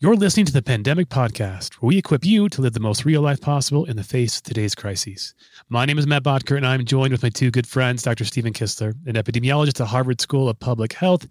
You're 0.00 0.14
listening 0.14 0.46
to 0.46 0.52
the 0.52 0.62
Pandemic 0.62 1.08
Podcast, 1.08 1.74
where 1.74 1.88
we 1.88 1.98
equip 1.98 2.24
you 2.24 2.48
to 2.50 2.62
live 2.62 2.72
the 2.72 2.78
most 2.78 3.04
real 3.04 3.20
life 3.20 3.40
possible 3.40 3.84
in 3.84 3.96
the 3.96 4.04
face 4.04 4.36
of 4.36 4.44
today's 4.44 4.76
crises. 4.76 5.34
My 5.70 5.86
name 5.86 5.98
is 5.98 6.06
Matt 6.06 6.22
Bodker, 6.22 6.56
and 6.56 6.64
I'm 6.64 6.84
joined 6.84 7.10
with 7.10 7.24
my 7.24 7.30
two 7.30 7.50
good 7.50 7.66
friends, 7.66 8.04
Dr. 8.04 8.24
Stephen 8.24 8.52
Kissler, 8.52 8.94
an 9.06 9.14
epidemiologist 9.14 9.80
at 9.80 9.88
Harvard 9.88 10.20
School 10.20 10.48
of 10.48 10.60
Public 10.60 10.92
Health, 10.92 11.26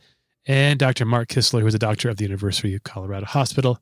and 0.47 0.77
Dr. 0.77 1.05
Mark 1.05 1.29
Kissler, 1.29 1.61
who 1.61 1.67
is 1.67 1.75
a 1.75 1.79
doctor 1.79 2.09
of 2.09 2.17
the 2.17 2.25
University 2.25 2.75
of 2.75 2.83
Colorado 2.83 3.25
Hospital. 3.25 3.79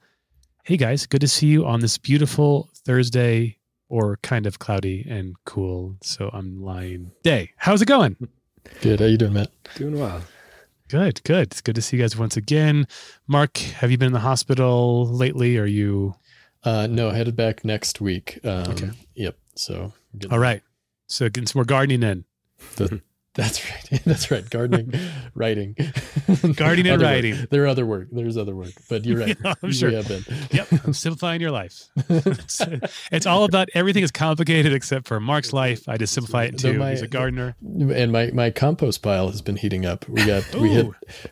Hey 0.66 0.78
guys, 0.78 1.08
good 1.08 1.22
to 1.22 1.28
see 1.28 1.48
you 1.48 1.66
on 1.66 1.80
this 1.80 1.98
beautiful 1.98 2.70
Thursday 2.76 3.58
or 3.90 4.20
kind 4.22 4.46
of 4.46 4.60
cloudy 4.60 5.04
and 5.10 5.36
cool. 5.46 5.96
So 6.04 6.30
I'm 6.32 6.62
lying 6.62 7.10
day. 7.24 7.50
How's 7.58 7.82
it 7.82 7.88
going? 7.88 8.18
Good. 8.82 9.00
How 9.00 9.08
you 9.08 9.18
doing, 9.18 9.34
Matt? 9.34 9.50
Doing 9.78 9.98
well. 10.00 10.22
Good, 10.88 11.24
good. 11.24 11.48
It's 11.52 11.62
good 11.62 11.76
to 11.76 11.82
see 11.82 11.98
you 11.98 12.04
guys 12.04 12.16
once 12.16 12.38
again. 12.38 12.88
Mark, 13.28 13.58
have 13.58 13.90
you 13.92 13.98
been 13.98 14.08
in 14.08 14.14
the 14.14 14.20
hospital 14.20 15.06
lately? 15.08 15.58
Are 15.58 15.66
you 15.66 16.16
Uh, 16.64 16.88
no, 16.88 17.10
headed 17.12 17.36
back 17.36 17.64
next 17.66 18.02
week. 18.02 18.40
Um, 18.44 18.72
Okay. 18.72 18.92
Yep. 19.16 19.38
So. 19.56 19.94
all 20.32 20.40
right? 20.40 20.62
So 21.08 21.26
getting 21.30 21.48
some 21.48 21.60
more 21.60 21.66
gardening 21.66 22.04
in. 22.04 22.26
That's 23.36 23.70
right. 23.70 24.02
That's 24.06 24.32
right. 24.32 24.50
Gardening, 24.50 24.94
writing, 25.36 25.76
Gardening 26.56 26.88
and 26.88 26.96
Other 26.96 27.06
work. 27.06 27.12
writing. 27.12 27.48
There 27.50 27.64
are 27.64 27.68
other 27.68 27.86
work. 27.86 28.08
There's 28.12 28.38
other 28.38 28.56
work, 28.56 28.72
but 28.90 29.04
you're 29.06 29.20
right. 29.26 29.38
I'm 29.62 29.72
sure. 29.74 29.92
have 29.92 30.08
been. 30.08 30.24
Yep, 30.52 30.68
I'm 30.86 30.94
simplifying 30.94 31.42
your 31.42 31.52
life. 31.52 31.84
It's, 32.10 32.62
it's 33.12 33.26
all 33.26 33.44
about 33.44 33.68
everything 33.74 34.04
is 34.04 34.12
complicated 34.12 34.72
except 34.74 35.08
for 35.08 35.20
Mark's 35.20 35.52
life. 35.54 35.88
I 35.90 35.98
just 35.98 36.14
simplify 36.14 36.46
it 36.46 36.60
So 36.60 36.72
too. 36.72 36.80
my- 36.80 36.92
He's 36.92 37.02
a 37.02 37.08
gardener. 37.08 37.56
And 37.62 38.12
my, 38.12 38.32
my 38.32 38.52
compost 38.52 39.02
pile 39.02 39.30
has 39.30 39.42
been 39.42 39.58
heating 39.58 39.86
up. 39.86 40.08
We 40.08 40.26
got 40.26 40.56
we 40.56 40.70
hit 40.70 40.88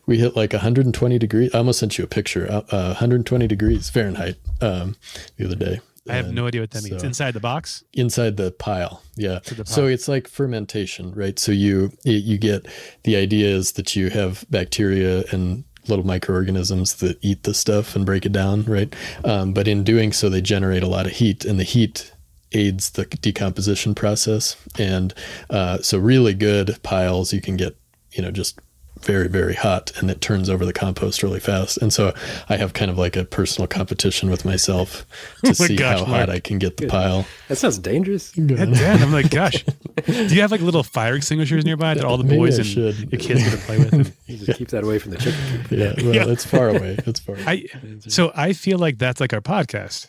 we 0.05 0.17
hit 0.17 0.35
like 0.35 0.51
120 0.51 1.17
degrees. 1.19 1.55
I 1.55 1.59
almost 1.59 1.79
sent 1.79 1.97
you 1.97 2.03
a 2.03 2.07
picture. 2.07 2.45
Uh, 2.51 2.61
uh, 2.69 2.87
120 2.87 3.47
degrees 3.47 3.89
Fahrenheit 3.89 4.35
um, 4.61 4.97
the 5.37 5.45
other 5.45 5.55
day. 5.55 5.79
I 6.09 6.13
have 6.15 6.33
no 6.33 6.47
idea 6.47 6.61
what 6.61 6.71
that 6.71 6.83
means. 6.83 7.01
so- 7.01 7.07
Inside 7.07 7.33
the 7.33 7.39
box? 7.39 7.83
inside 7.93 8.35
the 8.37 8.51
pile 8.51 9.01
yeah. 9.15 9.39
The 9.45 9.65
so 9.65 9.87
it's 9.87 10.07
like 10.07 10.27
fermentation 10.27 11.13
right? 11.13 11.37
So 11.39 11.51
you 11.51 11.91
you 12.03 12.37
get 12.37 12.65
the 13.03 13.15
idea 13.15 13.47
is 13.55 13.73
that 13.73 13.95
you 13.95 14.09
have 14.09 14.45
bacteria 14.49 15.23
and 15.31 15.63
little 15.87 16.05
microorganisms 16.05 16.95
that 16.95 17.17
eat 17.21 17.43
the 17.43 17.53
stuff 17.53 17.95
and 17.95 18.05
break 18.05 18.25
it 18.25 18.31
down 18.31 18.63
right? 18.65 18.93
Um, 19.23 19.53
but 19.53 19.67
in 19.67 19.83
doing 19.83 20.11
so 20.13 20.29
they 20.29 20.41
generate 20.41 20.83
a 20.83 20.87
lot 20.87 21.05
of 21.05 21.13
heat 21.13 21.45
and 21.45 21.59
the 21.59 21.63
heat 21.63 22.11
aids 22.53 22.91
the 22.91 23.05
decomposition 23.05 23.95
process. 23.95 24.55
And 24.77 25.13
uh, 25.49 25.79
so 25.79 25.97
really 25.97 26.33
good 26.33 26.77
piles 26.83 27.33
you 27.33 27.41
can 27.41 27.57
get 27.57 27.77
you 28.11 28.21
know 28.21 28.31
just 28.31 28.59
very 29.03 29.27
very 29.27 29.53
hot 29.53 29.91
and 29.97 30.09
it 30.09 30.21
turns 30.21 30.49
over 30.49 30.65
the 30.65 30.73
compost 30.73 31.21
really 31.23 31.39
fast 31.39 31.77
and 31.77 31.91
so 31.93 32.13
i 32.49 32.55
have 32.57 32.73
kind 32.73 32.89
of 32.89 32.97
like 32.97 33.15
a 33.15 33.25
personal 33.25 33.67
competition 33.67 34.29
with 34.29 34.45
myself 34.45 35.05
to 35.43 35.47
Oh 35.47 35.55
my 35.59 35.67
see 35.67 35.75
gosh, 35.75 35.99
how 35.99 36.05
Mark. 36.05 36.19
hot 36.21 36.29
i 36.29 36.39
can 36.39 36.57
get 36.59 36.77
the 36.77 36.87
pile 36.87 37.25
That 37.49 37.57
sounds 37.57 37.77
dangerous. 37.79 38.31
God 38.35 38.73
damn, 38.73 39.01
I'm 39.03 39.11
like, 39.11 39.29
gosh. 39.29 39.63
Do 40.05 40.35
you 40.35 40.41
have 40.41 40.51
like 40.51 40.61
little 40.61 40.83
fire 40.83 41.15
extinguishers 41.15 41.65
nearby 41.65 41.93
that 41.93 42.03
all 42.05 42.17
the 42.17 42.23
boys 42.23 42.57
and 42.57 42.65
should. 42.67 43.11
your 43.11 43.19
kids 43.21 43.43
get 43.43 43.51
to 43.51 43.57
play 43.57 43.77
with? 43.77 43.93
And 43.93 44.13
You 44.25 44.37
just 44.37 44.57
keep 44.57 44.69
that 44.69 44.83
away 44.83 44.97
from 44.99 45.11
the 45.11 45.17
chicken 45.17 45.39
coop. 45.61 45.71
Yeah, 45.71 45.93
well, 46.03 46.15
Yeah. 46.15 46.27
it's 46.33 46.45
far 46.45 46.69
away. 46.69 46.97
It's 47.05 47.19
far. 47.19 47.35
Away. 47.35 47.69
I 47.75 47.99
so 48.07 48.31
I 48.35 48.53
feel 48.53 48.79
like 48.79 48.97
that's 48.97 49.19
like 49.21 49.33
our 49.33 49.41
podcast. 49.41 50.07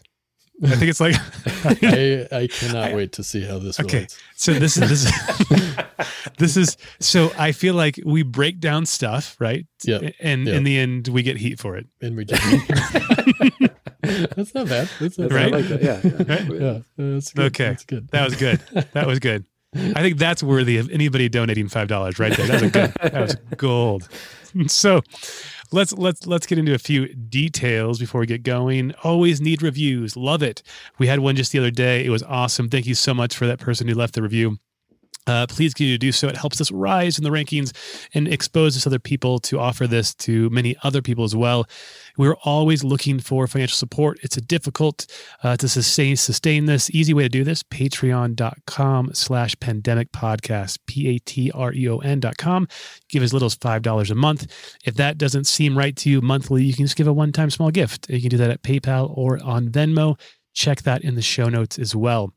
I 0.63 0.77
think 0.77 0.89
it's 0.91 1.01
like 1.01 1.17
I, 1.83 2.27
I 2.31 2.47
cannot 2.47 2.95
wait 2.95 3.13
to 3.13 3.25
see 3.25 3.45
how 3.45 3.59
this 3.59 3.81
Okay. 3.81 3.97
relates. 3.97 4.17
So 4.37 4.53
this 4.55 4.77
is 4.77 4.89
this 4.89 5.05
is 5.05 5.77
this 6.39 6.57
is 6.57 6.77
so 7.01 7.33
I 7.37 7.53
feel 7.53 7.75
like 7.75 7.99
we 8.05 8.23
break 8.23 8.61
down 8.61 8.87
stuff, 8.87 9.37
right? 9.41 9.67
Yeah. 9.85 10.11
And 10.21 10.47
Yeah. 10.47 10.55
in 10.55 10.65
the 10.65 10.79
end 10.79 11.09
we 11.09 11.23
get 11.23 11.37
heat 11.39 11.59
for 11.59 11.77
it. 11.77 11.87
And 12.01 12.17
we 12.17 12.25
just. 12.25 12.43
that's 14.37 14.55
not 14.55 14.69
bad. 14.69 14.89
That's 15.01 15.19
not 15.19 15.29
That's- 15.29 15.33
I 15.33 15.35
Right? 15.35 15.53
like 15.53 15.69
that. 15.69 15.83
Yeah. 15.83 16.35
Right? 16.35 16.61
Yeah, 16.61 16.79
that's 16.97 17.33
good. 17.33 17.45
Okay. 17.47 17.65
That's 17.71 17.85
good. 17.85 18.09
That 18.11 18.25
was 18.25 18.37
good. 18.37 18.61
That 18.93 19.07
was 19.07 19.19
good. 19.19 19.45
I 19.77 20.03
think 20.03 20.19
that's 20.19 20.41
worthy 20.43 20.77
of 20.79 20.89
anybody 20.91 21.29
donating 21.29 21.69
five 21.69 21.89
dollars 21.89 22.19
right 22.21 22.37
there. 22.37 22.47
That 22.47 22.63
was 22.63 22.71
good. 22.71 22.93
That 23.03 23.21
was 23.21 23.35
gold. 23.57 24.09
So 24.69 25.01
let's 25.75 25.93
let's 25.95 26.27
let's 26.27 26.47
get 26.47 26.59
into 26.59 26.73
a 26.73 26.79
few 26.79 27.09
details 27.15 27.99
before 27.99 28.21
we 28.21 28.27
get 28.27 28.43
going. 28.43 28.95
Always 29.03 29.41
need 29.41 29.63
reviews. 29.63 30.17
Love 30.17 30.43
it. 30.43 30.63
We 30.99 31.09
had 31.09 31.19
one 31.19 31.37
just 31.37 31.53
the 31.53 31.59
other 31.59 31.71
day. 31.71 32.05
It 32.05 32.11
was 32.11 32.23
awesome. 32.23 32.71
Thank 32.71 32.87
you 32.87 32.95
so 32.95 33.13
much 33.13 33.37
for 33.37 33.47
that 33.47 33.59
person 33.59 33.89
who 33.89 33.95
left 33.95 34.15
the 34.15 34.23
review. 34.23 34.59
Uh, 35.27 35.47
please 35.47 35.73
continue 35.73 35.95
to 35.95 35.99
do 35.99 36.13
so. 36.13 36.29
It 36.29 36.37
helps 36.37 36.61
us 36.61 36.71
rise 36.71 37.17
in 37.19 37.25
the 37.25 37.31
rankings 37.31 37.73
and 38.13 38.29
expose 38.29 38.77
us 38.77 38.83
to 38.83 38.91
other 38.91 38.99
people 38.99 39.39
to 39.41 39.59
offer 39.59 39.87
this 39.87 40.15
to 40.17 40.51
many 40.51 40.77
other 40.83 41.01
people 41.01 41.25
as 41.25 41.35
well. 41.35 41.67
We're 42.19 42.37
always 42.45 42.85
looking 42.85 43.19
for 43.19 43.47
financial 43.47 43.77
support. 43.77 44.19
It's 44.23 44.37
a 44.37 44.41
difficult 44.41 45.07
uh, 45.43 45.57
to 45.57 45.69
sustain 45.69 46.17
sustain 46.17 46.67
this. 46.67 46.91
Easy 46.91 47.15
way 47.15 47.25
to 47.25 47.29
do 47.29 47.45
this: 47.45 47.63
patreon.com 47.63 49.11
slash 49.15 49.59
pandemic 49.61 50.13
podcast, 50.13 50.79
P-A-T-R-E-O-N 50.87 52.21
dot 52.21 52.37
com. 52.37 52.69
Give 53.09 53.23
as 53.23 53.33
little 53.33 53.47
as 53.47 53.55
five 53.55 53.83
dollars 53.83 54.11
a 54.11 54.15
month. 54.15 54.47
If 54.85 54.95
that 54.97 55.19
doesn't 55.19 55.45
seem 55.45 55.77
right 55.77 55.97
to 55.97 56.11
you 56.11 56.21
monthly, 56.21 56.65
you 56.65 56.75
can 56.75 56.85
just 56.85 56.97
give 56.97 57.09
a 57.09 57.13
one-time 57.13 57.51
small 57.51 57.71
gift. 57.71 58.09
You 58.11 58.21
can 58.21 58.31
do 58.31 58.37
that 58.37 58.51
at 58.51 58.63
PayPal 58.63 59.17
or 59.17 59.43
on 59.43 59.69
Venmo. 59.69 60.19
Check 60.53 60.83
that 60.83 61.03
in 61.03 61.15
the 61.15 61.23
show 61.23 61.49
notes 61.49 61.79
as 61.79 61.97
well. 61.97 62.33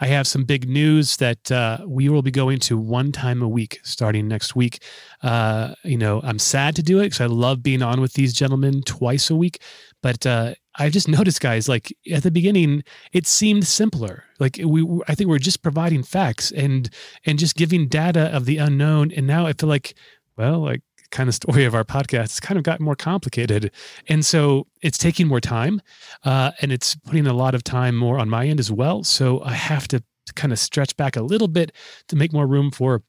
I 0.00 0.06
have 0.06 0.26
some 0.26 0.44
big 0.44 0.68
news 0.68 1.16
that 1.18 1.50
uh, 1.50 1.78
we 1.86 2.08
will 2.08 2.22
be 2.22 2.30
going 2.30 2.58
to 2.60 2.78
one 2.78 3.12
time 3.12 3.42
a 3.42 3.48
week 3.48 3.80
starting 3.82 4.28
next 4.28 4.56
week. 4.56 4.82
Uh, 5.22 5.74
you 5.84 5.96
know, 5.96 6.20
I'm 6.22 6.38
sad 6.38 6.76
to 6.76 6.82
do 6.82 7.00
it 7.00 7.04
because 7.04 7.20
I 7.20 7.26
love 7.26 7.62
being 7.62 7.82
on 7.82 8.00
with 8.00 8.14
these 8.14 8.32
gentlemen 8.32 8.82
twice 8.82 9.30
a 9.30 9.36
week. 9.36 9.62
But 10.02 10.26
uh, 10.26 10.54
I've 10.76 10.92
just 10.92 11.08
noticed, 11.18 11.40
guys, 11.40 11.68
like 11.68 11.94
at 12.12 12.22
the 12.22 12.30
beginning, 12.30 12.84
it 13.12 13.26
seemed 13.26 13.66
simpler. 13.66 14.24
Like 14.38 14.60
we, 14.64 14.86
I 15.08 15.14
think 15.14 15.28
we're 15.28 15.38
just 15.38 15.62
providing 15.62 16.02
facts 16.02 16.50
and 16.50 16.88
and 17.24 17.38
just 17.38 17.56
giving 17.56 17.88
data 17.88 18.34
of 18.34 18.44
the 18.44 18.58
unknown. 18.58 19.12
And 19.12 19.26
now 19.26 19.46
I 19.46 19.52
feel 19.52 19.68
like, 19.68 19.94
well, 20.36 20.60
like 20.60 20.82
kind 21.10 21.28
of 21.28 21.34
story 21.34 21.64
of 21.64 21.74
our 21.74 21.84
podcast, 21.84 22.24
it's 22.24 22.40
kind 22.40 22.58
of 22.58 22.64
gotten 22.64 22.84
more 22.84 22.96
complicated. 22.96 23.70
And 24.08 24.24
so 24.24 24.66
it's 24.82 24.98
taking 24.98 25.26
more 25.28 25.40
time 25.40 25.80
uh, 26.24 26.52
and 26.60 26.72
it's 26.72 26.94
putting 26.96 27.26
a 27.26 27.34
lot 27.34 27.54
of 27.54 27.64
time 27.64 27.96
more 27.96 28.18
on 28.18 28.28
my 28.28 28.46
end 28.46 28.60
as 28.60 28.70
well. 28.70 29.04
So 29.04 29.42
I 29.42 29.52
have 29.52 29.88
to 29.88 30.02
kind 30.34 30.52
of 30.52 30.58
stretch 30.58 30.96
back 30.96 31.16
a 31.16 31.22
little 31.22 31.48
bit 31.48 31.72
to 32.08 32.16
make 32.16 32.32
more 32.32 32.46
room 32.46 32.70
for 32.70 33.02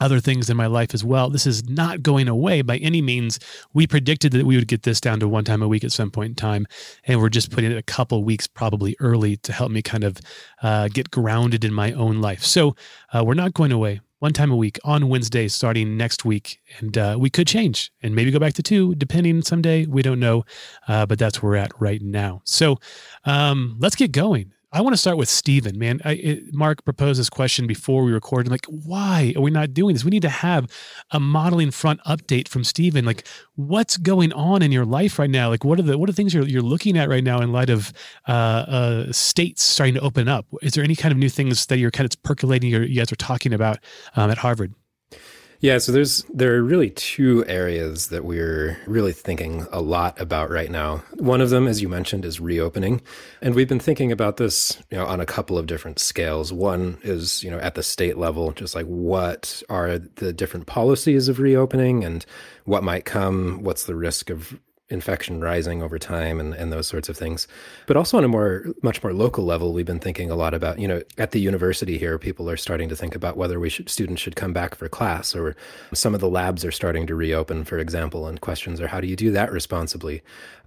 other 0.00 0.20
things 0.20 0.48
in 0.48 0.56
my 0.56 0.66
life 0.66 0.94
as 0.94 1.04
well. 1.04 1.28
This 1.30 1.46
is 1.46 1.68
not 1.68 2.02
going 2.02 2.28
away 2.28 2.62
by 2.62 2.76
any 2.78 3.02
means. 3.02 3.38
We 3.74 3.86
predicted 3.86 4.32
that 4.32 4.46
we 4.46 4.56
would 4.56 4.68
get 4.68 4.82
this 4.82 5.00
down 5.00 5.20
to 5.20 5.28
one 5.28 5.44
time 5.44 5.62
a 5.62 5.68
week 5.68 5.84
at 5.84 5.92
some 5.92 6.10
point 6.10 6.30
in 6.30 6.34
time, 6.36 6.66
and 7.04 7.20
we're 7.20 7.28
just 7.28 7.50
putting 7.50 7.72
it 7.72 7.76
a 7.76 7.82
couple 7.82 8.22
weeks 8.22 8.46
probably 8.46 8.96
early 9.00 9.36
to 9.38 9.52
help 9.52 9.70
me 9.70 9.82
kind 9.82 10.04
of 10.04 10.18
uh, 10.62 10.88
get 10.88 11.10
grounded 11.10 11.64
in 11.64 11.74
my 11.74 11.92
own 11.92 12.20
life. 12.20 12.44
So 12.44 12.76
uh, 13.12 13.24
we're 13.24 13.34
not 13.34 13.54
going 13.54 13.72
away. 13.72 14.00
One 14.20 14.32
time 14.32 14.50
a 14.50 14.56
week 14.56 14.78
on 14.82 15.08
Wednesday 15.08 15.46
starting 15.46 15.96
next 15.96 16.24
week. 16.24 16.60
And 16.78 16.98
uh, 16.98 17.16
we 17.20 17.30
could 17.30 17.46
change 17.46 17.92
and 18.02 18.16
maybe 18.16 18.32
go 18.32 18.40
back 18.40 18.54
to 18.54 18.62
two, 18.62 18.96
depending 18.96 19.42
someday. 19.42 19.86
We 19.86 20.02
don't 20.02 20.18
know. 20.18 20.44
Uh, 20.88 21.06
but 21.06 21.20
that's 21.20 21.40
where 21.40 21.52
we're 21.52 21.56
at 21.58 21.70
right 21.80 22.02
now. 22.02 22.42
So 22.44 22.78
um, 23.24 23.76
let's 23.78 23.94
get 23.94 24.10
going. 24.10 24.52
I 24.70 24.82
want 24.82 24.92
to 24.92 24.98
start 24.98 25.16
with 25.16 25.30
Stephen, 25.30 25.78
man. 25.78 26.00
I, 26.04 26.12
it, 26.12 26.54
Mark 26.54 26.84
proposed 26.84 27.18
this 27.18 27.30
question 27.30 27.66
before 27.66 28.04
we 28.04 28.12
recorded. 28.12 28.50
Like, 28.50 28.66
why 28.66 29.32
are 29.34 29.40
we 29.40 29.50
not 29.50 29.72
doing 29.72 29.94
this? 29.94 30.04
We 30.04 30.10
need 30.10 30.22
to 30.22 30.28
have 30.28 30.70
a 31.10 31.18
modeling 31.18 31.70
front 31.70 32.00
update 32.06 32.48
from 32.48 32.64
Stephen. 32.64 33.06
Like, 33.06 33.26
what's 33.54 33.96
going 33.96 34.30
on 34.34 34.60
in 34.60 34.70
your 34.70 34.84
life 34.84 35.18
right 35.18 35.30
now? 35.30 35.48
Like, 35.48 35.64
what 35.64 35.78
are 35.78 35.82
the 35.82 35.96
what 35.96 36.10
are 36.10 36.12
things 36.12 36.34
you're, 36.34 36.46
you're 36.46 36.60
looking 36.60 36.98
at 36.98 37.08
right 37.08 37.24
now 37.24 37.40
in 37.40 37.50
light 37.50 37.70
of 37.70 37.94
uh, 38.28 38.32
uh, 38.32 39.12
states 39.12 39.62
starting 39.62 39.94
to 39.94 40.00
open 40.00 40.28
up? 40.28 40.46
Is 40.60 40.74
there 40.74 40.84
any 40.84 40.96
kind 40.96 41.12
of 41.12 41.18
new 41.18 41.30
things 41.30 41.64
that 41.66 41.78
you're 41.78 41.90
kind 41.90 42.04
of 42.12 42.22
percolating? 42.22 42.74
Or 42.74 42.82
you 42.82 43.00
guys 43.00 43.10
are 43.10 43.16
talking 43.16 43.54
about 43.54 43.78
um, 44.16 44.30
at 44.30 44.36
Harvard? 44.36 44.74
Yeah, 45.60 45.78
so 45.78 45.90
there's 45.90 46.22
there 46.32 46.54
are 46.54 46.62
really 46.62 46.90
two 46.90 47.44
areas 47.46 48.08
that 48.08 48.24
we're 48.24 48.78
really 48.86 49.12
thinking 49.12 49.66
a 49.72 49.80
lot 49.80 50.20
about 50.20 50.50
right 50.50 50.70
now. 50.70 51.02
One 51.14 51.40
of 51.40 51.50
them, 51.50 51.66
as 51.66 51.82
you 51.82 51.88
mentioned, 51.88 52.24
is 52.24 52.38
reopening, 52.38 53.02
and 53.42 53.56
we've 53.56 53.68
been 53.68 53.80
thinking 53.80 54.12
about 54.12 54.36
this, 54.36 54.80
you 54.88 54.96
know, 54.96 55.06
on 55.06 55.20
a 55.20 55.26
couple 55.26 55.58
of 55.58 55.66
different 55.66 55.98
scales. 55.98 56.52
One 56.52 56.98
is, 57.02 57.42
you 57.42 57.50
know, 57.50 57.58
at 57.58 57.74
the 57.74 57.82
state 57.82 58.16
level, 58.16 58.52
just 58.52 58.76
like 58.76 58.86
what 58.86 59.60
are 59.68 59.98
the 59.98 60.32
different 60.32 60.66
policies 60.66 61.26
of 61.26 61.40
reopening 61.40 62.04
and 62.04 62.24
what 62.64 62.84
might 62.84 63.04
come, 63.04 63.64
what's 63.64 63.82
the 63.82 63.96
risk 63.96 64.30
of 64.30 64.60
infection 64.90 65.40
rising 65.40 65.82
over 65.82 65.98
time 65.98 66.40
and, 66.40 66.54
and 66.54 66.72
those 66.72 66.86
sorts 66.86 67.08
of 67.08 67.16
things. 67.16 67.46
But 67.86 67.96
also 67.96 68.16
on 68.16 68.24
a 68.24 68.28
more 68.28 68.64
much 68.82 69.02
more 69.02 69.12
local 69.12 69.44
level, 69.44 69.72
we've 69.72 69.86
been 69.86 69.98
thinking 69.98 70.30
a 70.30 70.36
lot 70.36 70.54
about, 70.54 70.78
you 70.78 70.88
know, 70.88 71.02
at 71.18 71.32
the 71.32 71.40
university 71.40 71.98
here, 71.98 72.18
people 72.18 72.48
are 72.48 72.56
starting 72.56 72.88
to 72.88 72.96
think 72.96 73.14
about 73.14 73.36
whether 73.36 73.60
we 73.60 73.68
should 73.68 73.88
students 73.88 74.22
should 74.22 74.36
come 74.36 74.52
back 74.52 74.74
for 74.74 74.88
class 74.88 75.34
or 75.34 75.56
some 75.92 76.14
of 76.14 76.20
the 76.20 76.28
labs 76.28 76.64
are 76.64 76.72
starting 76.72 77.06
to 77.06 77.14
reopen, 77.14 77.64
for 77.64 77.78
example, 77.78 78.26
and 78.26 78.40
questions 78.40 78.80
are 78.80 78.88
how 78.88 79.00
do 79.00 79.06
you 79.06 79.16
do 79.16 79.30
that 79.30 79.52
responsibly? 79.52 80.22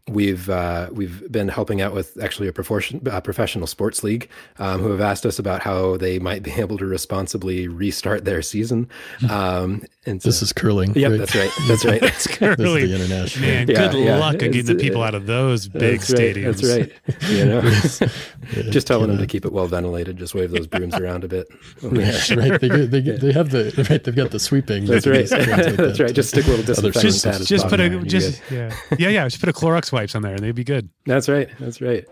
We've 0.07 0.49
uh, 0.49 0.89
we've 0.91 1.31
been 1.31 1.47
helping 1.47 1.79
out 1.81 1.93
with 1.93 2.21
actually 2.21 2.47
a 2.47 2.53
profession, 2.53 3.01
a 3.09 3.21
professional 3.21 3.67
sports 3.67 4.03
league 4.03 4.27
um, 4.57 4.81
who 4.81 4.89
have 4.89 5.01
asked 5.01 5.25
us 5.25 5.37
about 5.37 5.61
how 5.61 5.95
they 5.97 6.17
might 6.17 6.41
be 6.41 6.51
able 6.57 6.77
to 6.79 6.85
responsibly 6.85 7.67
restart 7.67 8.25
their 8.25 8.41
season. 8.41 8.89
Um, 9.29 9.83
and 10.07 10.21
so, 10.21 10.29
this 10.29 10.41
is 10.41 10.51
curling. 10.51 10.95
Yep, 10.95 11.11
right? 11.11 11.19
that's 11.19 11.35
right. 11.35 11.51
That's 11.67 11.85
right. 11.85 12.01
that's 12.01 12.27
curling. 12.27 12.57
the 12.57 12.95
international. 12.95 13.47
Man, 13.47 13.67
yeah, 13.67 13.91
good 13.91 14.03
yeah. 14.03 14.17
luck 14.17 14.39
getting 14.39 14.65
the 14.65 14.75
people 14.75 15.03
out 15.03 15.13
of 15.13 15.27
those 15.27 15.67
big 15.67 15.99
that's 15.99 16.11
stadiums. 16.11 16.67
Right, 16.67 16.91
that's 17.05 17.21
right. 17.21 17.31
You 17.31 17.45
know, 17.45 18.71
just 18.71 18.87
telling 18.87 19.09
them 19.09 19.19
to 19.19 19.27
keep 19.27 19.45
it 19.45 19.53
well 19.53 19.67
ventilated. 19.67 20.17
Just 20.17 20.33
wave 20.33 20.49
those 20.49 20.65
brooms 20.65 20.95
around 20.95 21.23
a 21.23 21.27
bit. 21.27 21.47
right. 21.83 22.59
They, 22.59 22.85
they, 22.87 23.01
they 23.01 23.31
have 23.31 23.51
the 23.51 23.85
right. 23.89 24.03
They've 24.03 24.15
got 24.15 24.31
the 24.31 24.39
sweeping. 24.39 24.85
That's 24.85 25.05
right. 25.05 25.29
that's 25.29 25.99
right. 25.99 26.13
Just 26.13 26.29
stick 26.29 26.45
a 26.47 26.49
little 26.49 26.65
disinfectant 26.65 27.13
just. 27.13 27.47
Just 27.47 27.67
put 27.67 27.79
a 27.79 27.99
just 27.99 28.41
yeah 28.49 28.75
yeah 28.97 29.09
yeah. 29.09 29.23
Just 29.25 29.39
put 29.39 29.49
a 29.49 29.53
Clorox 29.53 29.90
wipes 29.91 30.15
on 30.15 30.21
there, 30.21 30.35
and 30.35 30.43
they'd 30.43 30.55
be 30.55 30.63
good. 30.63 30.89
That's 31.05 31.29
right. 31.29 31.49
That's 31.59 31.81
right. 31.81 32.05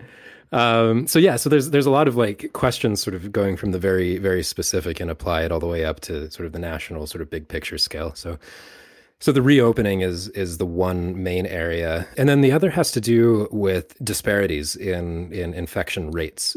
Um, 0.52 1.06
so 1.06 1.18
yeah, 1.18 1.36
so 1.36 1.48
there's 1.48 1.70
there's 1.70 1.86
a 1.86 1.90
lot 1.90 2.08
of 2.08 2.16
like 2.16 2.52
questions 2.52 3.00
sort 3.00 3.14
of 3.14 3.30
going 3.30 3.56
from 3.56 3.70
the 3.70 3.78
very 3.78 4.18
very 4.18 4.42
specific 4.42 4.98
and 5.00 5.10
apply 5.10 5.42
it 5.42 5.52
all 5.52 5.60
the 5.60 5.66
way 5.66 5.84
up 5.84 6.00
to 6.00 6.30
sort 6.30 6.46
of 6.46 6.52
the 6.52 6.58
national 6.58 7.06
sort 7.06 7.22
of 7.22 7.30
big 7.30 7.46
picture 7.46 7.78
scale. 7.78 8.14
So 8.14 8.38
so 9.20 9.32
the 9.32 9.42
reopening 9.42 10.00
is 10.00 10.28
is 10.30 10.58
the 10.58 10.66
one 10.66 11.22
main 11.22 11.46
area, 11.46 12.08
and 12.16 12.28
then 12.28 12.40
the 12.40 12.52
other 12.52 12.70
has 12.70 12.90
to 12.92 13.00
do 13.00 13.48
with 13.52 13.94
disparities 14.02 14.74
in 14.74 15.32
in 15.32 15.54
infection 15.54 16.10
rates 16.10 16.56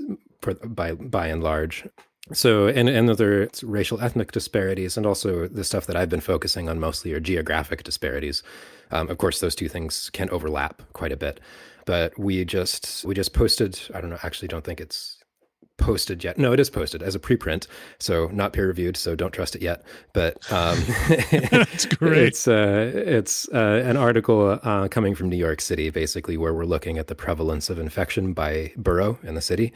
by 0.66 0.94
by 0.94 1.28
and 1.28 1.44
large. 1.44 1.86
So, 2.34 2.68
and, 2.68 2.90
and 2.90 3.10
other 3.10 3.50
racial 3.62 4.02
ethnic 4.02 4.32
disparities, 4.32 4.98
and 4.98 5.06
also 5.06 5.48
the 5.48 5.64
stuff 5.64 5.86
that 5.88 5.96
I've 5.96 6.10
been 6.10 6.22
focusing 6.22 6.70
on 6.70 6.80
mostly 6.80 7.14
are 7.14 7.20
geographic 7.20 7.84
disparities. 7.84 8.44
Um, 8.92 9.10
of 9.10 9.18
course, 9.18 9.40
those 9.40 9.56
two 9.56 9.70
things 9.70 10.10
can 10.12 10.30
overlap 10.30 10.82
quite 10.94 11.12
a 11.12 11.18
bit, 11.18 11.40
but 11.86 12.18
we 12.18 12.46
just 12.46 13.04
we 13.06 13.14
just 13.16 13.34
posted. 13.34 13.80
I 13.94 14.02
don't 14.02 14.10
know. 14.10 14.20
Actually, 14.24 14.48
don't 14.50 14.64
think 14.64 14.82
it's 14.82 15.24
posted 15.78 16.24
yet. 16.24 16.38
No, 16.38 16.54
it 16.54 16.60
is 16.60 16.70
posted 16.70 17.02
as 17.02 17.16
a 17.16 17.20
preprint, 17.20 17.68
so 18.00 18.30
not 18.32 18.54
peer 18.54 18.68
reviewed. 18.68 18.96
So 18.96 19.16
don't 19.16 19.34
trust 19.34 19.56
it 19.56 19.62
yet. 19.62 19.84
But 20.14 20.36
um, 20.52 20.80
that's 21.52 21.86
great. 21.98 22.18
It's 22.18 22.48
uh, 22.48 22.92
it's 22.94 23.50
uh, 23.54 23.82
an 23.86 23.98
article 23.98 24.60
uh, 24.64 24.88
coming 24.88 25.16
from 25.16 25.30
New 25.30 25.38
York 25.38 25.62
City, 25.62 25.90
basically, 25.90 26.38
where 26.38 26.54
we're 26.54 26.66
looking 26.66 26.98
at 26.98 27.08
the 27.08 27.16
prevalence 27.16 27.70
of 27.70 27.80
infection 27.80 28.34
by 28.34 28.72
borough 28.78 29.20
in 29.24 29.36
the 29.36 29.42
city, 29.42 29.74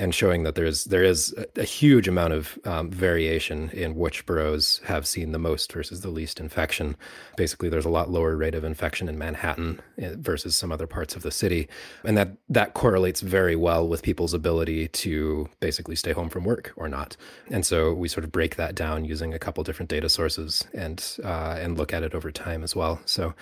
and 0.00 0.14
showing 0.14 0.44
that 0.44 0.54
there's 0.54 0.84
there 0.84 1.04
is 1.04 1.34
a, 1.36 1.60
a 1.60 1.64
huge 1.64 2.08
amount 2.08 2.32
of 2.32 2.58
um, 2.64 2.90
variation 2.90 3.68
in 3.70 3.94
which 3.94 4.24
boroughs 4.24 4.80
have 4.84 5.06
seen 5.06 5.32
the 5.32 5.38
most 5.38 5.70
versus 5.70 6.00
the 6.00 6.08
least 6.08 6.40
infection. 6.40 6.96
Basically, 7.36 7.68
there's 7.68 7.84
a 7.84 7.90
lot 7.90 8.10
lower 8.10 8.34
rate 8.34 8.54
of 8.54 8.64
infection 8.64 9.08
in 9.10 9.18
Manhattan 9.18 9.78
eh, 9.98 10.14
versus 10.16 10.56
some 10.56 10.72
other 10.72 10.86
parts 10.86 11.14
of 11.14 11.22
the 11.22 11.30
city, 11.30 11.68
and 12.02 12.16
that 12.16 12.30
that 12.48 12.72
correlates 12.72 13.20
very 13.20 13.54
well 13.54 13.86
with 13.86 14.02
people's 14.02 14.32
ability 14.32 14.88
to 14.88 15.48
basically 15.60 15.96
stay 15.96 16.12
home 16.12 16.30
from 16.30 16.44
work 16.44 16.72
or 16.76 16.88
not. 16.88 17.16
And 17.50 17.66
so 17.66 17.92
we 17.92 18.08
sort 18.08 18.24
of 18.24 18.32
break 18.32 18.56
that 18.56 18.74
down 18.74 19.04
using 19.04 19.34
a 19.34 19.38
couple 19.38 19.62
different 19.64 19.90
data 19.90 20.08
sources 20.08 20.66
and 20.72 21.04
uh, 21.22 21.58
and 21.60 21.76
look 21.76 21.92
at 21.92 22.02
it 22.02 22.14
over 22.14 22.32
time 22.32 22.62
as 22.62 22.74
well. 22.74 23.00
So 23.04 23.34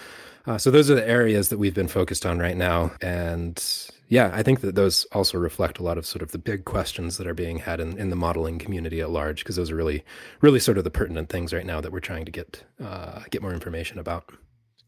uh, 0.48 0.58
so 0.58 0.72
those 0.72 0.90
are 0.90 0.96
the 0.96 1.08
areas 1.08 1.50
that 1.50 1.58
we've 1.58 1.74
been 1.74 1.88
focused 1.88 2.26
on 2.26 2.40
right 2.40 2.56
now, 2.56 2.90
and 3.00 3.62
yeah, 4.08 4.30
I 4.32 4.42
think 4.42 4.62
that 4.62 4.74
those 4.74 5.04
also 5.12 5.38
reflect 5.38 5.78
a 5.78 5.82
lot 5.82 5.98
of 5.98 6.06
sort 6.06 6.22
of 6.22 6.32
the 6.32 6.38
big 6.38 6.64
questions 6.64 7.18
that 7.18 7.26
are 7.26 7.34
being 7.34 7.58
had 7.58 7.78
in, 7.78 7.98
in 7.98 8.08
the 8.08 8.16
modeling 8.16 8.58
community 8.58 9.00
at 9.00 9.10
large, 9.10 9.44
because 9.44 9.56
those 9.56 9.70
are 9.70 9.76
really, 9.76 10.02
really 10.40 10.60
sort 10.60 10.78
of 10.78 10.84
the 10.84 10.90
pertinent 10.90 11.28
things 11.28 11.52
right 11.52 11.66
now 11.66 11.80
that 11.80 11.92
we're 11.92 12.00
trying 12.00 12.24
to 12.24 12.32
get 12.32 12.64
uh, 12.82 13.20
get 13.30 13.42
more 13.42 13.52
information 13.52 13.98
about. 13.98 14.32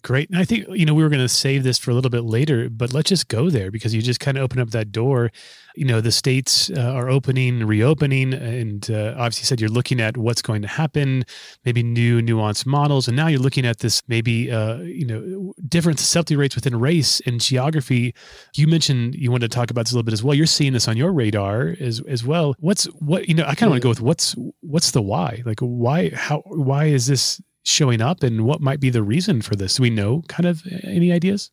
Great. 0.03 0.31
And 0.31 0.39
I 0.39 0.45
think, 0.45 0.67
you 0.71 0.87
know, 0.87 0.95
we 0.95 1.03
were 1.03 1.11
going 1.11 1.21
to 1.21 1.29
save 1.29 1.63
this 1.63 1.77
for 1.77 1.91
a 1.91 1.95
little 1.95 2.11
bit 2.11 2.25
later, 2.25 2.71
but 2.71 2.95
let's 2.95 3.11
just 3.11 3.29
go 3.29 3.51
there 3.51 3.71
because 3.71 3.95
you 3.95 4.01
just 4.01 4.19
kind 4.19 4.39
of 4.39 4.45
open 4.45 4.59
up 4.59 4.71
that 4.71 4.93
door. 4.93 5.31
You 5.77 5.85
know, 5.85 6.01
the 6.01 6.11
states 6.11 6.71
uh, 6.71 6.81
are 6.81 7.11
opening, 7.11 7.67
reopening, 7.67 8.33
and 8.33 8.91
uh, 8.91 9.15
obviously 9.19 9.45
said 9.45 9.61
you're 9.61 9.69
looking 9.69 10.01
at 10.01 10.17
what's 10.17 10.41
going 10.41 10.63
to 10.63 10.69
happen, 10.69 11.25
maybe 11.67 11.83
new 11.83 12.23
nuanced 12.23 12.65
models. 12.65 13.09
And 13.09 13.17
now 13.17 13.27
you're 13.27 13.41
looking 13.41 13.67
at 13.67 13.81
this 13.81 14.03
maybe, 14.09 14.51
uh, 14.51 14.79
you 14.79 15.05
know, 15.05 15.53
different 15.69 15.99
susceptibility 15.99 16.37
rates 16.37 16.55
within 16.55 16.81
race 16.81 17.21
and 17.27 17.39
geography. 17.39 18.15
You 18.57 18.69
mentioned 18.69 19.15
you 19.15 19.31
wanted 19.31 19.51
to 19.51 19.55
talk 19.55 19.71
about 19.71 19.85
this 19.85 19.93
a 19.93 19.97
little 19.97 20.05
bit 20.05 20.15
as 20.15 20.23
well. 20.23 20.35
You're 20.35 20.47
seeing 20.47 20.73
this 20.73 20.89
on 20.89 20.97
your 20.97 21.13
radar 21.13 21.77
as, 21.79 22.01
as 22.09 22.25
well. 22.25 22.55
What's 22.59 22.85
what, 22.87 23.29
you 23.29 23.35
know, 23.35 23.45
I 23.45 23.55
kind 23.55 23.65
of 23.65 23.71
want 23.73 23.83
to 23.83 23.85
go 23.85 23.91
with 23.91 24.01
what's, 24.01 24.35
what's 24.61 24.93
the 24.93 25.03
why? 25.03 25.43
Like, 25.45 25.61
why, 25.61 26.09
how, 26.15 26.43
why 26.47 26.87
is 26.87 27.07
this 27.07 27.41
showing 27.63 28.01
up 28.01 28.23
and 28.23 28.45
what 28.45 28.61
might 28.61 28.81
be 28.81 28.91
the 28.91 29.03
reason 29.03 29.43
for 29.43 29.57
this? 29.57 29.77
Do 29.77 29.83
we 29.83 29.91
know 29.91 30.23
kind 30.29 30.47
of 30.47 30.63
any 30.85 31.13
ideas? 31.13 31.51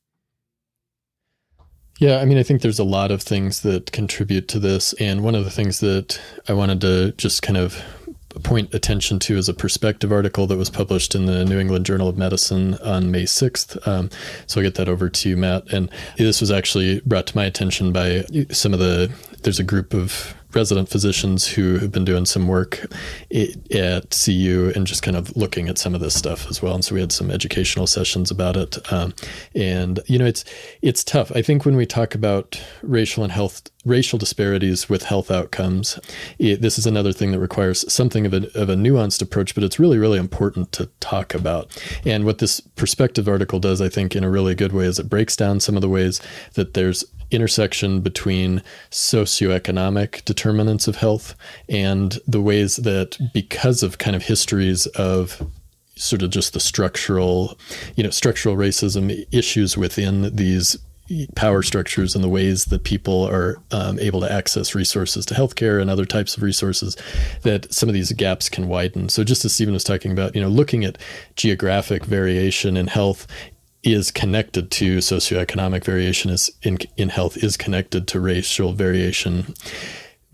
Yeah, 1.99 2.19
I 2.19 2.25
mean, 2.25 2.37
I 2.37 2.43
think 2.43 2.61
there's 2.61 2.79
a 2.79 2.83
lot 2.83 3.09
of 3.09 3.23
things 3.23 3.61
that 3.61 3.91
contribute 3.91 4.47
to 4.49 4.59
this. 4.59 4.93
And 4.93 5.23
one 5.23 5.33
of 5.33 5.45
the 5.45 5.51
things 5.51 5.79
that 5.79 6.21
I 6.47 6.53
wanted 6.53 6.81
to 6.81 7.11
just 7.13 7.41
kind 7.41 7.57
of 7.57 7.81
point 8.43 8.71
attention 8.73 9.17
to 9.17 9.35
is 9.35 9.49
a 9.49 9.53
perspective 9.53 10.11
article 10.11 10.45
that 10.45 10.57
was 10.57 10.69
published 10.69 11.15
in 11.15 11.25
the 11.25 11.43
New 11.43 11.57
England 11.57 11.87
Journal 11.87 12.07
of 12.07 12.17
Medicine 12.17 12.75
on 12.75 13.09
May 13.09 13.23
6th. 13.23 13.87
Um, 13.87 14.11
so 14.45 14.59
I'll 14.59 14.65
get 14.65 14.75
that 14.75 14.87
over 14.87 15.09
to 15.09 15.29
you, 15.29 15.35
Matt. 15.37 15.71
And 15.73 15.89
this 16.17 16.39
was 16.39 16.51
actually 16.51 17.01
brought 17.01 17.25
to 17.27 17.35
my 17.35 17.45
attention 17.45 17.91
by 17.91 18.25
some 18.51 18.73
of 18.73 18.79
the, 18.79 19.11
there's 19.41 19.59
a 19.59 19.63
group 19.63 19.95
of 19.95 20.35
resident 20.57 20.89
physicians 20.89 21.47
who 21.47 21.77
have 21.77 21.91
been 21.91 22.03
doing 22.03 22.25
some 22.25 22.47
work 22.47 22.87
at 23.71 24.17
CU 24.25 24.71
and 24.75 24.87
just 24.87 25.03
kind 25.03 25.15
of 25.15 25.37
looking 25.37 25.69
at 25.69 25.77
some 25.77 25.93
of 25.93 26.01
this 26.01 26.15
stuff 26.15 26.47
as 26.49 26.63
well. 26.63 26.73
And 26.73 26.83
so 26.83 26.95
we 26.95 26.99
had 26.99 27.11
some 27.11 27.29
educational 27.29 27.85
sessions 27.85 28.31
about 28.31 28.57
it. 28.57 28.91
Um, 28.91 29.13
and 29.53 29.99
you 30.07 30.17
know, 30.17 30.25
it's 30.25 30.43
it's 30.81 31.03
tough. 31.03 31.31
I 31.35 31.43
think 31.43 31.63
when 31.63 31.75
we 31.75 31.85
talk 31.85 32.15
about 32.15 32.59
racial 32.81 33.21
and 33.23 33.31
health 33.31 33.69
racial 33.85 34.17
disparities 34.17 34.89
with 34.89 35.03
health 35.03 35.29
outcomes, 35.29 35.99
it, 36.39 36.61
this 36.61 36.79
is 36.79 36.87
another 36.87 37.13
thing 37.13 37.31
that 37.33 37.39
requires 37.39 37.89
something 37.93 38.25
of 38.25 38.33
a 38.33 38.59
of 38.59 38.67
a 38.67 38.75
nuanced 38.75 39.21
approach, 39.21 39.53
but 39.53 39.63
it's 39.63 39.79
really 39.79 39.99
really 39.99 40.17
important 40.17 40.71
to 40.71 40.87
talk 40.99 41.35
about. 41.35 41.69
And 42.03 42.25
what 42.25 42.39
this 42.39 42.61
perspective 42.61 43.27
article 43.27 43.59
does, 43.59 43.79
I 43.79 43.89
think, 43.89 44.15
in 44.15 44.23
a 44.23 44.29
really 44.29 44.55
good 44.55 44.73
way, 44.73 44.85
is 44.85 44.97
it 44.97 45.07
breaks 45.07 45.35
down 45.35 45.59
some 45.59 45.75
of 45.75 45.81
the 45.83 45.89
ways 45.89 46.19
that 46.55 46.73
there's 46.73 47.05
intersection 47.31 48.01
between 48.01 48.61
socioeconomic 48.91 50.23
determinants 50.25 50.87
of 50.87 50.97
health 50.97 51.35
and 51.67 52.19
the 52.27 52.41
ways 52.41 52.77
that 52.77 53.17
because 53.33 53.83
of 53.83 53.97
kind 53.97 54.15
of 54.15 54.23
histories 54.23 54.85
of 54.87 55.41
sort 55.95 56.21
of 56.21 56.29
just 56.29 56.53
the 56.53 56.59
structural 56.59 57.57
you 57.95 58.03
know 58.03 58.11
structural 58.11 58.55
racism 58.55 59.25
issues 59.31 59.75
within 59.75 60.35
these 60.35 60.77
power 61.35 61.63
structures 61.63 62.15
and 62.15 62.23
the 62.23 62.29
ways 62.29 62.65
that 62.65 62.83
people 62.83 63.25
are 63.27 63.57
um, 63.71 63.97
able 63.99 64.19
to 64.19 64.31
access 64.31 64.75
resources 64.75 65.25
to 65.25 65.33
healthcare 65.33 65.81
and 65.81 65.89
other 65.89 66.05
types 66.05 66.35
of 66.35 66.43
resources 66.43 66.97
that 67.43 67.71
some 67.73 67.87
of 67.87 67.93
these 67.93 68.11
gaps 68.11 68.49
can 68.49 68.67
widen. 68.67 69.07
So 69.07 69.23
just 69.23 69.45
as 69.45 69.53
Stephen 69.53 69.73
was 69.73 69.83
talking 69.85 70.11
about, 70.11 70.35
you 70.35 70.41
know, 70.41 70.49
looking 70.49 70.83
at 70.83 70.97
geographic 71.35 72.03
variation 72.03 72.75
in 72.75 72.87
health 72.87 73.25
is 73.93 74.11
connected 74.11 74.71
to 74.71 74.97
socioeconomic 74.97 75.83
variation 75.83 76.31
is 76.31 76.49
in 76.63 76.77
in 76.97 77.09
health 77.09 77.37
is 77.37 77.57
connected 77.57 78.07
to 78.09 78.19
racial 78.19 78.73
variation. 78.73 79.53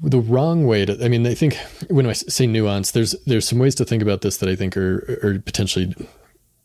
The 0.01 0.19
wrong 0.19 0.65
way 0.65 0.85
to 0.85 1.03
i 1.03 1.07
mean 1.07 1.25
i 1.25 1.33
think 1.33 1.57
when 1.89 2.05
i 2.05 2.13
say 2.13 2.45
nuance 2.45 2.91
there's 2.91 3.15
there's 3.25 3.47
some 3.47 3.59
ways 3.59 3.75
to 3.75 3.85
think 3.85 4.03
about 4.03 4.21
this 4.21 4.37
that 4.37 4.49
i 4.49 4.55
think 4.55 4.75
are 4.75 5.19
are 5.23 5.39
potentially 5.39 5.95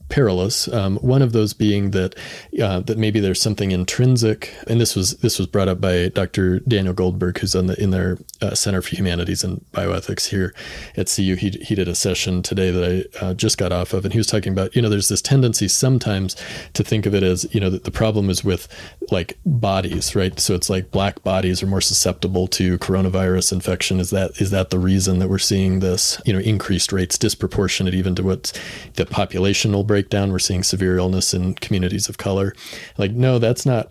perilous. 0.08 0.68
Um, 0.68 0.96
one 0.98 1.22
of 1.22 1.32
those 1.32 1.52
being 1.52 1.90
that 1.92 2.14
uh, 2.62 2.80
that 2.80 2.98
maybe 2.98 3.20
there's 3.20 3.40
something 3.40 3.70
intrinsic, 3.70 4.54
and 4.66 4.80
this 4.80 4.96
was 4.96 5.16
this 5.18 5.38
was 5.38 5.46
brought 5.46 5.68
up 5.68 5.80
by 5.80 6.08
Dr. 6.08 6.60
Daniel 6.60 6.94
Goldberg, 6.94 7.38
who's 7.38 7.54
on 7.54 7.66
the 7.66 7.80
in 7.80 7.90
their 7.90 8.18
uh, 8.40 8.54
Center 8.54 8.82
for 8.82 8.96
Humanities 8.96 9.44
and 9.44 9.64
Bioethics 9.72 10.28
here 10.28 10.54
at 10.96 11.12
CU. 11.14 11.34
He 11.34 11.50
he 11.50 11.74
did 11.74 11.88
a 11.88 11.94
session 11.94 12.42
today 12.42 12.70
that 12.70 13.08
I 13.20 13.24
uh, 13.24 13.34
just 13.34 13.58
got 13.58 13.72
off 13.72 13.92
of, 13.92 14.04
and 14.04 14.12
he 14.12 14.18
was 14.18 14.26
talking 14.26 14.52
about 14.52 14.74
you 14.74 14.82
know 14.82 14.88
there's 14.88 15.08
this 15.08 15.22
tendency 15.22 15.68
sometimes 15.68 16.36
to 16.74 16.82
think 16.82 17.06
of 17.06 17.14
it 17.14 17.22
as 17.22 17.52
you 17.54 17.60
know 17.60 17.70
that 17.70 17.84
the 17.84 17.90
problem 17.90 18.30
is 18.30 18.42
with 18.42 18.68
like 19.10 19.38
bodies, 19.44 20.14
right? 20.14 20.38
So 20.40 20.54
it's 20.54 20.70
like 20.70 20.90
black 20.90 21.22
bodies 21.22 21.62
are 21.62 21.66
more 21.66 21.80
susceptible 21.80 22.46
to 22.48 22.78
coronavirus 22.78 23.52
infection. 23.52 24.00
Is 24.00 24.10
that 24.10 24.40
is 24.40 24.50
that 24.50 24.70
the 24.70 24.78
reason 24.78 25.18
that 25.18 25.28
we're 25.28 25.38
seeing 25.38 25.80
this 25.80 26.20
you 26.24 26.32
know 26.32 26.40
increased 26.40 26.92
rates 26.92 27.18
disproportionate 27.18 27.94
even 27.94 28.14
to 28.14 28.22
what 28.22 28.52
the 28.94 29.04
populational 29.04 29.86
break 29.86 29.97
breakdown. 29.98 30.30
We're 30.30 30.38
seeing 30.38 30.62
severe 30.62 30.96
illness 30.96 31.34
in 31.34 31.54
communities 31.54 32.08
of 32.08 32.18
color. 32.18 32.54
Like, 32.96 33.10
no, 33.10 33.40
that's 33.40 33.66
not, 33.66 33.90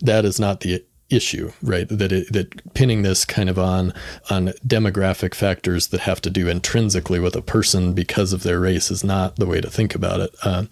that 0.00 0.24
is 0.24 0.38
not 0.38 0.60
the 0.60 0.84
issue, 1.10 1.50
right? 1.60 1.88
That 1.88 2.12
it, 2.12 2.32
that 2.32 2.74
pinning 2.74 3.02
this 3.02 3.24
kind 3.24 3.50
of 3.50 3.58
on 3.58 3.92
on 4.30 4.48
demographic 4.66 5.34
factors 5.34 5.88
that 5.88 6.00
have 6.00 6.20
to 6.22 6.30
do 6.30 6.48
intrinsically 6.48 7.18
with 7.18 7.34
a 7.36 7.42
person 7.42 7.94
because 7.94 8.32
of 8.32 8.42
their 8.42 8.60
race 8.60 8.90
is 8.90 9.02
not 9.04 9.36
the 9.36 9.46
way 9.46 9.60
to 9.60 9.70
think 9.70 9.94
about 9.94 10.20
it. 10.20 10.30
Uh, 10.44 10.64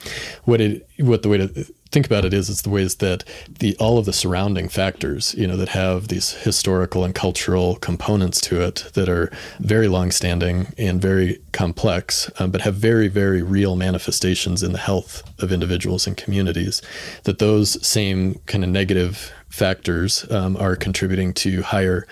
what 0.45 0.61
it 0.61 0.89
what 0.99 1.23
the 1.23 1.29
way 1.29 1.39
to 1.39 1.67
think 1.93 2.07
about 2.07 2.25
it 2.25 2.33
is 2.33 2.49
it's 2.49 2.63
the 2.63 2.71
ways 2.71 2.97
that 2.97 3.23
the 3.61 3.77
all 3.77 3.99
of 3.99 4.07
the 4.07 4.13
surrounding 4.13 4.69
factors 4.69 5.35
you 5.35 5.47
know 5.47 5.57
that 5.57 5.69
have 5.69 6.09
these 6.09 6.33
historical 6.43 7.05
and 7.05 7.15
cultural 7.15 7.77
components 7.77 8.41
to 8.41 8.61
it 8.63 8.91
that 8.95 9.09
are 9.09 9.31
very 9.61 9.89
long-standing 9.89 10.73
and 10.79 11.01
very 11.03 11.39
complex 11.53 12.31
um, 12.39 12.51
but 12.51 12.63
have 12.63 12.75
very 12.75 13.09
very 13.09 13.43
real 13.43 13.77
manifestations 13.77 14.63
in 14.63 14.73
the 14.73 14.79
health 14.79 15.23
of 15.41 15.53
individuals 15.53 16.07
and 16.07 16.17
communities 16.17 16.81
that 17.25 17.39
those 17.39 17.85
same 17.87 18.41
kind 18.47 18.65
of 18.65 18.71
negative 18.71 19.33
factors 19.53 20.25
um, 20.31 20.57
are 20.57 20.75
contributing 20.75 21.35
to 21.35 21.61
higher, 21.61 22.07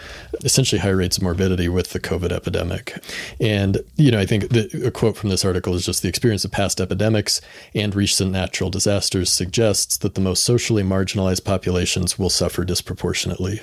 essentially 0.44 0.78
higher 0.78 0.97
rates 0.97 1.16
of 1.16 1.23
morbidity 1.23 1.70
with 1.70 1.90
the 1.90 1.99
COVID 1.99 2.32
epidemic. 2.32 3.02
And, 3.40 3.78
you 3.97 4.11
know, 4.11 4.18
I 4.20 4.26
think 4.26 4.50
the, 4.50 4.82
a 4.85 4.90
quote 4.90 5.16
from 5.16 5.30
this 5.30 5.42
article 5.42 5.75
is 5.75 5.87
just 5.87 6.02
the 6.02 6.09
experience 6.09 6.44
of 6.44 6.50
past 6.50 6.82
epidemics 6.82 7.40
and 7.75 7.94
recent 7.94 8.30
natural 8.30 8.68
disasters 8.68 9.32
suggests 9.32 9.97
that 9.99 10.16
the 10.16 10.20
most 10.20 10.44
socially 10.44 10.82
marginalized 10.82 11.44
populations 11.44 12.18
will 12.18 12.28
suffer 12.28 12.62
disproportionately. 12.62 13.62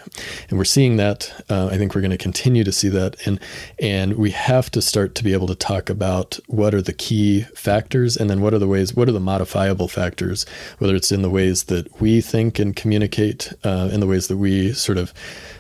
And 0.50 0.58
we're 0.58 0.66
seeing 0.66 0.98
that. 0.98 1.32
Uh, 1.48 1.68
I 1.68 1.78
think 1.78 1.94
we're 1.94 2.02
going 2.02 2.10
to 2.10 2.18
continue 2.18 2.64
to 2.64 2.72
see 2.72 2.90
that. 2.90 3.16
And, 3.28 3.40
and 3.78 4.16
we 4.16 4.32
have 4.32 4.72
to 4.72 4.82
start 4.82 5.14
to 5.16 5.24
be 5.24 5.34
able 5.34 5.48
to 5.48 5.56
talk 5.56 5.88
about 5.92 6.40
what 6.48 6.74
are 6.74 6.82
the 6.82 6.94
key 6.94 7.42
factors 7.54 8.18
and 8.18 8.28
then 8.28 8.42
what 8.42 8.56
are 8.56 8.60
the 8.60 8.68
ways, 8.68 8.96
what 8.96 9.08
are 9.08 9.12
the 9.12 9.20
modifiable 9.20 9.88
factors, 9.88 10.48
whether 10.80 10.96
it's 10.96 11.12
in 11.12 11.22
the 11.22 11.30
ways 11.30 11.66
that 11.66 12.02
we 12.02 12.22
think 12.22 12.58
and 12.58 12.76
communicate 12.76 13.54
uh, 13.68 13.90
in 13.92 14.00
the 14.00 14.08
ways 14.08 14.28
that 14.28 14.38
we 14.38 14.72
sort 14.72 14.98
of 14.98 15.14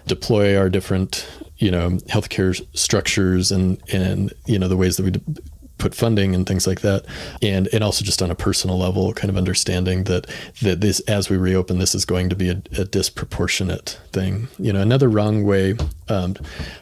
deploy 0.05 0.57
our 0.57 0.69
different, 0.69 1.27
you 1.57 1.69
know, 1.69 1.89
healthcare 2.07 2.55
structures 2.75 3.51
and 3.51 3.81
and 3.91 4.33
you 4.45 4.57
know 4.57 4.67
the 4.67 4.77
ways 4.77 4.97
that 4.97 5.03
we. 5.03 5.11
De- 5.11 5.41
put 5.77 5.93
funding 5.93 6.33
and 6.33 6.47
things 6.47 6.65
like 6.65 6.81
that 6.81 7.05
and 7.43 7.69
and 7.71 7.83
also 7.83 8.03
just 8.03 8.23
on 8.23 8.31
a 8.31 8.35
personal 8.35 8.79
level 8.79 9.13
kind 9.13 9.29
of 9.29 9.37
understanding 9.37 10.05
that 10.05 10.25
that 10.59 10.81
this 10.81 10.99
as 11.01 11.29
we 11.29 11.37
reopen 11.37 11.77
this 11.77 11.93
is 11.93 12.03
going 12.03 12.29
to 12.29 12.35
be 12.35 12.49
a, 12.49 12.59
a 12.79 12.85
disproportionate 12.85 13.99
thing 14.11 14.47
you 14.57 14.73
know 14.73 14.81
another 14.81 15.07
wrong 15.07 15.43
way 15.43 15.75
um, 16.09 16.35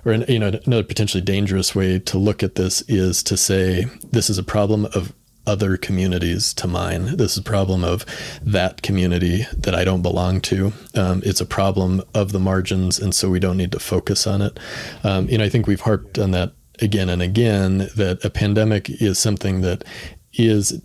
or 0.06 0.14
an, 0.14 0.24
you 0.30 0.40
know 0.40 0.58
another 0.66 0.82
potentially 0.82 1.20
dangerous 1.20 1.76
way 1.76 2.00
to 2.00 2.18
look 2.18 2.42
at 2.42 2.56
this 2.56 2.84
is 2.88 3.22
to 3.22 3.36
say 3.36 3.84
this 4.14 4.30
is 4.30 4.38
a 4.38 4.44
problem 4.44 4.86
of 4.96 5.12
other 5.48 5.78
communities 5.78 6.54
to 6.56 6.68
mine. 6.68 7.18
This 7.18 7.34
is 7.34 7.38
a 7.38 7.44
problem 7.44 7.84
of 7.84 8.06
that 8.42 8.82
community 8.82 9.46
that 9.58 9.76
I 9.76 9.84
don't 9.84 10.02
belong 10.02 10.42
to. 10.42 10.74
Um, 10.94 11.22
it's 11.26 11.42
a 11.42 11.46
problem 11.46 12.02
of 12.14 12.32
the 12.32 12.40
margins, 12.40 13.00
and 13.00 13.14
so 13.14 13.30
we 13.30 13.40
don't 13.40 13.58
need 13.58 13.72
to 13.74 13.80
focus 13.80 14.28
on 14.28 14.42
it. 14.42 14.60
Um, 15.04 15.28
you 15.30 15.38
know, 15.38 15.44
I 15.44 15.50
think 15.50 15.68
we've 15.68 15.82
harped 15.82 16.18
on 16.18 16.32
that 16.32 16.54
again 16.82 17.10
and 17.10 17.22
again 17.22 17.90
that 17.96 18.24
a 18.24 18.30
pandemic 18.30 18.90
is 18.90 19.18
something 19.18 19.62
that 19.62 19.84
is 20.34 20.82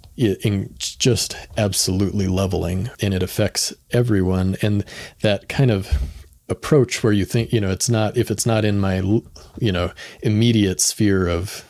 just 0.77 1.37
absolutely 1.57 2.29
leveling 2.29 2.91
and 3.01 3.13
it 3.13 3.23
affects 3.23 3.75
everyone 3.91 4.57
and 4.63 4.85
that 5.23 5.49
kind 5.49 5.71
of 5.71 6.01
approach 6.49 7.03
where 7.03 7.13
you 7.13 7.25
think 7.25 7.53
you 7.53 7.61
know 7.61 7.71
it's 7.71 7.89
not 7.89 8.17
if 8.17 8.31
it's 8.31 8.47
not 8.47 8.65
in 8.65 8.79
my 8.79 8.99
you 9.59 9.73
know 9.73 9.91
immediate 10.23 10.81
sphere 10.81 11.29
of 11.29 11.65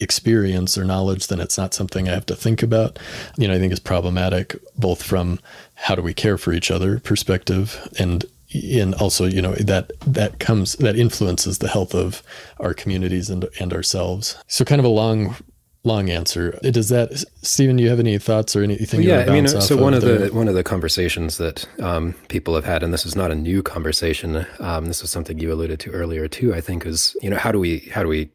experience 0.00 0.76
or 0.76 0.84
knowledge, 0.84 1.28
then 1.28 1.40
it's 1.40 1.58
not 1.58 1.74
something 1.74 2.08
I 2.08 2.12
have 2.12 2.26
to 2.26 2.36
think 2.36 2.62
about. 2.62 2.98
You 3.36 3.48
know, 3.48 3.54
I 3.54 3.58
think 3.58 3.72
is 3.72 3.80
problematic 3.80 4.56
both 4.76 5.02
from 5.02 5.38
how 5.74 5.94
do 5.94 6.02
we 6.02 6.14
care 6.14 6.38
for 6.38 6.52
each 6.52 6.70
other 6.70 7.00
perspective 7.00 7.88
and 7.98 8.24
and 8.52 8.94
also 8.96 9.26
you 9.26 9.40
know 9.40 9.54
that 9.54 9.92
that 10.06 10.40
comes 10.40 10.74
that 10.76 10.96
influences 10.96 11.58
the 11.58 11.68
health 11.68 11.94
of 11.94 12.22
our 12.58 12.74
communities 12.74 13.30
and 13.30 13.46
and 13.60 13.72
ourselves. 13.72 14.36
So 14.48 14.64
kind 14.64 14.80
of 14.80 14.84
a 14.84 14.88
long 14.88 15.36
long 15.82 16.10
answer. 16.10 16.58
Does 16.62 16.88
that 16.90 17.24
stephen 17.42 17.76
do 17.76 17.82
you 17.82 17.88
have 17.88 18.00
any 18.00 18.18
thoughts 18.18 18.54
or 18.54 18.62
anything 18.62 19.02
yeah 19.02 19.24
i 19.26 19.30
mean 19.30 19.48
so 19.48 19.76
one 19.76 19.94
of, 19.94 20.02
the 20.02 20.28
one 20.32 20.46
of 20.46 20.54
the 20.54 20.62
conversations 20.62 21.38
that 21.38 21.66
um, 21.80 22.12
people 22.28 22.54
have 22.54 22.66
had 22.66 22.82
and 22.82 22.92
this 22.92 23.06
is 23.06 23.16
not 23.16 23.30
a 23.30 23.34
new 23.34 23.62
conversation 23.62 24.46
um, 24.58 24.86
this 24.86 25.02
is 25.02 25.10
something 25.10 25.38
you 25.38 25.50
alluded 25.50 25.80
to 25.80 25.90
earlier 25.90 26.28
too 26.28 26.54
i 26.54 26.60
think 26.60 26.84
is 26.84 27.16
you 27.22 27.30
know 27.30 27.38
how 27.38 27.50
do 27.50 27.58
we 27.58 27.78
how 27.94 28.02
do 28.02 28.08
we 28.08 28.28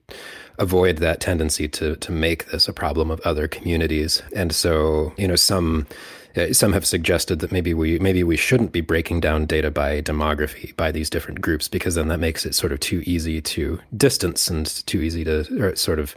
avoid 0.57 0.97
that 0.97 1.19
tendency 1.19 1.67
to 1.67 1.95
to 1.97 2.11
make 2.11 2.47
this 2.47 2.67
a 2.67 2.73
problem 2.73 3.11
of 3.11 3.19
other 3.21 3.47
communities. 3.47 4.21
And 4.35 4.53
so, 4.53 5.13
you 5.17 5.27
know, 5.27 5.35
some 5.35 5.87
uh, 6.35 6.51
some 6.51 6.73
have 6.73 6.85
suggested 6.85 7.39
that 7.39 7.51
maybe 7.51 7.73
we 7.73 7.99
maybe 7.99 8.23
we 8.23 8.37
shouldn't 8.37 8.71
be 8.71 8.81
breaking 8.81 9.21
down 9.21 9.45
data 9.45 9.71
by 9.71 10.01
demography 10.01 10.75
by 10.75 10.91
these 10.91 11.09
different 11.09 11.41
groups 11.41 11.67
because 11.67 11.95
then 11.95 12.07
that 12.09 12.19
makes 12.19 12.45
it 12.45 12.55
sort 12.55 12.71
of 12.71 12.79
too 12.79 13.01
easy 13.05 13.41
to 13.41 13.79
distance 13.95 14.49
and 14.49 14.65
too 14.85 15.01
easy 15.01 15.23
to 15.23 15.75
sort 15.75 15.99
of 15.99 16.15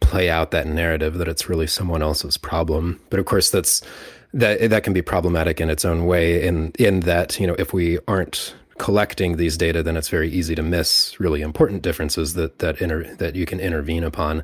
play 0.00 0.28
out 0.28 0.50
that 0.50 0.66
narrative 0.66 1.14
that 1.14 1.28
it's 1.28 1.48
really 1.48 1.66
someone 1.66 2.02
else's 2.02 2.36
problem. 2.36 3.00
But 3.10 3.20
of 3.20 3.26
course, 3.26 3.50
that's 3.50 3.82
that 4.34 4.68
that 4.70 4.84
can 4.84 4.92
be 4.92 5.02
problematic 5.02 5.60
in 5.60 5.70
its 5.70 5.84
own 5.84 6.06
way 6.06 6.46
in 6.46 6.72
in 6.78 7.00
that 7.00 7.38
you 7.40 7.46
know 7.46 7.56
if 7.58 7.72
we 7.72 7.98
aren't 8.06 8.54
collecting 8.78 9.36
these 9.36 9.56
data, 9.56 9.82
then 9.82 9.96
it's 9.96 10.08
very 10.08 10.28
easy 10.28 10.54
to 10.54 10.62
miss 10.62 11.18
really 11.20 11.42
important 11.42 11.82
differences 11.82 12.34
that 12.34 12.58
that 12.58 12.80
inter, 12.80 13.14
that 13.16 13.36
you 13.36 13.46
can 13.46 13.60
intervene 13.60 14.04
upon. 14.04 14.42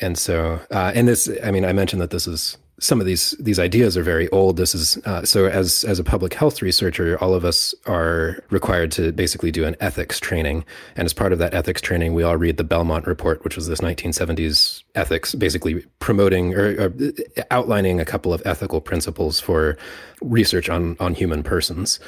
And 0.00 0.18
so, 0.18 0.60
uh, 0.70 0.92
and 0.94 1.08
this, 1.08 1.28
I 1.42 1.50
mean, 1.50 1.64
I 1.64 1.72
mentioned 1.72 2.02
that 2.02 2.10
this 2.10 2.26
is 2.26 2.58
some 2.84 3.00
of 3.00 3.06
these 3.06 3.30
these 3.40 3.58
ideas 3.58 3.96
are 3.96 4.02
very 4.02 4.28
old. 4.28 4.58
This 4.58 4.74
is 4.74 4.98
uh, 5.06 5.24
so 5.24 5.46
as 5.46 5.84
as 5.84 5.98
a 5.98 6.04
public 6.04 6.34
health 6.34 6.60
researcher, 6.60 7.16
all 7.18 7.32
of 7.32 7.42
us 7.42 7.74
are 7.86 8.44
required 8.50 8.92
to 8.92 9.10
basically 9.10 9.50
do 9.50 9.64
an 9.64 9.74
ethics 9.80 10.20
training, 10.20 10.66
and 10.94 11.06
as 11.06 11.14
part 11.14 11.32
of 11.32 11.38
that 11.38 11.54
ethics 11.54 11.80
training, 11.80 12.12
we 12.12 12.22
all 12.22 12.36
read 12.36 12.58
the 12.58 12.64
Belmont 12.64 13.06
Report, 13.06 13.42
which 13.42 13.56
was 13.56 13.68
this 13.68 13.80
1970s 13.80 14.82
ethics, 14.94 15.34
basically 15.34 15.82
promoting 15.98 16.54
or, 16.54 16.78
or 16.78 16.92
outlining 17.50 18.00
a 18.00 18.04
couple 18.04 18.34
of 18.34 18.42
ethical 18.44 18.82
principles 18.82 19.40
for 19.40 19.78
research 20.20 20.68
on 20.68 20.96
on 21.00 21.14
human 21.14 21.42
persons 21.42 21.98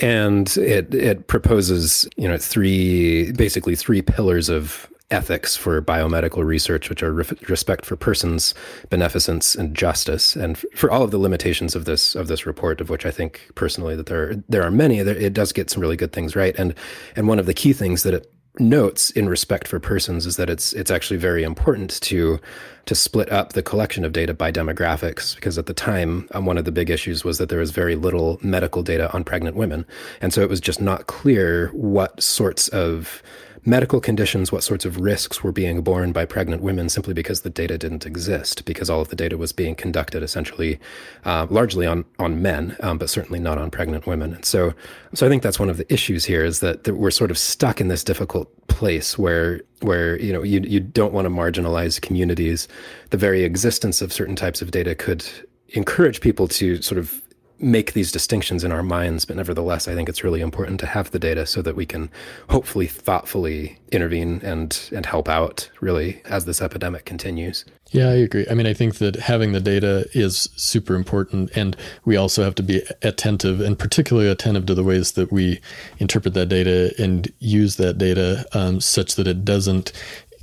and 0.00 0.56
it 0.58 0.92
it 0.92 1.28
proposes 1.28 2.08
you 2.16 2.26
know 2.26 2.36
three 2.36 3.30
basically 3.32 3.76
three 3.76 4.02
pillars 4.02 4.48
of 4.48 4.88
ethics 5.10 5.56
for 5.56 5.80
biomedical 5.80 6.44
research, 6.44 6.90
which 6.90 7.02
are 7.02 7.12
re- 7.12 7.24
respect 7.48 7.86
for 7.86 7.96
persons, 7.96 8.54
beneficence, 8.90 9.54
and 9.54 9.74
justice. 9.74 10.36
And 10.36 10.58
for 10.74 10.90
all 10.90 11.02
of 11.02 11.10
the 11.10 11.18
limitations 11.18 11.74
of 11.74 11.84
this 11.86 12.14
of 12.14 12.28
this 12.28 12.46
report, 12.46 12.80
of 12.80 12.90
which 12.90 13.06
I 13.06 13.10
think 13.10 13.50
personally 13.54 13.96
that 13.96 14.06
there 14.06 14.30
are, 14.30 14.34
there 14.48 14.62
are 14.62 14.70
many, 14.70 15.02
there, 15.02 15.16
it 15.16 15.32
does 15.32 15.52
get 15.52 15.70
some 15.70 15.80
really 15.80 15.96
good 15.96 16.12
things 16.12 16.36
right. 16.36 16.54
And 16.58 16.74
and 17.16 17.28
one 17.28 17.38
of 17.38 17.46
the 17.46 17.54
key 17.54 17.72
things 17.72 18.02
that 18.02 18.14
it 18.14 18.32
notes 18.60 19.10
in 19.10 19.28
respect 19.28 19.68
for 19.68 19.78
persons 19.78 20.26
is 20.26 20.36
that 20.36 20.50
it's 20.50 20.72
it's 20.72 20.90
actually 20.90 21.16
very 21.16 21.44
important 21.44 22.00
to 22.00 22.40
to 22.86 22.94
split 22.94 23.30
up 23.30 23.52
the 23.52 23.62
collection 23.62 24.04
of 24.04 24.12
data 24.12 24.34
by 24.34 24.50
demographics 24.50 25.34
because 25.34 25.58
at 25.58 25.66
the 25.66 25.74
time 25.74 26.28
um, 26.32 26.44
one 26.44 26.58
of 26.58 26.64
the 26.64 26.72
big 26.72 26.90
issues 26.90 27.24
was 27.24 27.38
that 27.38 27.48
there 27.50 27.60
was 27.60 27.70
very 27.70 27.94
little 27.94 28.38
medical 28.42 28.82
data 28.82 29.12
on 29.12 29.22
pregnant 29.22 29.56
women 29.56 29.86
and 30.20 30.32
so 30.32 30.40
it 30.40 30.48
was 30.48 30.60
just 30.60 30.80
not 30.80 31.06
clear 31.06 31.68
what 31.68 32.20
sorts 32.20 32.68
of 32.68 33.22
medical 33.68 34.00
conditions, 34.00 34.50
what 34.50 34.62
sorts 34.62 34.84
of 34.84 34.98
risks 34.98 35.42
were 35.42 35.52
being 35.52 35.82
borne 35.82 36.10
by 36.10 36.24
pregnant 36.24 36.62
women 36.62 36.88
simply 36.88 37.12
because 37.12 37.42
the 37.42 37.50
data 37.50 37.76
didn't 37.76 38.06
exist, 38.06 38.64
because 38.64 38.88
all 38.88 39.00
of 39.00 39.08
the 39.08 39.16
data 39.16 39.36
was 39.36 39.52
being 39.52 39.74
conducted 39.74 40.22
essentially 40.22 40.80
uh, 41.24 41.46
largely 41.50 41.86
on 41.86 42.04
on 42.18 42.40
men, 42.40 42.76
um, 42.80 42.96
but 42.98 43.10
certainly 43.10 43.38
not 43.38 43.58
on 43.58 43.70
pregnant 43.70 44.06
women. 44.06 44.34
And 44.34 44.44
so, 44.44 44.72
so 45.14 45.26
I 45.26 45.28
think 45.28 45.42
that's 45.42 45.60
one 45.60 45.68
of 45.68 45.76
the 45.76 45.92
issues 45.92 46.24
here 46.24 46.44
is 46.44 46.60
that, 46.60 46.84
that 46.84 46.94
we're 46.94 47.10
sort 47.10 47.30
of 47.30 47.38
stuck 47.38 47.80
in 47.80 47.88
this 47.88 48.02
difficult 48.02 48.48
place 48.68 49.18
where 49.18 49.60
where 49.80 50.18
you 50.18 50.32
know 50.32 50.42
you 50.42 50.60
you 50.60 50.80
don't 50.80 51.12
want 51.12 51.26
to 51.26 51.30
marginalize 51.30 52.00
communities. 52.00 52.68
The 53.10 53.18
very 53.18 53.44
existence 53.44 54.00
of 54.00 54.12
certain 54.12 54.34
types 54.34 54.62
of 54.62 54.70
data 54.70 54.94
could 54.94 55.24
encourage 55.70 56.22
people 56.22 56.48
to 56.48 56.80
sort 56.80 56.98
of 56.98 57.22
make 57.60 57.92
these 57.92 58.12
distinctions 58.12 58.64
in 58.64 58.72
our 58.72 58.82
minds, 58.82 59.24
but 59.24 59.36
nevertheless, 59.36 59.88
I 59.88 59.94
think 59.94 60.08
it's 60.08 60.22
really 60.22 60.40
important 60.40 60.78
to 60.80 60.86
have 60.86 61.10
the 61.10 61.18
data 61.18 61.46
so 61.46 61.62
that 61.62 61.76
we 61.76 61.86
can 61.86 62.10
hopefully 62.48 62.86
thoughtfully 62.86 63.78
intervene 63.90 64.40
and 64.42 64.90
and 64.92 65.06
help 65.06 65.28
out 65.28 65.70
really 65.80 66.20
as 66.26 66.44
this 66.44 66.60
epidemic 66.60 67.04
continues. 67.04 67.64
Yeah, 67.90 68.08
I 68.08 68.16
agree. 68.16 68.46
I 68.50 68.54
mean, 68.54 68.66
I 68.66 68.74
think 68.74 68.96
that 68.96 69.16
having 69.16 69.52
the 69.52 69.60
data 69.60 70.06
is 70.12 70.50
super 70.56 70.94
important, 70.94 71.50
and 71.56 71.74
we 72.04 72.16
also 72.16 72.44
have 72.44 72.54
to 72.56 72.62
be 72.62 72.82
attentive, 73.00 73.62
and 73.62 73.78
particularly 73.78 74.28
attentive 74.28 74.66
to 74.66 74.74
the 74.74 74.84
ways 74.84 75.12
that 75.12 75.32
we 75.32 75.60
interpret 75.98 76.34
that 76.34 76.50
data 76.50 76.92
and 76.98 77.32
use 77.38 77.76
that 77.76 77.96
data, 77.96 78.46
um, 78.52 78.80
such 78.80 79.14
that 79.14 79.26
it 79.26 79.42
doesn't 79.44 79.92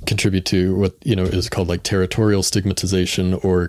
contribute 0.04 0.44
to 0.46 0.76
what 0.76 0.94
you 1.04 1.16
know 1.16 1.24
is 1.24 1.48
called 1.48 1.68
like 1.68 1.82
territorial 1.82 2.42
stigmatization 2.42 3.34
or 3.34 3.68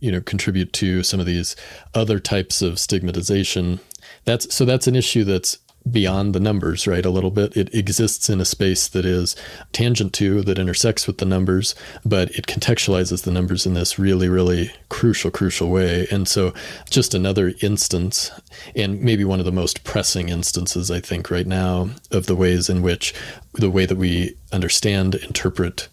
you 0.00 0.12
know 0.12 0.20
contribute 0.20 0.72
to 0.74 1.02
some 1.02 1.20
of 1.20 1.26
these 1.26 1.56
other 1.94 2.18
types 2.18 2.62
of 2.62 2.78
stigmatization. 2.78 3.80
That's 4.24 4.52
so 4.54 4.64
that's 4.64 4.86
an 4.86 4.96
issue 4.96 5.24
that's 5.24 5.58
beyond 5.90 6.34
the 6.34 6.40
numbers, 6.40 6.86
right? 6.86 7.04
A 7.04 7.10
little 7.10 7.30
bit. 7.30 7.56
It 7.56 7.74
exists 7.74 8.30
in 8.30 8.40
a 8.40 8.44
space 8.44 8.88
that 8.88 9.04
is 9.04 9.34
tangent 9.72 10.12
to, 10.14 10.42
that 10.42 10.58
intersects 10.58 11.06
with 11.06 11.18
the 11.18 11.24
numbers, 11.24 11.74
but 12.04 12.30
it 12.30 12.46
contextualizes 12.46 13.24
the 13.24 13.30
numbers 13.30 13.66
in 13.66 13.74
this 13.74 13.98
really, 13.98 14.28
really 14.28 14.72
crucial, 14.88 15.30
crucial 15.30 15.70
way. 15.70 16.06
And 16.10 16.28
so, 16.28 16.54
just 16.90 17.14
another 17.14 17.54
instance, 17.60 18.30
and 18.76 19.00
maybe 19.02 19.24
one 19.24 19.40
of 19.40 19.46
the 19.46 19.52
most 19.52 19.84
pressing 19.84 20.28
instances, 20.28 20.90
I 20.90 21.00
think, 21.00 21.30
right 21.30 21.46
now, 21.46 21.90
of 22.10 22.26
the 22.26 22.36
ways 22.36 22.68
in 22.68 22.82
which 22.82 23.14
the 23.54 23.70
way 23.70 23.86
that 23.86 23.96
we 23.96 24.36
understand, 24.52 25.14
interpret, 25.16 25.88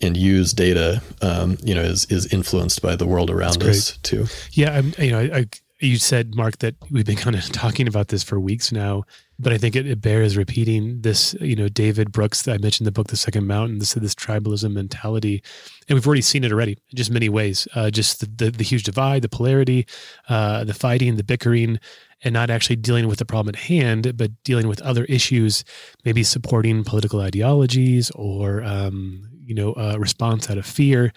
and 0.00 0.16
use 0.16 0.52
data, 0.52 1.02
um, 1.22 1.56
you 1.62 1.74
know, 1.74 1.82
is 1.82 2.04
is 2.06 2.32
influenced 2.32 2.82
by 2.82 2.94
the 2.94 3.06
world 3.06 3.30
around 3.30 3.62
us 3.62 3.96
too. 3.98 4.26
Yeah, 4.52 4.76
I'm, 4.76 4.92
you 4.98 5.12
know, 5.12 5.20
I, 5.20 5.46
you 5.84 5.98
said, 5.98 6.34
Mark, 6.34 6.58
that 6.58 6.74
we've 6.90 7.04
been 7.04 7.16
kind 7.16 7.36
of 7.36 7.44
talking 7.52 7.86
about 7.86 8.08
this 8.08 8.22
for 8.22 8.40
weeks 8.40 8.72
now, 8.72 9.04
but 9.38 9.52
I 9.52 9.58
think 9.58 9.76
it, 9.76 9.86
it 9.86 10.00
bears 10.00 10.36
repeating. 10.36 11.02
This, 11.02 11.34
you 11.40 11.56
know, 11.56 11.68
David 11.68 12.12
Brooks, 12.12 12.46
I 12.48 12.56
mentioned 12.58 12.86
the 12.86 12.92
book, 12.92 13.08
The 13.08 13.16
Second 13.16 13.46
Mountain, 13.46 13.78
this 13.78 13.94
this 13.94 14.14
tribalism 14.14 14.72
mentality, 14.72 15.42
and 15.88 15.96
we've 15.96 16.06
already 16.06 16.22
seen 16.22 16.44
it 16.44 16.52
already 16.52 16.72
in 16.72 16.96
just 16.96 17.10
many 17.10 17.28
ways. 17.28 17.68
Uh, 17.74 17.90
just 17.90 18.20
the, 18.20 18.26
the, 18.26 18.50
the 18.50 18.64
huge 18.64 18.84
divide, 18.84 19.22
the 19.22 19.28
polarity, 19.28 19.86
uh, 20.28 20.64
the 20.64 20.74
fighting, 20.74 21.16
the 21.16 21.24
bickering, 21.24 21.78
and 22.22 22.32
not 22.32 22.50
actually 22.50 22.76
dealing 22.76 23.06
with 23.06 23.18
the 23.18 23.26
problem 23.26 23.54
at 23.54 23.60
hand, 23.60 24.16
but 24.16 24.30
dealing 24.44 24.68
with 24.68 24.80
other 24.82 25.04
issues, 25.04 25.64
maybe 26.04 26.22
supporting 26.22 26.84
political 26.84 27.20
ideologies 27.20 28.10
or 28.12 28.62
um, 28.62 29.28
you 29.44 29.54
know 29.54 29.74
a 29.76 29.98
response 29.98 30.50
out 30.50 30.58
of 30.58 30.66
fear, 30.66 31.12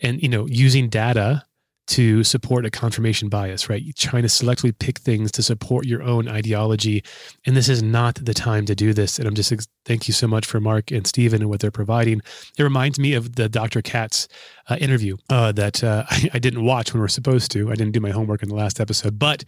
and 0.00 0.22
you 0.22 0.28
know 0.28 0.46
using 0.46 0.88
data 0.88 1.44
to 1.88 2.22
support 2.22 2.64
a 2.64 2.70
confirmation 2.70 3.28
bias, 3.28 3.68
right? 3.68 3.82
You're 3.82 3.92
trying 3.96 4.22
to 4.22 4.28
selectively 4.28 4.76
pick 4.78 4.98
things 4.98 5.32
to 5.32 5.42
support 5.42 5.84
your 5.84 6.02
own 6.02 6.28
ideology. 6.28 7.02
And 7.44 7.56
this 7.56 7.68
is 7.68 7.82
not 7.82 8.14
the 8.14 8.34
time 8.34 8.66
to 8.66 8.74
do 8.74 8.92
this. 8.92 9.18
And 9.18 9.26
I'm 9.26 9.34
just 9.34 9.52
thank 9.84 10.06
you 10.06 10.14
so 10.14 10.28
much 10.28 10.46
for 10.46 10.60
Mark 10.60 10.90
and 10.90 11.06
Stephen 11.06 11.42
and 11.42 11.50
what 11.50 11.60
they're 11.60 11.70
providing. 11.70 12.22
It 12.56 12.62
reminds 12.62 12.98
me 12.98 13.14
of 13.14 13.34
the 13.34 13.48
Dr. 13.48 13.82
Katz 13.82 14.28
uh, 14.68 14.76
interview 14.76 15.16
uh, 15.28 15.52
that 15.52 15.82
uh, 15.82 16.04
I, 16.10 16.30
I, 16.34 16.38
didn't 16.38 16.64
watch 16.64 16.92
when 16.92 17.00
we 17.00 17.04
are 17.04 17.08
supposed 17.08 17.50
to. 17.52 17.70
I 17.70 17.74
didn't 17.74 17.92
do 17.92 18.00
my 18.00 18.10
homework 18.10 18.42
in 18.42 18.48
the 18.48 18.54
last 18.54 18.80
episode, 18.80 19.18
but 19.18 19.44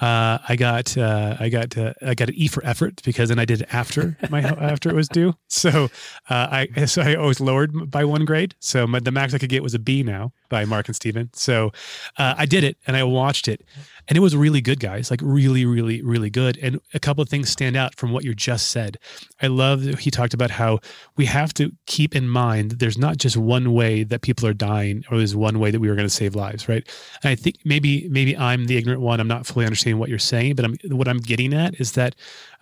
uh, 0.00 0.38
I 0.48 0.54
got 0.56 0.96
uh, 0.96 1.36
I 1.40 1.48
got 1.48 1.76
uh, 1.76 1.92
I 2.02 2.14
got 2.14 2.28
an 2.28 2.34
E 2.36 2.46
for 2.46 2.64
effort 2.64 3.02
because 3.04 3.30
then 3.30 3.38
I 3.38 3.44
did 3.44 3.62
it 3.62 3.68
after 3.72 4.16
my 4.30 4.40
after 4.42 4.88
it 4.88 4.94
was 4.94 5.08
due. 5.08 5.34
So 5.48 5.88
I 6.28 6.68
so 6.86 7.02
I 7.02 7.16
always 7.16 7.40
lowered 7.40 7.90
by 7.90 8.04
one 8.04 8.24
grade. 8.24 8.54
So 8.60 8.86
my, 8.86 9.00
the 9.00 9.10
max 9.10 9.34
I 9.34 9.38
could 9.38 9.50
get 9.50 9.62
was 9.62 9.74
a 9.74 9.78
B 9.78 10.02
now 10.02 10.32
by 10.48 10.64
Mark 10.64 10.88
and 10.88 10.96
Stephen. 10.96 11.30
So 11.32 11.72
I 12.16 12.46
did 12.46 12.64
it 12.64 12.76
and 12.86 12.96
I 12.96 13.02
watched 13.04 13.48
it, 13.48 13.64
and 14.08 14.16
it 14.16 14.20
was 14.20 14.34
really 14.36 14.60
good, 14.60 14.80
guys. 14.80 15.10
Like 15.10 15.20
really, 15.22 15.66
really, 15.66 16.00
really 16.02 16.30
good. 16.30 16.58
And 16.62 16.80
a 16.94 17.00
couple 17.00 17.22
of 17.22 17.28
things 17.28 17.50
stand 17.50 17.76
out 17.76 17.96
from 17.96 18.12
what 18.12 18.24
you 18.24 18.34
just 18.34 18.70
said. 18.70 18.98
I 19.42 19.48
love 19.48 19.82
that 19.82 19.98
he 19.98 20.10
talked 20.10 20.32
about 20.32 20.50
how 20.50 20.78
we 21.16 21.26
have 21.26 21.52
to 21.54 21.72
keep 21.86 22.16
in 22.16 22.28
mind 22.28 22.70
that 22.70 22.78
there's 22.78 22.98
not 22.98 23.18
just 23.18 23.36
one 23.36 23.72
way 23.72 24.04
that 24.04 24.22
people 24.22 24.46
are 24.46 24.54
dying, 24.54 25.04
or 25.10 25.18
there's 25.18 25.36
one 25.36 25.58
way 25.58 25.70
that 25.70 25.80
we 25.80 25.88
are 25.88 25.94
going 25.94 26.08
to 26.08 26.14
save 26.14 26.34
lives, 26.34 26.68
right? 26.68 26.88
And 27.22 27.30
I 27.30 27.34
think 27.34 27.56
maybe 27.64 28.08
maybe 28.08 28.36
I'm 28.36 28.66
the 28.66 28.76
ignorant 28.76 29.02
one. 29.02 29.20
I'm 29.20 29.28
not 29.28 29.46
fully 29.46 29.66
understanding 29.66 29.87
what 29.94 30.08
you're 30.08 30.18
saying, 30.18 30.54
but 30.54 30.64
I'm, 30.64 30.76
what 30.90 31.08
I'm 31.08 31.18
getting 31.18 31.54
at 31.54 31.80
is 31.80 31.92
that 31.92 32.14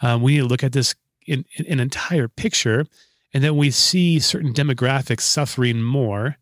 um, 0.03 0.23
we 0.23 0.33
need 0.33 0.41
to 0.41 0.47
look 0.47 0.63
at 0.63 0.73
this 0.73 0.95
in, 1.27 1.45
in 1.57 1.67
an 1.67 1.81
entire 1.81 2.29
picture, 2.29 2.87
and 3.35 3.43
then 3.43 3.57
we 3.57 3.71
see 3.71 4.19
certain 4.19 4.53
demographics 4.53 5.23
suffering 5.23 5.83
more. 5.83 6.37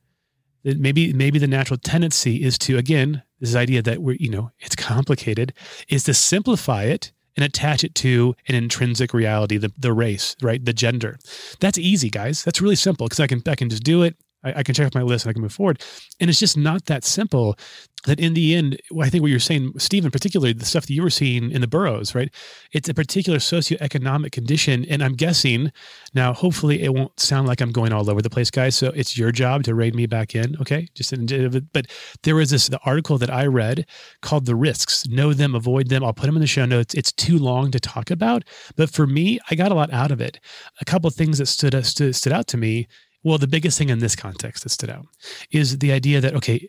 That 0.65 0.79
maybe 0.79 1.13
maybe 1.13 1.39
the 1.39 1.47
natural 1.47 1.79
tendency 1.79 2.43
is 2.43 2.57
to 2.61 2.79
again 2.79 3.23
this 3.39 3.55
idea 3.55 3.83
that 3.83 4.01
we're 4.01 4.17
you 4.19 4.31
know 4.31 4.51
it's 4.61 4.75
complicated 4.75 5.53
is 5.89 6.05
to 6.05 6.15
simplify 6.15 6.85
it 6.85 7.13
and 7.37 7.45
attach 7.45 7.85
it 7.85 7.95
to 7.97 8.35
an 8.49 8.55
intrinsic 8.55 9.13
reality 9.13 9.59
the, 9.59 9.71
the 9.77 9.93
race 9.93 10.35
right? 10.41 10.65
The 10.65 10.73
gender. 10.73 11.19
That's 11.61 11.77
easy 11.77 12.09
guys. 12.09 12.45
That's 12.45 12.63
really 12.63 12.77
simple 12.77 13.07
because 13.07 13.21
i 13.21 13.27
can 13.27 13.43
i 13.47 13.55
can 13.55 13.69
just 13.69 13.83
do 13.83 14.03
it 14.03 14.17
I, 14.45 14.55
I, 14.57 14.63
can 14.63 14.75
check 14.75 14.87
off 14.87 14.95
my 14.95 15.03
list 15.03 15.25
and 15.25 15.31
I 15.31 15.33
can 15.33 15.43
move 15.43 15.53
forward. 15.53 15.83
And 16.21 16.31
it's 16.31 16.39
just 16.39 16.57
not 16.57 16.87
that 16.87 17.05
simple 17.05 17.57
that 18.05 18.21
in 18.21 18.35
the 18.35 18.55
end, 18.55 18.81
I 19.01 19.09
think 19.09 19.23
what 19.23 19.31
you're 19.31 19.41
saying, 19.41 19.73
Stephen, 19.79 20.11
particularly 20.11 20.53
the 20.53 20.65
stuff 20.65 20.87
that 20.87 20.93
you 20.93 21.03
were 21.03 21.11
seeing 21.11 21.51
in 21.51 21.61
the 21.61 21.67
boroughs, 21.67 22.15
right? 22.15 22.33
It's 22.73 22.89
a 22.89 22.95
particular 22.95 23.39
socioeconomic 23.39 24.33
condition. 24.33 24.85
And 24.89 25.03
I'm 25.03 25.15
guessing 25.15 25.73
now, 26.15 26.33
hopefully 26.33 26.83
it 26.83 26.93
won't 26.95 27.19
sound 27.19 27.49
like 27.49 27.61
I'm 27.61 27.73
going 27.73 27.93
all 27.93 28.09
over 28.11 28.23
the 28.23 28.31
place, 28.31 28.51
guys. 28.51 28.77
So 28.77 28.89
it's 28.89 29.17
your 29.17 29.33
job 29.33 29.65
to 29.65 29.75
rein 29.75 29.97
me 29.97 30.07
back 30.07 30.35
in. 30.35 30.57
Okay. 30.61 30.89
Just, 30.95 31.13
in, 31.13 31.69
but 31.73 31.87
there 32.23 32.37
was 32.37 32.51
this, 32.51 32.69
the 32.69 32.81
article 32.85 33.19
that 33.19 33.31
I 33.31 33.47
read 33.47 33.87
called 34.21 34.47
The 34.47 34.57
Risks 34.57 35.09
Know 35.09 35.33
Them, 35.33 35.55
Avoid 35.55 35.89
Them. 35.89 36.05
I'll 36.05 36.13
put 36.13 36.27
them 36.27 36.37
in 36.37 36.43
the 36.43 36.47
show 36.47 36.67
notes. 36.67 36.95
It's 36.95 37.13
too 37.13 37.39
long 37.39 37.71
to 37.71 37.81
talk 37.81 38.11
about. 38.11 38.45
But 38.77 38.91
for 38.91 39.07
me, 39.07 39.41
I 39.51 39.55
got 39.55 39.73
a 39.73 39.75
lot 39.75 39.93
out 39.93 40.11
of 40.11 40.21
it. 40.21 40.39
A 40.81 40.85
couple 40.85 41.09
of 41.09 41.15
things 41.15 41.39
that 41.39 41.47
stood, 41.47 41.75
uh, 41.75 41.83
stood, 41.83 42.15
stood 42.15 42.33
out 42.33 42.47
to 42.49 42.57
me 42.57 42.87
well, 43.25 43.39
the 43.39 43.49
biggest 43.49 43.79
thing 43.79 43.89
in 43.89 43.99
this 43.99 44.15
context 44.15 44.63
that 44.63 44.69
stood 44.69 44.91
out 44.91 45.07
is 45.51 45.79
the 45.79 45.93
idea 45.93 46.21
that, 46.21 46.35
okay, 46.35 46.69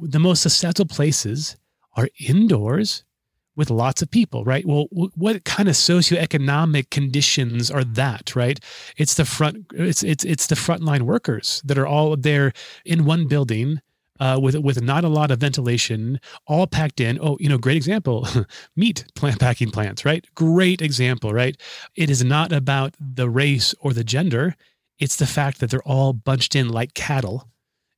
the 0.00 0.18
most 0.18 0.42
susceptible 0.42 0.92
places 0.92 1.56
are 1.96 2.08
indoors 2.18 3.04
with 3.56 3.70
lots 3.70 4.00
of 4.02 4.10
people, 4.10 4.44
right? 4.44 4.64
Well, 4.64 4.86
what 4.92 5.44
kind 5.44 5.68
of 5.68 5.74
socioeconomic 5.74 6.90
conditions 6.90 7.70
are 7.72 7.82
that, 7.82 8.36
right? 8.36 8.60
It's 8.96 9.14
the 9.14 9.24
front, 9.24 9.66
it's 9.74 10.04
it's 10.04 10.24
it's 10.24 10.46
the 10.46 10.54
frontline 10.54 11.02
workers 11.02 11.60
that 11.64 11.76
are 11.76 11.86
all 11.86 12.16
there 12.16 12.52
in 12.84 13.04
one 13.04 13.26
building 13.26 13.80
uh, 14.20 14.38
with 14.40 14.56
with 14.56 14.80
not 14.80 15.04
a 15.04 15.08
lot 15.08 15.32
of 15.32 15.40
ventilation, 15.40 16.20
all 16.46 16.68
packed 16.68 17.00
in. 17.00 17.18
Oh, 17.20 17.36
you 17.40 17.48
know, 17.48 17.58
great 17.58 17.76
example, 17.76 18.28
meat 18.76 19.04
plant 19.14 19.40
packing 19.40 19.72
plants, 19.72 20.04
right? 20.04 20.24
Great 20.36 20.80
example, 20.80 21.32
right? 21.32 21.56
It 21.96 22.10
is 22.10 22.22
not 22.22 22.52
about 22.52 22.94
the 23.00 23.28
race 23.28 23.74
or 23.80 23.92
the 23.92 24.04
gender. 24.04 24.54
It's 24.98 25.16
the 25.16 25.26
fact 25.26 25.60
that 25.60 25.70
they're 25.70 25.82
all 25.82 26.12
bunched 26.12 26.56
in 26.56 26.68
like 26.68 26.94
cattle 26.94 27.48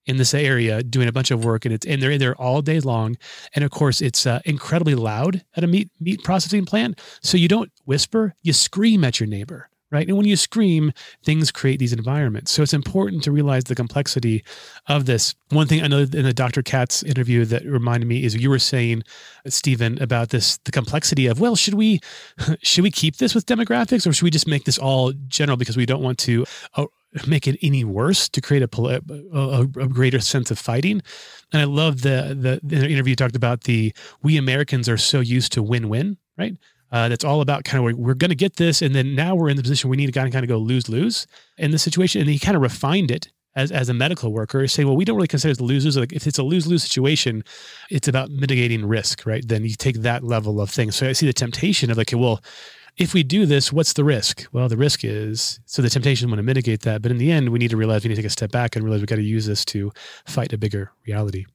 in 0.06 0.16
this 0.16 0.34
area 0.34 0.82
doing 0.82 1.08
a 1.08 1.12
bunch 1.12 1.30
of 1.30 1.44
work 1.44 1.64
and 1.64 1.74
it's 1.74 1.86
and 1.86 2.02
they're 2.02 2.10
in 2.10 2.18
there 2.18 2.34
all 2.36 2.62
day 2.62 2.80
long. 2.80 3.16
And 3.54 3.64
of 3.64 3.70
course 3.70 4.00
it's 4.00 4.26
uh, 4.26 4.40
incredibly 4.44 4.94
loud 4.94 5.44
at 5.56 5.64
a 5.64 5.66
meat 5.66 5.90
meat 6.00 6.22
processing 6.24 6.64
plant. 6.64 7.00
So 7.22 7.36
you 7.38 7.48
don't 7.48 7.70
whisper 7.84 8.34
you 8.42 8.52
scream 8.52 9.04
at 9.04 9.20
your 9.20 9.28
neighbor 9.28 9.69
right 9.90 10.08
and 10.08 10.16
when 10.16 10.26
you 10.26 10.36
scream 10.36 10.92
things 11.22 11.50
create 11.50 11.78
these 11.78 11.92
environments 11.92 12.50
so 12.50 12.62
it's 12.62 12.74
important 12.74 13.22
to 13.22 13.32
realize 13.32 13.64
the 13.64 13.74
complexity 13.74 14.42
of 14.88 15.06
this 15.06 15.34
one 15.50 15.66
thing 15.66 15.82
i 15.82 15.86
know 15.86 16.00
in 16.00 16.24
the 16.24 16.32
dr 16.32 16.62
katz 16.62 17.02
interview 17.02 17.44
that 17.44 17.64
reminded 17.64 18.06
me 18.06 18.24
is 18.24 18.34
you 18.34 18.50
were 18.50 18.58
saying 18.58 19.02
stephen 19.46 20.00
about 20.02 20.30
this 20.30 20.58
the 20.64 20.72
complexity 20.72 21.26
of 21.26 21.40
well 21.40 21.56
should 21.56 21.74
we 21.74 22.00
should 22.62 22.82
we 22.82 22.90
keep 22.90 23.16
this 23.16 23.34
with 23.34 23.46
demographics 23.46 24.06
or 24.06 24.12
should 24.12 24.24
we 24.24 24.30
just 24.30 24.48
make 24.48 24.64
this 24.64 24.78
all 24.78 25.12
general 25.28 25.56
because 25.56 25.76
we 25.76 25.86
don't 25.86 26.02
want 26.02 26.18
to 26.18 26.44
uh, 26.74 26.86
make 27.26 27.48
it 27.48 27.58
any 27.62 27.84
worse 27.84 28.28
to 28.28 28.40
create 28.40 28.62
a, 28.62 29.02
a, 29.32 29.60
a, 29.62 29.66
greater 29.66 30.20
sense 30.20 30.50
of 30.50 30.58
fighting. 30.58 31.02
And 31.52 31.60
I 31.60 31.64
love 31.64 32.02
the, 32.02 32.36
the, 32.38 32.60
the 32.62 32.88
interview 32.88 33.16
talked 33.16 33.36
about 33.36 33.62
the 33.62 33.92
we 34.22 34.36
Americans 34.36 34.88
are 34.88 34.96
so 34.96 35.20
used 35.20 35.52
to 35.52 35.62
win 35.62 35.88
win, 35.88 36.18
right? 36.38 36.56
Uh, 36.92 37.08
that's 37.08 37.24
all 37.24 37.40
about 37.40 37.64
kind 37.64 37.78
of 37.78 37.84
we're, 37.84 38.06
we're 38.08 38.14
going 38.14 38.30
to 38.30 38.34
get 38.34 38.56
this, 38.56 38.82
and 38.82 38.94
then 38.94 39.14
now 39.14 39.34
we're 39.34 39.48
in 39.48 39.56
the 39.56 39.62
position 39.62 39.90
we 39.90 39.96
need 39.96 40.06
to 40.06 40.12
kind 40.12 40.26
of, 40.26 40.32
kind 40.32 40.44
of 40.44 40.48
go 40.48 40.58
lose 40.58 40.88
lose 40.88 41.26
in 41.56 41.70
this 41.70 41.82
situation. 41.82 42.20
And 42.20 42.30
he 42.30 42.38
kind 42.38 42.56
of 42.56 42.62
refined 42.62 43.10
it 43.10 43.28
as, 43.54 43.72
as 43.72 43.88
a 43.88 43.94
medical 43.94 44.32
worker, 44.32 44.66
say, 44.66 44.84
well, 44.84 44.96
we 44.96 45.04
don't 45.04 45.16
really 45.16 45.28
consider 45.28 45.52
it 45.52 45.58
the 45.58 45.64
losers. 45.64 45.96
Like 45.96 46.12
if 46.12 46.26
it's 46.26 46.38
a 46.38 46.42
lose 46.42 46.66
lose 46.66 46.82
situation, 46.82 47.44
it's 47.90 48.08
about 48.08 48.30
mitigating 48.30 48.86
risk, 48.86 49.26
right? 49.26 49.46
Then 49.46 49.64
you 49.64 49.74
take 49.76 50.00
that 50.02 50.22
level 50.22 50.60
of 50.60 50.70
things. 50.70 50.96
So 50.96 51.08
I 51.08 51.12
see 51.12 51.26
the 51.26 51.32
temptation 51.32 51.90
of 51.90 51.96
like, 51.96 52.12
well, 52.14 52.40
if 52.96 53.14
we 53.14 53.22
do 53.22 53.46
this, 53.46 53.72
what's 53.72 53.94
the 53.94 54.04
risk? 54.04 54.46
Well, 54.52 54.68
the 54.68 54.76
risk 54.76 55.04
is 55.04 55.60
so 55.64 55.80
the 55.80 55.88
temptation 55.88 56.28
want 56.28 56.38
to 56.38 56.42
mitigate 56.42 56.82
that, 56.82 57.02
but 57.02 57.10
in 57.10 57.18
the 57.18 57.30
end, 57.30 57.48
we 57.48 57.58
need 57.58 57.70
to 57.70 57.76
realize 57.76 58.04
we 58.04 58.08
need 58.08 58.16
to 58.16 58.22
take 58.22 58.26
a 58.26 58.30
step 58.30 58.50
back 58.50 58.76
and 58.76 58.84
realize 58.84 59.00
we've 59.00 59.08
got 59.08 59.16
to 59.16 59.22
use 59.22 59.46
this 59.46 59.64
to 59.66 59.92
fight 60.26 60.52
a 60.52 60.58
bigger 60.58 60.92
reality. 61.06 61.46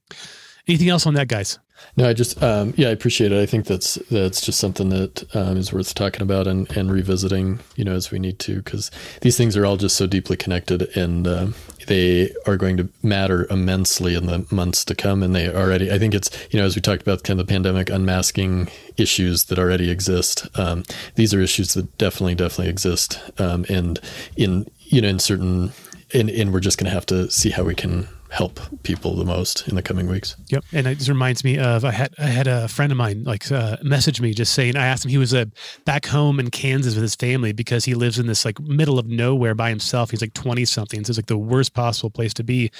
Anything 0.67 0.89
else 0.89 1.06
on 1.06 1.13
that, 1.13 1.28
guys? 1.28 1.60
No, 1.97 2.08
I 2.08 2.13
just 2.13 2.41
um, 2.41 2.73
yeah, 2.78 2.88
I 2.88 2.91
appreciate 2.91 3.32
it. 3.32 3.41
I 3.41 3.45
think 3.45 3.65
that's 3.65 3.95
that's 4.10 4.41
just 4.41 4.60
something 4.60 4.89
that 4.89 5.36
um, 5.36 5.58
is 5.58 5.71
worth 5.71 5.93
talking 5.93 6.21
about 6.21 6.47
and, 6.47 6.69
and 6.75 6.91
revisiting, 6.91 7.60
you 7.75 7.84
know, 7.84 7.93
as 7.93 8.12
we 8.12 8.19
need 8.19 8.39
to, 8.39 8.62
because 8.62 8.91
these 9.21 9.38
things 9.38 9.56
are 9.56 9.65
all 9.65 9.78
just 9.78 9.95
so 9.95 10.08
deeply 10.08 10.38
connected, 10.38 10.84
and 10.97 11.28
uh, 11.28 11.47
they 11.88 12.34
are 12.47 12.58
going 12.58 12.78
to 12.78 12.89
matter 13.04 13.45
immensely 13.49 14.15
in 14.15 14.25
the 14.25 14.45
months 14.51 14.84
to 14.86 14.95
come. 14.95 15.21
And 15.21 15.36
they 15.36 15.54
already, 15.54 15.91
I 15.91 15.99
think 15.99 16.13
it's 16.15 16.30
you 16.51 16.60
know, 16.60 16.65
as 16.65 16.75
we 16.75 16.82
talked 16.82 17.01
about, 17.01 17.23
kind 17.23 17.39
of 17.39 17.45
the 17.45 17.54
pandemic 17.54 17.89
unmasking 17.89 18.69
issues 18.97 19.45
that 19.45 19.60
already 19.60 19.91
exist. 19.91 20.47
Um, 20.58 20.84
these 21.15 21.34
are 21.34 21.41
issues 21.41 21.73
that 21.73 21.97
definitely, 21.97 22.36
definitely 22.36 22.69
exist, 22.69 23.19
um, 23.38 23.65
and 23.69 23.99
in 24.36 24.69
you 24.80 25.01
know, 25.01 25.10
in 25.10 25.19
certain, 25.19 25.71
and 26.13 26.30
and 26.30 26.51
we're 26.54 26.62
just 26.62 26.78
going 26.78 26.89
to 26.89 26.93
have 26.95 27.06
to 27.08 27.30
see 27.30 27.51
how 27.51 27.63
we 27.63 27.75
can 27.75 28.08
help 28.29 28.59
people 28.83 29.15
the 29.15 29.25
most 29.25 29.67
in 29.67 29.75
the 29.75 29.81
coming 29.81 30.07
weeks. 30.07 30.35
Yep, 30.47 30.65
and 30.73 30.88
it 30.88 30.97
just 30.97 31.09
reminds 31.09 31.43
me 31.43 31.57
of 31.57 31.85
I 31.85 31.91
had 31.91 32.13
I 32.17 32.27
had 32.27 32.47
a 32.47 32.67
friend 32.67 32.91
of 32.91 32.97
mine 32.97 33.23
like 33.23 33.51
uh, 33.51 33.77
message 33.83 34.19
me 34.19 34.33
just 34.33 34.53
saying 34.53 34.75
I 34.75 34.85
asked 34.85 35.05
him 35.05 35.11
he 35.11 35.17
was 35.17 35.33
uh, 35.33 35.45
back 35.85 36.05
home 36.05 36.39
in 36.39 36.49
Kansas 36.49 36.95
with 36.95 37.03
his 37.03 37.15
family 37.15 37.53
because 37.53 37.85
he 37.85 37.93
lives 37.93 38.19
in 38.19 38.27
this 38.27 38.43
like 38.43 38.59
middle 38.59 38.99
of 38.99 39.07
nowhere 39.07 39.55
by 39.55 39.69
himself. 39.69 40.11
He's 40.11 40.21
like 40.21 40.33
twenty 40.33 40.65
something, 40.65 41.03
so 41.03 41.11
it's 41.11 41.17
like 41.17 41.27
the 41.27 41.38
worst 41.38 41.73
possible 41.73 42.09
place 42.09 42.33
to 42.35 42.43
be. 42.43 42.71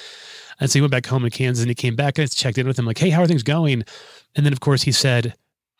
And 0.58 0.70
so 0.70 0.78
he 0.78 0.80
went 0.80 0.92
back 0.92 1.06
home 1.06 1.24
in 1.24 1.30
Kansas 1.30 1.62
and 1.62 1.70
he 1.70 1.74
came 1.74 1.96
back 1.96 2.18
and 2.18 2.24
I 2.24 2.26
checked 2.26 2.58
in 2.58 2.66
with 2.66 2.78
him 2.78 2.86
like, 2.86 2.98
hey, 2.98 3.10
how 3.10 3.22
are 3.22 3.26
things 3.26 3.42
going? 3.42 3.84
And 4.34 4.46
then 4.46 4.52
of 4.52 4.60
course 4.60 4.82
he 4.82 4.92
said. 4.92 5.34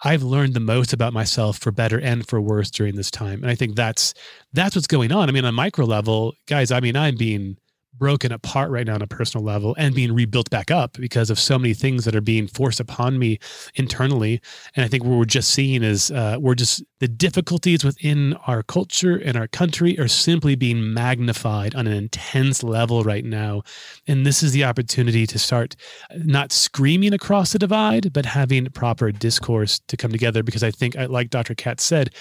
I've 0.04 0.22
learned 0.22 0.52
the 0.52 0.60
most 0.60 0.92
about 0.92 1.14
myself 1.14 1.56
for 1.56 1.72
better 1.72 1.98
and 1.98 2.28
for 2.28 2.38
worse 2.38 2.70
during 2.70 2.96
this 2.96 3.10
time. 3.10 3.40
And 3.40 3.50
I 3.50 3.54
think 3.54 3.76
that's 3.76 4.12
that's 4.52 4.74
what's 4.76 4.86
going 4.86 5.10
on. 5.10 5.30
I 5.30 5.32
mean, 5.32 5.46
on 5.46 5.48
a 5.48 5.52
micro 5.52 5.86
level, 5.86 6.34
guys, 6.46 6.70
I 6.70 6.80
mean, 6.80 6.96
I'm 6.96 7.16
being 7.16 7.56
broken 7.98 8.32
apart 8.32 8.70
right 8.70 8.86
now 8.86 8.94
on 8.94 9.02
a 9.02 9.06
personal 9.06 9.44
level 9.44 9.74
and 9.78 9.94
being 9.94 10.12
rebuilt 10.12 10.50
back 10.50 10.70
up 10.70 10.94
because 10.94 11.30
of 11.30 11.38
so 11.38 11.58
many 11.58 11.74
things 11.74 12.04
that 12.04 12.14
are 12.14 12.20
being 12.20 12.46
forced 12.46 12.80
upon 12.80 13.18
me 13.18 13.38
internally. 13.74 14.40
And 14.74 14.84
I 14.84 14.88
think 14.88 15.04
what 15.04 15.18
we're 15.18 15.24
just 15.24 15.50
seeing 15.50 15.82
is 15.82 16.10
uh, 16.10 16.36
we're 16.40 16.54
just 16.54 16.82
the 17.00 17.08
difficulties 17.08 17.84
within 17.84 18.34
our 18.46 18.62
culture 18.62 19.16
and 19.16 19.36
our 19.36 19.48
country 19.48 19.98
are 19.98 20.08
simply 20.08 20.54
being 20.54 20.94
magnified 20.94 21.74
on 21.74 21.86
an 21.86 21.92
intense 21.92 22.62
level 22.62 23.02
right 23.02 23.24
now. 23.24 23.62
And 24.06 24.24
this 24.24 24.42
is 24.42 24.52
the 24.52 24.64
opportunity 24.64 25.26
to 25.26 25.38
start 25.38 25.76
not 26.24 26.52
screaming 26.52 27.12
across 27.12 27.52
the 27.52 27.58
divide, 27.58 28.12
but 28.12 28.24
having 28.26 28.66
proper 28.70 29.12
discourse 29.12 29.80
to 29.88 29.96
come 29.96 30.12
together. 30.12 30.42
Because 30.42 30.62
I 30.62 30.70
think, 30.70 30.96
like 31.08 31.30
Dr. 31.30 31.54
Katz 31.54 31.84
said, 31.84 32.14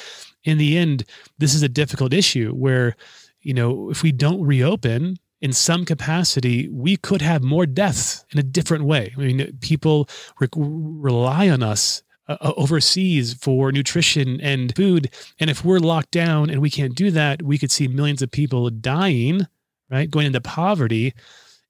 in 0.43 0.57
the 0.57 0.77
end, 0.77 1.05
this 1.37 1.53
is 1.53 1.63
a 1.63 1.69
difficult 1.69 2.13
issue 2.13 2.51
where, 2.51 2.95
you 3.41 3.53
know, 3.53 3.89
if 3.89 4.03
we 4.03 4.11
don't 4.11 4.41
reopen, 4.41 5.17
in 5.45 5.53
some 5.53 5.85
capacity, 5.85 6.67
we 6.69 6.97
could 6.97 7.21
have 7.21 7.43
more 7.43 7.67
deaths 7.67 8.25
in 8.31 8.39
a 8.39 8.43
different 8.43 8.83
way. 8.83 9.13
I 9.15 9.19
mean, 9.19 9.57
people 9.61 10.09
re- 10.39 10.49
rely 10.55 11.49
on 11.49 11.61
us 11.61 12.01
uh, 12.27 12.37
uh, 12.41 12.53
overseas 12.57 13.35
for 13.35 13.71
nutrition 13.71 14.41
and 14.41 14.75
food. 14.75 15.11
And 15.39 15.51
if 15.51 15.63
we're 15.63 15.77
locked 15.77 16.09
down 16.09 16.49
and 16.49 16.61
we 16.61 16.71
can't 16.71 16.95
do 16.95 17.11
that, 17.11 17.43
we 17.43 17.59
could 17.59 17.69
see 17.69 17.87
millions 17.87 18.23
of 18.23 18.31
people 18.31 18.71
dying, 18.71 19.45
right? 19.91 20.09
Going 20.09 20.25
into 20.25 20.41
poverty 20.41 21.13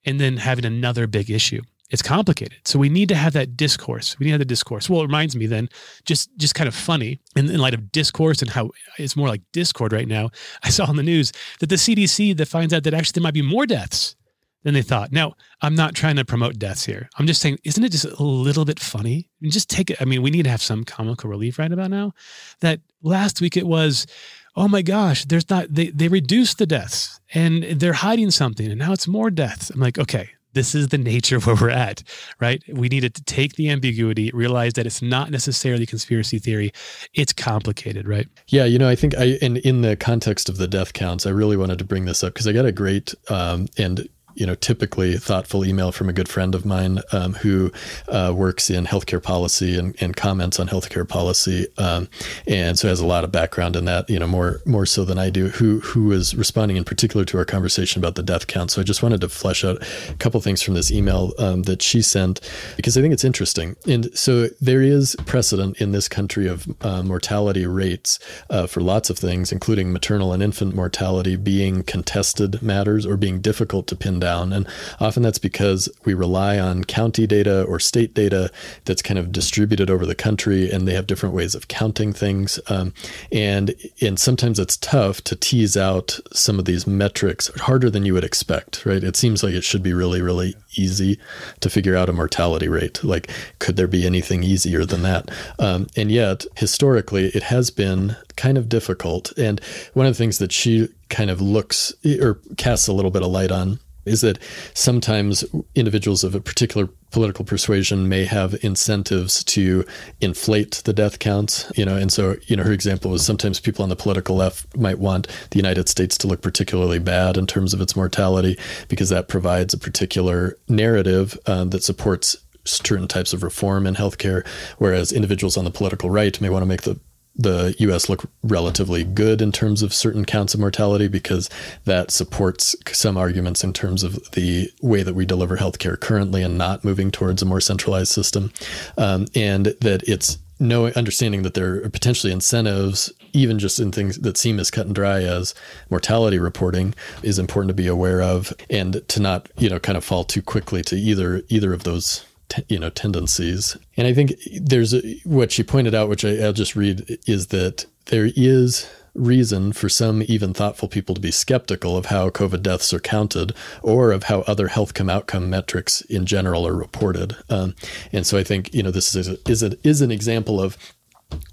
and 0.05 0.21
then 0.21 0.37
having 0.37 0.63
another 0.63 1.05
big 1.05 1.29
issue 1.29 1.61
it's 1.91 2.01
complicated. 2.01 2.57
So 2.65 2.79
we 2.79 2.89
need 2.89 3.09
to 3.09 3.15
have 3.15 3.33
that 3.33 3.55
discourse. 3.55 4.17
We 4.17 4.25
need 4.25 4.31
to 4.31 4.33
have 4.33 4.39
the 4.39 4.45
discourse. 4.45 4.89
Well, 4.89 5.01
it 5.01 5.05
reminds 5.05 5.35
me 5.35 5.45
then, 5.45 5.69
just 6.03 6.35
just 6.37 6.55
kind 6.55 6.67
of 6.67 6.75
funny 6.75 7.19
in, 7.35 7.49
in 7.49 7.59
light 7.59 7.73
of 7.73 7.91
discourse 7.91 8.41
and 8.41 8.49
how 8.49 8.71
it's 8.97 9.15
more 9.15 9.27
like 9.27 9.41
discord 9.51 9.93
right 9.93 10.07
now. 10.07 10.31
I 10.63 10.69
saw 10.69 10.85
on 10.85 10.95
the 10.95 11.03
news 11.03 11.31
that 11.59 11.67
the 11.67 11.75
CDC 11.75 12.35
that 12.37 12.47
finds 12.47 12.73
out 12.73 12.83
that 12.83 12.93
actually 12.93 13.19
there 13.19 13.23
might 13.23 13.33
be 13.33 13.41
more 13.41 13.65
deaths 13.65 14.15
than 14.63 14.73
they 14.73 14.81
thought. 14.81 15.11
Now, 15.11 15.35
I'm 15.61 15.75
not 15.75 15.93
trying 15.93 16.15
to 16.15 16.25
promote 16.25 16.57
deaths 16.57 16.83
here. 16.83 17.07
I'm 17.19 17.27
just 17.27 17.39
saying, 17.39 17.59
isn't 17.63 17.83
it 17.83 17.91
just 17.91 18.05
a 18.05 18.23
little 18.23 18.65
bit 18.65 18.79
funny? 18.79 19.29
And 19.39 19.51
just 19.51 19.69
take 19.69 19.91
it. 19.91 20.01
I 20.01 20.05
mean, 20.05 20.23
we 20.23 20.31
need 20.31 20.43
to 20.43 20.49
have 20.49 20.61
some 20.61 20.83
comical 20.83 21.29
relief 21.29 21.59
right 21.59 21.71
about 21.71 21.91
now. 21.91 22.13
That 22.61 22.79
last 23.03 23.41
week 23.41 23.55
it 23.55 23.67
was, 23.67 24.07
oh 24.55 24.67
my 24.67 24.81
gosh, 24.81 25.23
there's 25.25 25.49
not 25.51 25.67
they 25.69 25.91
they 25.91 26.07
reduced 26.07 26.57
the 26.57 26.65
deaths 26.65 27.19
and 27.33 27.63
they're 27.63 27.93
hiding 27.93 28.31
something, 28.31 28.67
and 28.69 28.79
now 28.79 28.91
it's 28.91 29.07
more 29.07 29.29
deaths. 29.29 29.69
I'm 29.69 29.79
like, 29.79 29.99
okay, 29.99 30.31
this 30.55 30.73
is 30.73 30.87
the 30.87 30.97
nature 30.97 31.35
of 31.35 31.45
where 31.45 31.55
we're 31.55 31.69
at, 31.69 32.01
right? 32.39 32.63
We 32.67 32.87
needed 32.87 33.13
to 33.15 33.23
take 33.23 33.53
the 33.53 33.69
ambiguity, 33.69 34.31
realize 34.33 34.73
that 34.73 34.87
it's 34.87 35.01
not 35.01 35.29
necessarily 35.29 35.85
conspiracy 35.85 36.39
theory. 36.39 36.71
It's 37.13 37.33
complicated, 37.33 38.07
right? 38.07 38.27
Yeah, 38.47 38.65
you 38.65 38.79
know, 38.79 38.89
I 38.89 38.95
think 38.95 39.15
I 39.15 39.37
in 39.41 39.57
in 39.57 39.81
the 39.81 39.95
context 39.95 40.49
of 40.49 40.57
the 40.57 40.67
death 40.67 40.93
counts, 40.93 41.27
I 41.27 41.29
really 41.29 41.57
wanted 41.57 41.77
to 41.79 41.85
bring 41.85 42.05
this 42.05 42.23
up 42.23 42.33
because 42.33 42.47
I 42.47 42.53
got 42.53 42.65
a 42.65 42.71
great 42.71 43.13
um, 43.29 43.67
and 43.77 44.09
you 44.35 44.45
know, 44.45 44.55
typically 44.55 45.17
thoughtful 45.17 45.65
email 45.65 45.91
from 45.91 46.09
a 46.09 46.13
good 46.13 46.27
friend 46.27 46.53
of 46.53 46.65
mine 46.65 46.99
um, 47.11 47.33
who 47.35 47.71
uh, 48.09 48.33
works 48.35 48.69
in 48.69 48.85
healthcare 48.85 49.23
policy 49.23 49.77
and, 49.77 49.95
and 50.01 50.15
comments 50.15 50.59
on 50.59 50.67
healthcare 50.67 51.07
policy, 51.07 51.67
um, 51.77 52.09
and 52.45 52.77
so 52.77 52.87
has 52.89 52.99
a 52.99 53.05
lot 53.05 53.23
of 53.23 53.31
background 53.31 53.75
in 53.75 53.85
that. 53.85 54.09
You 54.09 54.19
know, 54.19 54.27
more 54.27 54.61
more 54.65 54.85
so 54.85 55.05
than 55.05 55.17
I 55.17 55.29
do. 55.29 55.47
Who 55.49 55.79
who 55.79 56.05
was 56.05 56.35
responding 56.35 56.77
in 56.77 56.83
particular 56.83 57.25
to 57.25 57.37
our 57.37 57.45
conversation 57.45 58.01
about 58.01 58.15
the 58.15 58.23
death 58.23 58.47
count. 58.47 58.71
So 58.71 58.81
I 58.81 58.83
just 58.83 59.01
wanted 59.01 59.21
to 59.21 59.29
flesh 59.29 59.63
out 59.63 59.81
a 60.09 60.13
couple 60.15 60.41
things 60.41 60.61
from 60.61 60.73
this 60.73 60.91
email 60.91 61.33
um, 61.39 61.63
that 61.63 61.81
she 61.81 62.01
sent 62.01 62.41
because 62.75 62.97
I 62.97 63.01
think 63.01 63.13
it's 63.13 63.23
interesting. 63.23 63.77
And 63.87 64.15
so 64.17 64.47
there 64.59 64.81
is 64.81 65.15
precedent 65.25 65.79
in 65.79 65.91
this 65.91 66.09
country 66.09 66.47
of 66.47 66.67
uh, 66.81 67.03
mortality 67.03 67.65
rates 67.65 68.19
uh, 68.49 68.67
for 68.67 68.81
lots 68.81 69.09
of 69.09 69.17
things, 69.17 69.51
including 69.51 69.93
maternal 69.93 70.33
and 70.33 70.43
infant 70.43 70.75
mortality 70.75 71.37
being 71.37 71.83
contested 71.83 72.61
matters 72.61 73.05
or 73.05 73.15
being 73.15 73.39
difficult 73.39 73.87
to 73.87 73.95
pin 73.95 74.19
down 74.19 74.24
down. 74.25 74.51
And 74.51 74.67
often 74.99 75.21
that's 75.21 75.43
because 75.49 75.87
we 76.03 76.13
rely 76.15 76.57
on 76.57 76.83
county 76.83 77.27
data 77.27 77.63
or 77.63 77.79
state 77.79 78.13
data 78.15 78.51
that's 78.85 79.03
kind 79.03 79.19
of 79.19 79.31
distributed 79.31 79.89
over 79.89 80.05
the 80.05 80.15
country 80.15 80.71
and 80.71 80.87
they 80.87 80.95
have 80.95 81.05
different 81.05 81.35
ways 81.35 81.53
of 81.53 81.67
counting 81.67 82.11
things. 82.11 82.59
Um, 82.67 82.91
and, 83.31 83.75
and 84.01 84.19
sometimes 84.19 84.57
it's 84.57 84.77
tough 84.77 85.21
to 85.25 85.35
tease 85.35 85.77
out 85.77 86.19
some 86.33 86.57
of 86.57 86.65
these 86.65 86.87
metrics 86.87 87.47
harder 87.61 87.89
than 87.91 88.05
you 88.05 88.13
would 88.15 88.23
expect, 88.23 88.85
right? 88.85 89.03
It 89.03 89.15
seems 89.15 89.43
like 89.43 89.53
it 89.53 89.63
should 89.63 89.83
be 89.83 89.93
really, 89.93 90.21
really 90.21 90.55
easy 90.75 91.19
to 91.59 91.69
figure 91.69 91.95
out 91.95 92.09
a 92.09 92.13
mortality 92.13 92.67
rate. 92.67 93.03
Like, 93.03 93.29
could 93.59 93.75
there 93.75 93.87
be 93.87 94.05
anything 94.05 94.43
easier 94.43 94.85
than 94.85 95.03
that? 95.03 95.29
Um, 95.59 95.87
and 95.95 96.11
yet, 96.11 96.45
historically, 96.55 97.27
it 97.27 97.43
has 97.43 97.69
been 97.69 98.15
kind 98.35 98.57
of 98.57 98.69
difficult. 98.69 99.31
And 99.37 99.61
one 99.93 100.07
of 100.07 100.13
the 100.13 100.17
things 100.17 100.39
that 100.39 100.51
she 100.51 100.89
kind 101.09 101.29
of 101.29 101.39
looks 101.41 101.93
or 102.21 102.39
casts 102.57 102.87
a 102.87 102.93
little 102.93 103.11
bit 103.11 103.21
of 103.21 103.29
light 103.29 103.51
on 103.51 103.79
is 104.05 104.21
that 104.21 104.39
sometimes 104.73 105.43
individuals 105.73 106.23
of 106.23 106.35
a 106.35 106.39
particular 106.39 106.87
political 107.11 107.45
persuasion 107.45 108.09
may 108.09 108.25
have 108.25 108.55
incentives 108.63 109.43
to 109.43 109.85
inflate 110.21 110.81
the 110.85 110.93
death 110.93 111.19
counts 111.19 111.71
you 111.75 111.85
know 111.85 111.95
and 111.95 112.11
so 112.11 112.35
you 112.47 112.55
know 112.55 112.63
her 112.63 112.73
example 112.73 113.11
was 113.11 113.25
sometimes 113.25 113.59
people 113.59 113.83
on 113.83 113.89
the 113.89 113.95
political 113.95 114.35
left 114.35 114.75
might 114.75 114.99
want 114.99 115.27
the 115.51 115.57
united 115.57 115.87
states 115.87 116.17
to 116.17 116.27
look 116.27 116.41
particularly 116.41 116.99
bad 116.99 117.37
in 117.37 117.47
terms 117.47 117.73
of 117.73 117.81
its 117.81 117.95
mortality 117.95 118.57
because 118.89 119.09
that 119.09 119.27
provides 119.27 119.73
a 119.73 119.77
particular 119.77 120.57
narrative 120.67 121.37
um, 121.45 121.69
that 121.69 121.83
supports 121.83 122.35
certain 122.65 123.07
types 123.07 123.31
of 123.31 123.43
reform 123.43 123.87
in 123.87 123.95
healthcare 123.95 124.45
whereas 124.77 125.11
individuals 125.11 125.55
on 125.55 125.63
the 125.63 125.71
political 125.71 126.09
right 126.09 126.41
may 126.41 126.49
want 126.49 126.63
to 126.63 126.67
make 126.67 126.81
the 126.81 126.99
the 127.35 127.75
US 127.79 128.09
look 128.09 128.29
relatively 128.43 129.03
good 129.03 129.41
in 129.41 129.51
terms 129.51 129.81
of 129.81 129.93
certain 129.93 130.25
counts 130.25 130.53
of 130.53 130.59
mortality 130.59 131.07
because 131.07 131.49
that 131.85 132.11
supports 132.11 132.75
some 132.91 133.17
arguments 133.17 133.63
in 133.63 133.73
terms 133.73 134.03
of 134.03 134.31
the 134.31 134.71
way 134.81 135.03
that 135.03 135.15
we 135.15 135.25
deliver 135.25 135.57
healthcare 135.57 135.99
currently 135.99 136.41
and 136.41 136.57
not 136.57 136.85
moving 136.85 137.11
towards 137.11 137.41
a 137.41 137.45
more 137.45 137.61
centralized 137.61 138.11
system. 138.11 138.51
Um, 138.97 139.25
and 139.35 139.67
that 139.81 140.03
it's 140.07 140.37
no 140.59 140.87
understanding 140.87 141.43
that 141.43 141.53
there 141.53 141.83
are 141.83 141.89
potentially 141.89 142.31
incentives, 142.31 143.11
even 143.33 143.59
just 143.59 143.79
in 143.79 143.91
things 143.91 144.17
that 144.19 144.37
seem 144.37 144.59
as 144.59 144.71
cut 144.71 144.85
and 144.85 144.95
dry 144.95 145.21
as 145.21 145.53
mortality 145.89 146.39
reporting, 146.39 146.93
is 147.23 147.37
important 147.37 147.69
to 147.69 147.73
be 147.73 147.87
aware 147.87 148.21
of, 148.21 148.53
and 148.69 149.05
to 149.09 149.19
not, 149.19 149.49
you 149.57 149.69
know, 149.69 149.79
kind 149.79 149.97
of 149.97 150.03
fall 150.05 150.23
too 150.23 150.41
quickly 150.41 150.81
to 150.83 150.95
either 150.95 151.41
either 151.49 151.73
of 151.73 151.83
those 151.83 152.25
you 152.69 152.79
know 152.79 152.89
tendencies 152.89 153.77
and 153.97 154.07
i 154.07 154.13
think 154.13 154.33
there's 154.61 154.93
a, 154.93 155.19
what 155.23 155.51
she 155.51 155.63
pointed 155.63 155.95
out 155.95 156.09
which 156.09 156.23
I, 156.23 156.37
i'll 156.37 156.53
just 156.53 156.75
read 156.75 157.17
is 157.25 157.47
that 157.47 157.85
there 158.05 158.29
is 158.35 158.87
reason 159.15 159.71
for 159.71 159.89
some 159.89 160.21
even 160.27 160.53
thoughtful 160.53 160.87
people 160.87 161.15
to 161.15 161.21
be 161.21 161.31
skeptical 161.31 161.97
of 161.97 162.07
how 162.07 162.29
COVID 162.29 162.61
deaths 162.61 162.93
are 162.93 162.99
counted 162.99 163.53
or 163.81 164.11
of 164.11 164.23
how 164.23 164.41
other 164.41 164.67
health 164.67 164.93
come 164.93 165.09
outcome 165.09 165.49
metrics 165.49 166.01
in 166.01 166.25
general 166.25 166.67
are 166.67 166.75
reported. 166.75 167.35
Um, 167.49 167.75
and 168.11 168.27
so 168.27 168.37
I 168.37 168.43
think 168.43 168.73
you 168.73 168.83
know 168.83 168.91
this 168.91 169.15
is 169.15 169.29
a, 169.29 169.37
is 169.49 169.63
a, 169.63 169.75
is 169.87 170.01
an 170.01 170.11
example 170.11 170.61
of 170.61 170.77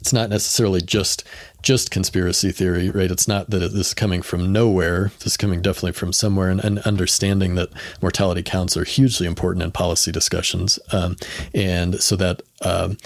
it's 0.00 0.12
not 0.12 0.30
necessarily 0.30 0.80
just 0.80 1.24
just 1.62 1.92
conspiracy 1.92 2.50
theory, 2.50 2.90
right? 2.90 3.10
It's 3.10 3.28
not 3.28 3.50
that 3.50 3.60
this 3.60 3.88
is 3.88 3.94
coming 3.94 4.20
from 4.20 4.52
nowhere. 4.52 5.12
This 5.18 5.28
is 5.28 5.36
coming 5.36 5.62
definitely 5.62 5.92
from 5.92 6.12
somewhere, 6.12 6.50
and, 6.50 6.62
and 6.62 6.80
understanding 6.80 7.54
that 7.54 7.70
mortality 8.00 8.42
counts 8.42 8.76
are 8.76 8.84
hugely 8.84 9.28
important 9.28 9.62
in 9.62 9.70
policy 9.70 10.10
discussions. 10.10 10.80
Um, 10.92 11.16
and 11.54 12.00
so 12.02 12.16
that 12.16 12.42
um, 12.62 12.96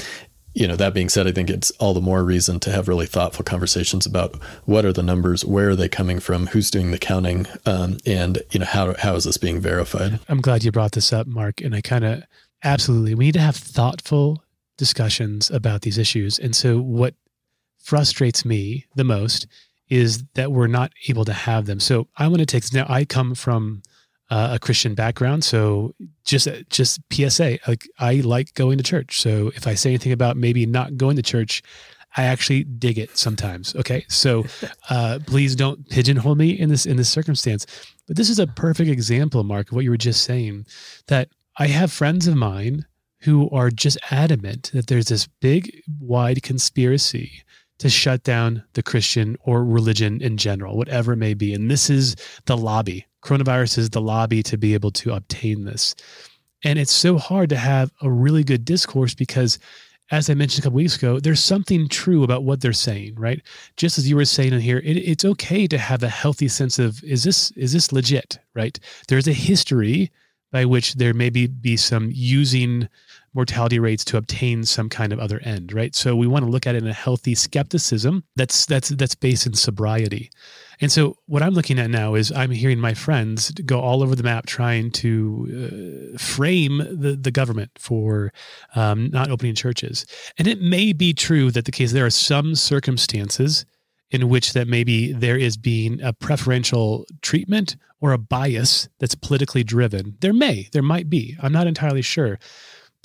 you 0.57 0.67
know, 0.67 0.77
that 0.77 0.95
being 0.95 1.11
said, 1.11 1.27
I 1.27 1.33
think 1.33 1.51
it's 1.51 1.71
all 1.73 1.93
the 1.93 2.01
more 2.01 2.25
reason 2.25 2.59
to 2.61 2.73
have 2.73 2.89
really 2.89 3.05
thoughtful 3.05 3.45
conversations 3.45 4.07
about 4.07 4.35
what 4.65 4.87
are 4.87 4.93
the 4.93 5.03
numbers, 5.03 5.45
where 5.45 5.69
are 5.69 5.77
they 5.77 5.89
coming 5.89 6.19
from, 6.19 6.47
who's 6.47 6.71
doing 6.71 6.93
the 6.93 6.99
counting, 6.99 7.47
um, 7.67 7.99
and 8.07 8.43
you 8.51 8.61
know, 8.61 8.67
how 8.67 8.95
how 8.95 9.15
is 9.17 9.25
this 9.25 9.37
being 9.37 9.61
verified? 9.61 10.19
I'm 10.31 10.41
glad 10.41 10.65
you 10.65 10.73
brought 10.73 10.93
this 10.93 11.13
up, 11.13 11.27
Mark. 11.27 11.61
And 11.61 11.75
I 11.75 11.83
kind 11.83 12.07
of 12.07 12.23
absolutely 12.65 13.15
we 13.15 13.27
need 13.27 13.35
to 13.35 13.41
have 13.41 13.55
thoughtful 13.55 14.43
discussions 14.77 15.51
about 15.51 15.83
these 15.83 15.99
issues. 15.99 16.39
And 16.39 16.55
so, 16.55 16.79
what 16.79 17.15
frustrates 17.79 18.45
me 18.45 18.87
the 18.95 19.05
most 19.05 19.47
is 19.89 20.25
that 20.35 20.53
we're 20.53 20.67
not 20.67 20.93
able 21.09 21.25
to 21.25 21.33
have 21.33 21.67
them. 21.67 21.81
So, 21.81 22.09
I 22.17 22.29
want 22.29 22.41
to 22.41 22.47
take 22.47 22.73
now. 22.73 22.87
I 22.89 23.05
come 23.05 23.35
from 23.35 23.83
uh, 24.31 24.51
a 24.53 24.59
Christian 24.59 24.95
background, 24.95 25.45
so 25.45 25.95
just 26.25 26.49
just 26.69 27.01
PSA. 27.13 27.59
Like 27.67 27.89
I 27.99 28.15
like 28.17 28.55
going 28.55 28.79
to 28.79 28.85
church. 28.85 29.21
So 29.21 29.53
if 29.55 29.67
I 29.67 29.75
say 29.75 29.91
anything 29.91 30.13
about 30.13 30.37
maybe 30.37 30.67
not 30.67 30.97
going 30.97 31.17
to 31.17 31.23
church, 31.23 31.63
I 32.17 32.25
actually 32.25 32.65
dig 32.65 32.99
it 32.99 33.17
sometimes. 33.17 33.75
Okay, 33.77 34.05
so 34.09 34.45
uh, 34.91 35.21
please 35.27 35.55
don't 35.55 35.89
pigeonhole 35.89 36.35
me 36.35 36.51
in 36.51 36.69
this 36.71 36.87
in 36.87 36.97
this 36.97 37.09
circumstance. 37.09 37.67
But 38.07 38.17
this 38.17 38.31
is 38.31 38.39
a 38.39 38.47
perfect 38.47 38.91
example, 38.91 39.45
Mark, 39.45 39.69
of 39.71 39.77
what 39.77 39.85
you 39.85 39.91
were 39.91 39.97
just 39.97 40.25
saying. 40.25 40.67
That 41.07 41.29
I 41.59 41.69
have 41.69 41.93
friends 41.93 42.27
of 42.27 42.37
mine 42.37 42.85
who 43.27 43.51
are 43.51 43.71
just 43.71 43.99
adamant 44.13 44.71
that 44.73 44.87
there's 44.87 45.09
this 45.09 45.27
big, 45.41 45.83
wide 46.01 46.45
conspiracy 46.45 47.43
to 47.79 47.91
shut 47.91 48.23
down 48.23 48.63
the 48.75 48.85
Christian 48.85 49.37
or 49.41 49.65
religion 49.65 50.23
in 50.23 50.37
general, 50.37 50.77
whatever 50.77 51.13
it 51.13 51.17
may 51.17 51.35
be. 51.35 51.53
And 51.53 51.69
this 51.69 51.91
is 51.91 52.15
the 52.45 52.57
lobby. 52.57 53.05
Coronavirus 53.23 53.79
is 53.79 53.91
the 53.91 54.01
lobby 54.01 54.45
to 54.45 54.57
be 54.57 54.75
able 54.75 54.93
to 54.93 55.13
obtain 55.13 55.65
this. 55.65 55.97
And 56.63 56.79
it's 56.79 56.93
so 56.93 57.19
hard 57.19 57.49
to 57.51 57.57
have 57.57 57.91
a 58.01 58.09
really 58.09 58.45
good 58.45 58.65
discourse 58.65 59.13
because 59.13 59.59
as 60.13 60.31
I 60.31 60.35
mentioned 60.35 60.63
a 60.63 60.67
couple 60.67 60.77
weeks 60.77 60.97
ago, 60.97 61.19
there's 61.19 61.43
something 61.43 61.89
true 61.89 62.23
about 62.23 62.45
what 62.45 62.61
they're 62.61 62.73
saying, 62.73 63.17
right? 63.17 63.43
Just 63.77 63.99
as 63.99 64.09
you 64.09 64.15
were 64.15 64.25
saying 64.25 64.53
in 64.53 64.61
here, 64.61 64.79
it, 64.79 64.97
it's 64.99 65.25
okay 65.25 65.67
to 65.67 65.79
have 65.79 66.05
a 66.05 66.09
healthy 66.09 66.47
sense 66.47 66.79
of 66.79 67.03
is 67.03 67.25
this 67.25 67.51
is 67.53 67.73
this 67.73 67.91
legit, 67.91 68.39
right? 68.55 68.79
There's 69.09 69.27
a 69.27 69.33
history 69.33 70.13
by 70.53 70.65
which 70.65 70.95
there 70.95 71.13
may 71.13 71.31
be, 71.31 71.47
be 71.47 71.77
some 71.77 72.11
using 72.13 72.89
mortality 73.37 73.79
rates 73.79 74.05
to 74.07 74.17
obtain 74.17 74.65
some 74.65 74.89
kind 74.89 75.13
of 75.13 75.21
other 75.21 75.41
end, 75.45 75.73
right? 75.73 75.95
So 75.95 76.17
we 76.17 76.27
want 76.27 76.45
to 76.45 76.51
look 76.51 76.67
at 76.67 76.75
it 76.75 76.83
in 76.83 76.89
a 76.89 76.93
healthy 76.93 77.35
skepticism 77.35 78.25
that's 78.35 78.67
that's 78.67 78.89
that's 78.89 79.15
based 79.15 79.47
in 79.47 79.55
sobriety. 79.55 80.31
And 80.81 80.91
so 80.91 81.17
what 81.27 81.43
I'm 81.43 81.55
looking 81.55 81.79
at 81.79 81.91
now 81.91 82.15
is 82.15 82.33
I'm 82.33 82.51
hearing 82.51 82.79
my 82.79 82.95
friends 82.95 83.51
go 83.65 83.81
all 83.81 84.03
over 84.03 84.15
the 84.15 84.23
map 84.23 84.47
trying 84.47 84.91
to 84.93 86.15
uh, 86.15 86.19
frame 86.19 86.79
the, 86.79 87.17
the 87.21 87.31
government 87.31 87.71
for 87.79 88.33
um, 88.75 89.11
not 89.11 89.31
opening 89.31 89.55
churches. 89.55 90.05
And 90.39 90.49
it 90.49 90.61
may 90.61 90.93
be 90.93 91.15
true 91.15 91.51
that 91.53 91.65
the 91.65 91.73
case 91.73 91.93
there 91.93 92.07
are 92.07 92.11
some 92.11 92.55
circumstances 92.55 93.65
in 94.11 94.29
which 94.29 94.53
that 94.53 94.69
maybe 94.69 95.13
there 95.13 95.37
is 95.37 95.57
being 95.57 96.01
a 96.01 96.13
preferential 96.13 97.07
treatment 97.23 97.77
or 98.01 98.13
a 98.13 98.19
bias 98.19 98.89
that's 99.01 99.15
politically 99.15 99.65
driven. 99.65 100.17
There 100.21 100.33
may, 100.33 100.69
there 100.73 100.83
might 100.83 101.09
be. 101.09 101.37
I'm 101.43 101.53
not 101.53 101.67
entirely 101.67 102.03
sure. 102.03 102.39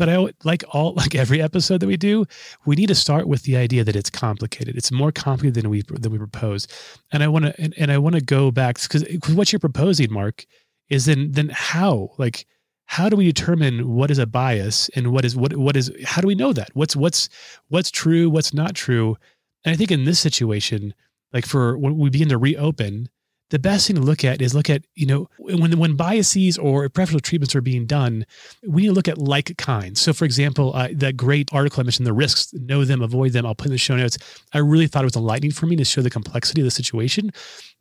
But 0.02 0.10
I 0.10 0.18
like 0.44 0.64
all 0.72 0.94
like 0.96 1.14
every 1.14 1.44
episode 1.44 1.80
that 1.82 1.86
we 1.86 1.96
do, 1.96 2.26
we 2.66 2.76
need 2.76 2.88
to 2.88 2.96
start 2.96 3.28
with 3.28 3.44
the 3.44 3.56
idea 3.56 3.84
that 3.84 3.96
it's 3.96 4.10
complicated. 4.10 4.76
It's 4.76 4.92
more 4.92 5.12
complicated 5.12 5.62
than 5.62 5.70
we 5.70 5.84
than 5.84 6.12
we 6.12 6.18
propose. 6.18 6.68
And 7.12 7.22
I 7.22 7.28
want 7.28 7.46
to 7.46 7.62
and, 7.62 7.76
and 7.78 7.92
I 7.92 8.00
want 8.00 8.16
to 8.16 8.22
go 8.22 8.50
back 8.50 8.82
because 8.82 9.06
what 9.36 9.54
you're 9.54 9.60
proposing, 9.60 10.12
Mark, 10.12 10.48
is 10.90 11.06
then 11.06 11.34
then 11.34 11.52
how 11.54 12.14
like 12.18 12.48
how 12.86 13.10
do 13.10 13.16
we 13.16 13.26
determine 13.26 13.94
what 13.94 14.10
is 14.10 14.18
a 14.18 14.26
bias 14.26 14.90
and 14.96 15.12
what 15.12 15.24
is 15.24 15.36
what 15.36 15.56
what 15.56 15.76
is 15.76 15.92
how 16.04 16.20
do 16.20 16.26
we 16.26 16.34
know 16.34 16.52
that 16.52 16.72
what's 16.74 16.96
what's 16.96 17.30
what's 17.68 17.92
true 17.92 18.28
what's 18.28 18.56
not 18.56 18.74
true 18.74 19.16
and 19.64 19.72
i 19.72 19.78
think 19.78 19.92
in 19.92 20.04
this 20.06 20.20
situation 20.20 20.96
like 21.32 21.46
for 21.46 21.78
when 21.78 21.96
we 21.96 22.10
begin 22.10 22.28
to 22.28 22.40
reopen 22.40 23.08
the 23.52 23.60
best 23.60 23.86
thing 23.86 23.96
to 23.98 24.02
look 24.02 24.26
at 24.26 24.42
is 24.42 24.56
look 24.56 24.70
at 24.70 24.84
you 24.96 25.06
know 25.06 25.28
when 25.38 25.78
when 25.78 25.96
biases 25.96 26.58
or 26.58 26.90
preferential 26.90 27.20
treatments 27.20 27.56
are 27.56 27.62
being 27.62 27.86
done 27.86 28.26
we 28.68 28.82
need 28.82 28.88
to 28.88 28.94
look 28.94 29.08
at 29.08 29.18
like 29.18 29.56
kinds 29.58 30.02
so 30.02 30.12
for 30.12 30.26
example 30.26 30.74
uh, 30.76 30.88
that 30.94 31.16
great 31.16 31.48
article 31.54 31.82
i 31.82 31.84
mentioned 31.84 32.08
the 32.08 32.14
risks 32.14 32.52
know 32.54 32.84
them 32.84 33.02
avoid 33.02 33.34
them 33.34 33.46
i'll 33.46 33.54
put 33.54 33.68
in 33.68 33.72
the 33.72 33.78
show 33.78 33.96
notes 33.96 34.18
i 34.54 34.58
really 34.58 34.88
thought 34.88 35.04
it 35.04 35.06
was 35.06 35.16
enlightening 35.16 35.52
for 35.52 35.68
me 35.68 35.76
to 35.76 35.86
show 35.86 36.02
the 36.02 36.10
complexity 36.10 36.62
of 36.62 36.66
the 36.66 36.72
situation 36.72 37.32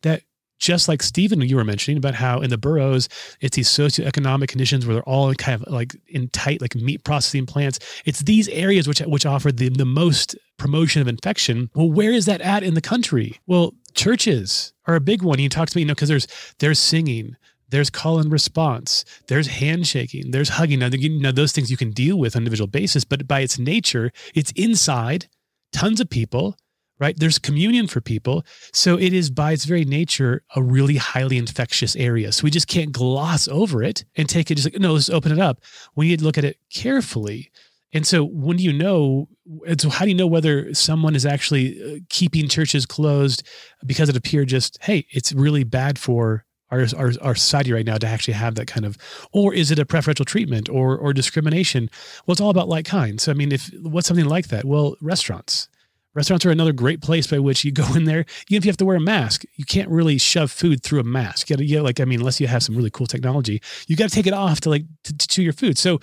that 0.03 0.23
just 0.61 0.89
like 0.89 1.03
Stephen, 1.03 1.41
you 1.41 1.57
were 1.57 1.65
mentioning 1.65 1.97
about 1.97 2.15
how 2.15 2.41
in 2.41 2.51
the 2.51 2.59
boroughs, 2.59 3.09
it's 3.41 3.57
these 3.57 3.69
socioeconomic 3.69 4.49
conditions 4.49 4.87
where 4.87 4.95
they're 4.95 5.09
all 5.09 5.35
kind 5.35 5.63
of 5.63 5.73
like 5.73 5.97
in 6.07 6.29
tight, 6.29 6.61
like 6.61 6.75
meat 6.77 7.03
processing 7.03 7.47
plants. 7.47 7.79
It's 8.05 8.21
these 8.21 8.47
areas 8.49 8.87
which 8.87 9.01
which 9.01 9.27
offer 9.27 9.51
the, 9.51 9.71
the 9.71 9.87
most 9.87 10.37
promotion 10.59 11.01
of 11.01 11.09
infection. 11.09 11.71
Well, 11.75 11.91
where 11.91 12.13
is 12.13 12.27
that 12.27 12.43
at 12.43 12.63
in 12.63 12.75
the 12.75 12.83
country? 12.83 13.41
Well, 13.47 13.73
churches 13.95 14.73
are 14.87 14.95
a 14.95 15.01
big 15.01 15.23
one. 15.23 15.39
He 15.39 15.49
talks 15.49 15.73
about, 15.73 15.81
you 15.81 15.87
know, 15.87 15.95
because 15.95 16.09
there's 16.09 16.27
there's 16.59 16.79
singing, 16.79 17.37
there's 17.69 17.91
call 17.91 18.19
and 18.19 18.31
response, 18.31 19.05
there's 19.29 19.47
handshaking, 19.47 20.31
there's 20.31 20.51
hugging. 20.51 20.81
Now, 20.81 20.89
you 20.89 21.21
know, 21.21 21.33
those 21.33 21.53
things 21.53 21.71
you 21.71 21.77
can 21.77 21.91
deal 21.91 22.19
with 22.19 22.37
on 22.37 22.41
individual 22.41 22.69
basis, 22.69 23.05
but 23.05 23.27
by 23.27 23.41
its 23.41 23.59
nature, 23.59 24.11
it's 24.35 24.53
inside, 24.53 25.29
tons 25.73 26.01
of 26.01 26.11
people, 26.11 26.57
right? 26.99 27.19
There's 27.19 27.39
communion 27.39 27.87
for 27.87 28.01
people. 28.01 28.45
So 28.73 28.99
it 28.99 29.13
is 29.13 29.31
by 29.31 29.53
its 29.53 29.65
very 29.65 29.85
nature 29.85 30.43
a 30.55 30.63
really 30.63 30.97
highly 30.97 31.39
infectious 31.39 31.97
area. 31.97 32.31
So 32.31 32.45
we 32.45 32.51
just 32.51 32.69
can't 32.69 32.93
gloss 32.93 33.49
over 33.49 33.83
it 33.83 34.05
and 34.17 34.29
take 34.29 34.51
it 34.51 34.57
just 34.57 34.67
like, 34.67 34.81
no, 34.81 34.93
let's 34.93 35.09
open 35.09 35.33
it 35.33 35.39
up. 35.39 35.61
We 35.97 36.09
need 36.09 36.19
to 36.19 36.25
look 36.25 36.39
at 36.39 36.45
it 36.45 36.59
carefully. 36.73 37.51
And 37.93 38.07
so 38.07 38.25
when 38.25 38.57
do 38.57 38.63
you 38.63 38.73
know 38.73 39.29
and 39.67 39.81
so 39.81 39.89
how 39.89 40.05
do 40.05 40.11
you 40.11 40.17
know 40.17 40.27
whether 40.27 40.73
someone 40.75 41.15
is 41.15 41.27
actually 41.27 41.83
uh, 41.83 41.99
keeping 42.09 42.49
churches 42.49 42.87
closed 42.87 43.43
because 43.85 44.09
it 44.09 44.17
appeared 44.17 44.49
just 44.49 44.79
hey 44.83 45.07
it's 45.11 45.33
really 45.33 45.65
bad 45.65 45.99
for 45.99 46.45
our, 46.71 46.87
our, 46.97 47.13
our 47.21 47.35
society 47.35 47.73
right 47.73 47.87
now 47.87 47.97
to 47.97 48.07
actually 48.07 48.35
have 48.35 48.55
that 48.55 48.67
kind 48.67 48.87
of 48.87 48.97
or 49.33 49.53
is 49.53 49.71
it 49.71 49.79
a 49.79 49.85
preferential 49.85 50.25
treatment 50.25 50.69
or 50.69 50.97
or 50.97 51.13
discrimination 51.13 51.91
well 52.27 52.33
it's 52.33 52.41
all 52.41 52.51
about 52.51 52.69
like 52.69 52.87
kind 52.87 53.21
so 53.21 53.33
i 53.33 53.35
mean 53.35 53.51
if 53.51 53.71
what's 53.83 54.07
something 54.07 54.27
like 54.27 54.49
that 54.49 54.65
well 54.65 54.95
restaurants 55.01 55.69
Restaurants 56.13 56.45
are 56.45 56.51
another 56.51 56.73
great 56.73 57.01
place 57.01 57.29
by 57.29 57.39
which 57.39 57.65
you 57.65 57.71
go 57.71 57.87
in 57.95 58.05
there, 58.05 58.25
even 58.49 58.59
if 58.59 58.65
you 58.65 58.69
have 58.69 58.77
to 58.79 58.85
wear 58.85 58.97
a 58.97 59.01
mask. 59.01 59.45
You 59.55 59.65
can't 59.65 59.89
really 59.89 60.19
shove 60.19 60.51
food 60.51 60.83
through 60.83 61.01
a 61.01 61.05
mask. 61.05 61.49
You 61.49 61.57
got 61.57 61.61
to, 61.61 61.65
you 61.65 61.81
like, 61.83 62.01
I 62.01 62.05
mean, 62.05 62.19
unless 62.19 62.41
you 62.41 62.49
have 62.49 62.63
some 62.63 62.77
really 62.77 62.91
cool 62.91 63.07
technology, 63.07 63.63
you 63.87 63.97
got 63.97 64.09
to 64.09 64.15
take 64.15 64.27
it 64.27 64.33
off 64.33 64.61
to 64.63 64.71
like 64.71 64.85
to, 65.05 65.17
to 65.17 65.29
chew 65.29 65.43
your 65.43 65.53
food. 65.53 65.79
So 65.79 66.01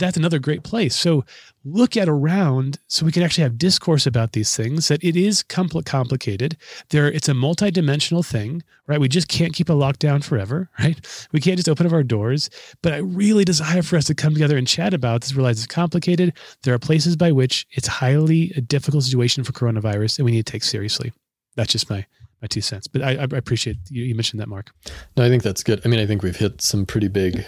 that's 0.00 0.16
another 0.16 0.38
great 0.38 0.64
place. 0.64 0.96
So 0.96 1.24
look 1.64 1.96
at 1.96 2.08
around 2.08 2.78
so 2.88 3.06
we 3.06 3.12
can 3.12 3.22
actually 3.22 3.42
have 3.44 3.58
discourse 3.58 4.06
about 4.06 4.32
these 4.32 4.56
things 4.56 4.88
that 4.88 5.04
it 5.04 5.16
is 5.16 5.42
compl- 5.42 5.84
complicated. 5.84 6.56
There 6.88 7.06
it's 7.10 7.28
a 7.28 7.32
multidimensional 7.32 8.26
thing 8.26 8.62
right? 8.90 9.00
We 9.00 9.08
just 9.08 9.28
can't 9.28 9.52
keep 9.52 9.68
a 9.68 9.72
lockdown 9.72 10.22
forever 10.22 10.68
right? 10.80 11.28
We 11.30 11.40
can't 11.40 11.56
just 11.56 11.68
open 11.68 11.86
up 11.86 11.92
our 11.92 12.02
doors. 12.02 12.50
But 12.82 12.92
i 12.92 12.96
really 12.96 13.44
desire 13.44 13.82
for 13.82 13.96
us 13.96 14.06
to 14.06 14.14
come 14.14 14.32
together 14.32 14.56
and 14.56 14.66
chat 14.66 14.92
about 14.92 15.20
this 15.20 15.34
realize 15.34 15.58
it's 15.58 15.66
complicated. 15.66 16.32
There 16.64 16.74
are 16.74 16.78
places 16.78 17.14
by 17.14 17.30
which 17.30 17.66
it's 17.70 17.86
highly 17.86 18.52
a 18.56 18.60
difficult 18.60 19.04
situation 19.04 19.44
for 19.44 19.52
coronavirus 19.52 20.18
and 20.18 20.24
we 20.24 20.32
need 20.32 20.44
to 20.44 20.52
take 20.52 20.64
seriously. 20.64 21.12
That's 21.54 21.72
just 21.72 21.88
my 21.88 22.04
my 22.42 22.48
two 22.48 22.62
cents. 22.62 22.88
But 22.88 23.02
i, 23.02 23.10
I 23.12 23.24
appreciate 23.36 23.76
you, 23.90 24.02
you 24.02 24.14
mentioned 24.14 24.40
that 24.40 24.48
mark. 24.48 24.70
No 25.16 25.24
i 25.24 25.28
think 25.28 25.42
that's 25.42 25.62
good. 25.62 25.80
I 25.84 25.88
mean 25.88 26.00
i 26.00 26.06
think 26.06 26.22
we've 26.22 26.36
hit 26.36 26.60
some 26.60 26.84
pretty 26.84 27.08
big 27.08 27.44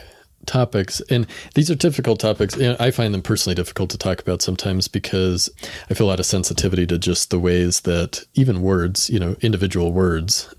topics 0.47 1.01
and 1.09 1.27
these 1.55 1.71
are 1.71 1.75
difficult 1.75 2.19
topics 2.21 2.57
and 2.57 2.77
i 2.81 2.91
find 2.91 3.15
them 3.15 3.23
personally 3.23 3.55
difficult 3.55 3.91
to 3.91 3.99
talk 3.99 4.21
about 4.21 4.43
sometimes 4.43 4.89
because 4.89 5.49
i 5.91 5.95
feel 5.95 6.07
a 6.07 6.09
lot 6.09 6.21
of 6.21 6.27
sensitivity 6.27 6.87
to 6.87 6.99
just 6.99 7.31
the 7.31 7.39
ways 7.39 7.83
that 7.83 8.25
even 8.35 8.63
words 8.63 9.09
you 9.09 9.19
know 9.19 9.37
individual 9.41 9.93
words 9.93 10.53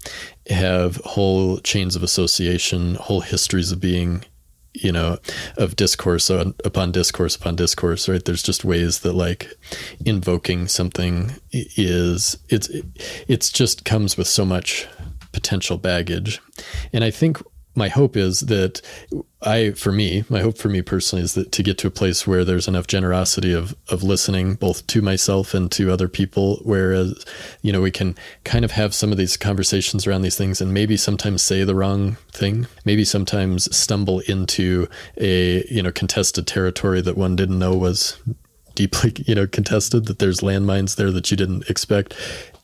have 0.50 0.98
whole 1.04 1.58
chains 1.60 1.96
of 1.96 2.04
association 2.04 2.96
whole 2.96 3.22
histories 3.22 3.72
of 3.72 3.80
being 3.80 4.24
you 4.74 4.92
know 4.92 5.18
of 5.58 5.76
discourse 5.76 6.30
uh, 6.30 6.52
upon 6.66 6.92
discourse 6.92 7.36
upon 7.36 7.56
discourse 7.56 8.10
right? 8.10 8.26
There's 8.26 8.44
just 8.44 8.66
ways 8.66 9.00
that 9.00 9.14
like 9.14 9.52
invoking 10.06 10.68
something 10.68 11.34
is 11.52 12.38
it's 12.50 12.70
it's 13.28 13.52
just 13.52 13.86
comes 13.86 14.18
with 14.18 14.28
so 14.28 14.46
much 14.46 14.88
potential 15.32 15.78
baggage. 15.78 16.42
And 16.92 17.04
i 17.04 17.12
think 17.12 17.42
my 17.76 17.90
hope 17.90 18.16
is 18.16 18.42
that 18.42 18.82
I, 19.42 19.72
for 19.72 19.92
me, 19.92 20.24
my 20.30 20.42
hope 20.42 20.58
for 20.58 20.70
me 20.70 20.82
personally 20.82 21.24
is 21.24 21.34
that 21.34 21.52
to 21.52 21.64
get 21.64 21.78
to 21.80 21.88
a 21.88 21.92
place 21.92 22.26
where 22.26 22.46
there's 22.46 22.68
enough 22.68 22.88
generosity 22.88 23.52
of 23.52 23.76
of 23.90 24.04
listening, 24.04 24.56
both 24.56 24.86
to 24.88 25.02
myself 25.02 25.54
and 25.54 25.72
to 25.72 25.92
other 25.92 26.08
people, 26.08 26.62
whereas, 26.64 27.26
you 27.62 27.72
know, 27.72 27.82
we 27.82 27.92
can 27.92 28.16
kind 28.44 28.64
of 28.64 28.72
have 28.72 28.94
some 28.94 29.12
of 29.12 29.18
these 29.18 29.36
conversations 29.36 30.06
around 30.06 30.22
these 30.22 30.38
things, 30.38 30.62
and 30.62 30.74
maybe 30.74 30.96
sometimes 30.96 31.42
say 31.42 31.64
the 31.64 31.76
wrong 31.76 32.18
thing, 32.32 32.68
maybe 32.86 33.04
sometimes 33.04 33.76
stumble 33.76 34.20
into 34.22 34.88
a 35.18 35.66
you 35.70 35.82
know 35.82 35.92
contested 35.92 36.48
territory 36.48 37.02
that 37.02 37.18
one 37.18 37.36
didn't 37.36 37.60
know 37.60 37.76
was 37.76 38.18
deeply 38.76 39.14
you 39.26 39.36
know 39.36 39.48
contested, 39.48 40.06
that 40.06 40.20
there's 40.20 40.40
landmines 40.42 40.96
there 40.96 41.12
that 41.12 41.32
you 41.32 41.38
didn't 41.38 41.70
expect, 41.70 42.14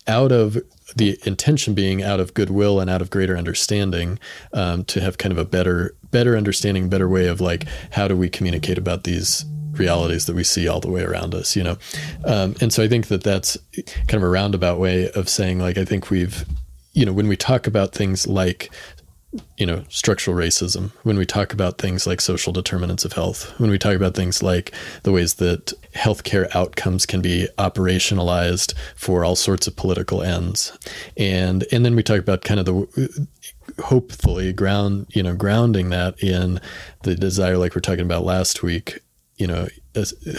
out 0.10 0.32
of 0.32 0.58
the 0.96 1.18
intention 1.26 1.74
being 1.74 2.02
out 2.02 2.20
of 2.20 2.34
goodwill 2.34 2.80
and 2.80 2.90
out 2.90 3.02
of 3.02 3.10
greater 3.10 3.38
understanding 3.38 4.20
um, 4.54 4.84
to 4.86 5.00
have 5.00 5.20
kind 5.20 5.32
of 5.32 5.38
a 5.38 5.46
better 5.46 5.96
better 6.12 6.36
understanding 6.36 6.90
better 6.90 7.08
way 7.08 7.28
of 7.28 7.40
like 7.40 7.66
how 7.92 8.08
do 8.08 8.18
we 8.18 8.28
communicate 8.28 8.78
about 8.78 9.04
these 9.04 9.46
realities 9.74 10.26
that 10.26 10.36
we 10.36 10.44
see 10.44 10.68
all 10.68 10.80
the 10.80 10.90
way 10.90 11.04
around 11.04 11.36
us 11.36 11.56
you 11.56 11.64
know? 11.64 11.78
Um, 12.26 12.56
and 12.60 12.74
so 12.74 12.84
i 12.84 12.88
think 12.88 13.08
that 13.08 13.24
that's 13.24 13.56
kind 14.08 14.16
of 14.16 14.24
a 14.24 14.30
roundabout 14.30 14.80
way 14.80 15.12
of 15.12 15.30
saying 15.30 15.60
like 15.60 15.78
i 15.78 15.86
think 15.86 16.10
we've 16.10 16.44
you 16.94 17.06
know 17.06 17.14
when 17.14 17.28
we 17.28 17.38
talk 17.38 17.68
about 17.68 17.94
things 17.94 18.26
like 18.26 18.72
you 19.58 19.66
know, 19.66 19.84
structural 19.90 20.36
racism, 20.36 20.92
when 21.04 21.18
we 21.18 21.26
talk 21.26 21.54
about 21.54 21.78
things 21.78 22.08
like 22.08 22.20
social 22.20 22.52
determinants 22.52 23.06
of 23.06 23.14
health, 23.14 23.54
when 23.60 23.70
we 23.70 23.78
talk 23.78 23.96
about 23.96 24.16
things 24.16 24.42
like 24.42 24.74
the 25.04 25.12
ways 25.12 25.36
that 25.36 25.72
healthcare 25.96 26.54
outcomes 26.56 27.06
can 27.06 27.22
be 27.22 27.48
operationalized 27.58 28.74
for 28.96 29.24
all 29.24 29.36
sorts 29.36 29.68
of 29.68 29.76
political 29.76 30.24
ends. 30.24 30.78
And 31.16 31.66
and 31.72 31.86
then 31.86 31.96
we 31.96 32.02
talk 32.02 32.20
about 32.20 32.42
kind 32.42 32.60
of 32.60 32.66
the 32.66 33.28
hopefully 33.84 34.52
ground, 34.52 35.08
you 35.10 35.22
know, 35.22 35.36
grounding 35.36 35.90
that 35.90 36.22
in 36.24 36.60
the 37.04 37.16
desire 37.16 37.58
like 37.58 37.76
we're 37.76 37.82
talking 37.82 38.06
about 38.06 38.24
last 38.24 38.64
week, 38.64 39.00
you 39.38 39.46
know, 39.46 39.68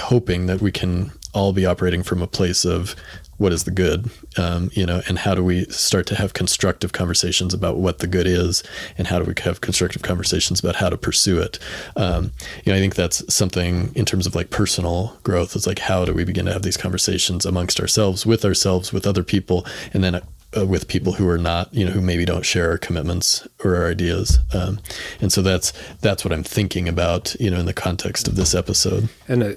hoping 0.00 0.46
that 0.46 0.60
we 0.60 0.72
can 0.72 1.12
all 1.32 1.52
be 1.52 1.64
operating 1.64 2.02
from 2.02 2.22
a 2.22 2.26
place 2.26 2.64
of 2.64 2.96
what 3.40 3.54
is 3.54 3.64
the 3.64 3.70
good, 3.70 4.10
um, 4.36 4.70
you 4.74 4.84
know, 4.84 5.00
and 5.08 5.20
how 5.20 5.34
do 5.34 5.42
we 5.42 5.64
start 5.70 6.06
to 6.06 6.14
have 6.14 6.34
constructive 6.34 6.92
conversations 6.92 7.54
about 7.54 7.78
what 7.78 7.98
the 8.00 8.06
good 8.06 8.26
is, 8.26 8.62
and 8.98 9.06
how 9.06 9.18
do 9.18 9.24
we 9.24 9.32
have 9.42 9.62
constructive 9.62 10.02
conversations 10.02 10.60
about 10.60 10.76
how 10.76 10.90
to 10.90 10.98
pursue 10.98 11.40
it? 11.40 11.58
Um, 11.96 12.32
you 12.66 12.70
know, 12.70 12.76
I 12.76 12.80
think 12.80 12.96
that's 12.96 13.32
something 13.32 13.92
in 13.94 14.04
terms 14.04 14.26
of 14.26 14.34
like 14.34 14.50
personal 14.50 15.16
growth. 15.22 15.56
It's 15.56 15.66
like 15.66 15.78
how 15.78 16.04
do 16.04 16.12
we 16.12 16.22
begin 16.22 16.44
to 16.44 16.52
have 16.52 16.60
these 16.60 16.76
conversations 16.76 17.46
amongst 17.46 17.80
ourselves, 17.80 18.26
with 18.26 18.44
ourselves, 18.44 18.92
with 18.92 19.06
other 19.06 19.24
people, 19.24 19.64
and 19.94 20.04
then 20.04 20.20
uh, 20.56 20.66
with 20.66 20.88
people 20.88 21.12
who 21.12 21.28
are 21.28 21.38
not, 21.38 21.72
you 21.72 21.84
know, 21.84 21.92
who 21.92 22.00
maybe 22.00 22.24
don't 22.24 22.44
share 22.44 22.70
our 22.70 22.78
commitments 22.78 23.46
or 23.64 23.76
our 23.76 23.88
ideas. 23.88 24.38
Um, 24.52 24.80
and 25.20 25.32
so 25.32 25.42
that's 25.42 25.72
that's 26.00 26.24
what 26.24 26.32
I'm 26.32 26.42
thinking 26.42 26.88
about, 26.88 27.34
you 27.38 27.50
know, 27.50 27.60
in 27.60 27.66
the 27.66 27.72
context 27.72 28.26
of 28.26 28.36
this 28.36 28.54
episode. 28.54 29.08
And 29.28 29.42
uh, 29.42 29.52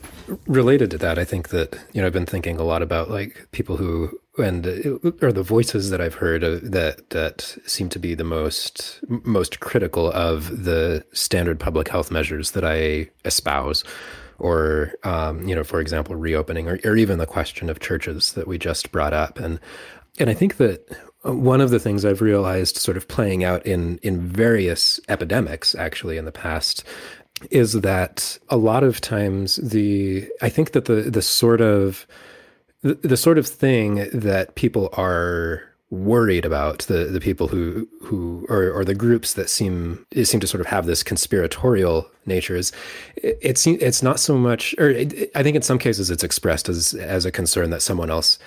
related 0.46 0.92
to 0.92 0.98
that, 1.00 1.18
I 1.18 1.24
think 1.24 1.50
that 1.50 1.78
you 1.94 2.02
know 2.02 2.08
I've 2.08 2.14
been 2.14 2.26
thinking 2.26 2.60
a 2.60 2.64
lot 2.64 2.82
about 2.82 3.10
like 3.10 3.48
people 3.52 3.78
who 3.78 4.20
and 4.38 4.66
or 5.22 5.32
the 5.32 5.44
voices 5.44 5.90
that 5.90 6.02
I've 6.02 6.16
heard 6.16 6.44
uh, 6.44 6.60
that 6.64 7.10
that 7.12 7.58
seem 7.66 7.90
to 7.90 8.00
be 8.00 8.16
the 8.16 8.24
most 8.24 9.00
most 9.08 9.60
critical 9.60 10.12
of 10.12 10.64
the 10.64 11.04
standard 11.14 11.60
public 11.60 11.88
health 11.90 12.12
measures 12.12 12.52
that 12.52 12.64
I 12.64 13.10
espouse 13.26 13.84
or 14.40 14.94
um, 15.04 15.48
you 15.48 15.56
know, 15.56 15.64
for 15.64 15.80
example, 15.80 16.16
reopening, 16.16 16.68
or, 16.68 16.80
or 16.84 16.96
even 16.98 17.18
the 17.18 17.26
question 17.26 17.70
of 17.70 17.80
churches 17.80 18.34
that 18.34 18.48
we 18.48 18.58
just 18.58 18.92
brought 18.92 19.14
up, 19.14 19.40
and 19.40 19.60
and 20.20 20.30
I 20.30 20.34
think 20.34 20.58
that 20.58 20.90
uh, 21.26 21.34
one 21.34 21.62
of 21.62 21.70
the 21.70 21.80
things 21.80 22.06
I've 22.06 22.22
realized, 22.22 22.78
sort 22.78 22.98
of 22.98 23.08
playing 23.08 23.44
out 23.44 23.66
in 23.66 23.98
in 24.00 24.22
various 24.22 25.00
epidemics, 25.10 25.76
actually 25.76 26.18
in 26.18 26.26
the 26.26 26.32
past, 26.32 26.84
is 27.50 27.74
that 27.82 28.38
a 28.50 28.58
lot 28.58 28.84
of 28.84 29.02
times 29.02 29.56
the 29.58 30.30
I 30.42 30.50
think 30.50 30.72
that 30.72 30.86
the 30.86 31.02
the 31.02 31.22
sort 31.22 31.62
of 31.62 32.06
the, 32.82 32.96
the 32.96 33.18
sort 33.18 33.38
of 33.38 33.48
thing 33.48 34.08
that 34.14 34.56
people 34.56 34.90
are 34.94 35.64
worried 35.90 36.44
about 36.44 36.80
the 36.84 37.06
the 37.06 37.20
people 37.20 37.48
who 37.48 37.88
who 38.02 38.48
or, 38.50 38.72
or 38.72 38.84
the 38.84 38.96
groups 38.96 39.34
that 39.36 39.48
seem 39.48 40.04
seem 40.24 40.40
to 40.40 40.48
sort 40.48 40.60
of 40.60 40.66
have 40.66 40.88
this 40.88 41.04
conspiratorial 41.04 42.10
nature 42.26 42.56
is 42.56 42.72
it, 43.16 43.38
it 43.42 43.58
seems 43.60 43.82
it's 43.82 44.02
not 44.02 44.20
so 44.20 44.36
much 44.36 44.74
or 44.80 44.90
it, 44.90 45.32
I 45.36 45.44
think 45.44 45.56
in 45.56 45.62
some 45.62 45.78
cases 45.78 46.10
it's 46.10 46.24
expressed 46.24 46.68
as 46.68 46.96
as 46.96 47.26
a 47.26 47.32
concern 47.32 47.70
that 47.70 47.84
someone 47.84 48.10
else 48.10 48.40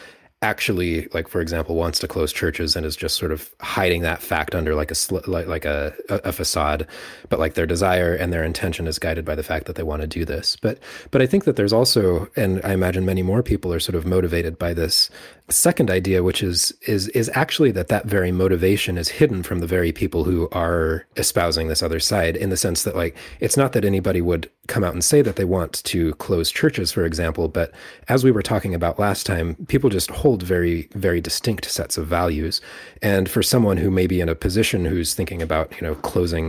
actually 0.42 1.08
like 1.14 1.28
for 1.28 1.40
example 1.40 1.74
wants 1.74 1.98
to 1.98 2.06
close 2.06 2.30
churches 2.30 2.76
and 2.76 2.84
is 2.84 2.94
just 2.94 3.16
sort 3.16 3.32
of 3.32 3.54
hiding 3.60 4.02
that 4.02 4.20
fact 4.20 4.54
under 4.54 4.74
like 4.74 4.90
a 4.90 4.94
like, 5.26 5.46
like 5.46 5.64
a, 5.64 5.94
a 6.10 6.32
facade. 6.32 6.86
But 7.30 7.40
like 7.40 7.54
their 7.54 7.66
desire 7.66 8.14
and 8.14 8.32
their 8.32 8.44
intention 8.44 8.86
is 8.86 8.98
guided 8.98 9.24
by 9.24 9.34
the 9.34 9.42
fact 9.42 9.66
that 9.66 9.76
they 9.76 9.82
want 9.82 10.02
to 10.02 10.08
do 10.08 10.24
this. 10.24 10.56
But 10.56 10.78
but 11.10 11.22
i 11.22 11.26
think 11.26 11.44
that 11.44 11.56
there's 11.56 11.72
also 11.72 12.28
and 12.36 12.60
i 12.64 12.72
imagine 12.72 13.06
many 13.06 13.22
more 13.22 13.42
people 13.42 13.72
are 13.72 13.80
sort 13.80 13.96
of 13.96 14.06
motivated 14.06 14.58
by 14.58 14.74
this 14.74 15.10
second 15.48 15.90
idea 15.90 16.22
which 16.22 16.42
is 16.42 16.72
is 16.82 17.08
is 17.08 17.30
actually 17.34 17.70
that 17.70 17.88
that 17.88 18.04
very 18.06 18.32
motivation 18.32 18.98
is 18.98 19.08
hidden 19.08 19.42
from 19.42 19.60
the 19.60 19.66
very 19.66 19.92
people 19.92 20.24
who 20.24 20.48
are 20.50 21.06
espousing 21.16 21.68
this 21.68 21.82
other 21.82 22.00
side 22.00 22.36
in 22.36 22.50
the 22.50 22.56
sense 22.56 22.82
that 22.82 22.96
like 22.96 23.16
it's 23.38 23.56
not 23.56 23.72
that 23.72 23.84
anybody 23.84 24.20
would 24.20 24.50
come 24.66 24.82
out 24.82 24.92
and 24.92 25.04
say 25.04 25.22
that 25.22 25.36
they 25.36 25.44
want 25.44 25.84
to 25.84 26.12
close 26.14 26.50
churches 26.50 26.90
for 26.90 27.04
example 27.04 27.46
but 27.46 27.70
as 28.08 28.24
we 28.24 28.32
were 28.32 28.42
talking 28.42 28.74
about 28.74 28.98
last 28.98 29.24
time 29.24 29.54
people 29.68 29.88
just 29.88 30.10
hold 30.10 30.42
very 30.42 30.88
very 30.94 31.20
distinct 31.20 31.66
sets 31.70 31.96
of 31.98 32.06
values. 32.06 32.60
And 33.02 33.28
for 33.28 33.42
someone 33.42 33.76
who 33.76 33.90
may 33.90 34.06
be 34.06 34.20
in 34.20 34.28
a 34.28 34.34
position 34.34 34.84
who's 34.84 35.14
thinking 35.14 35.42
about 35.42 35.72
you 35.76 35.86
know 35.86 35.94
closing 35.96 36.48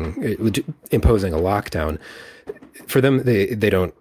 imposing 0.91 1.33
a 1.33 1.38
lockdown 1.38 1.99
for 2.88 3.01
them 3.01 3.23
they 3.23 3.47
they 3.47 3.69
don't 3.69 3.93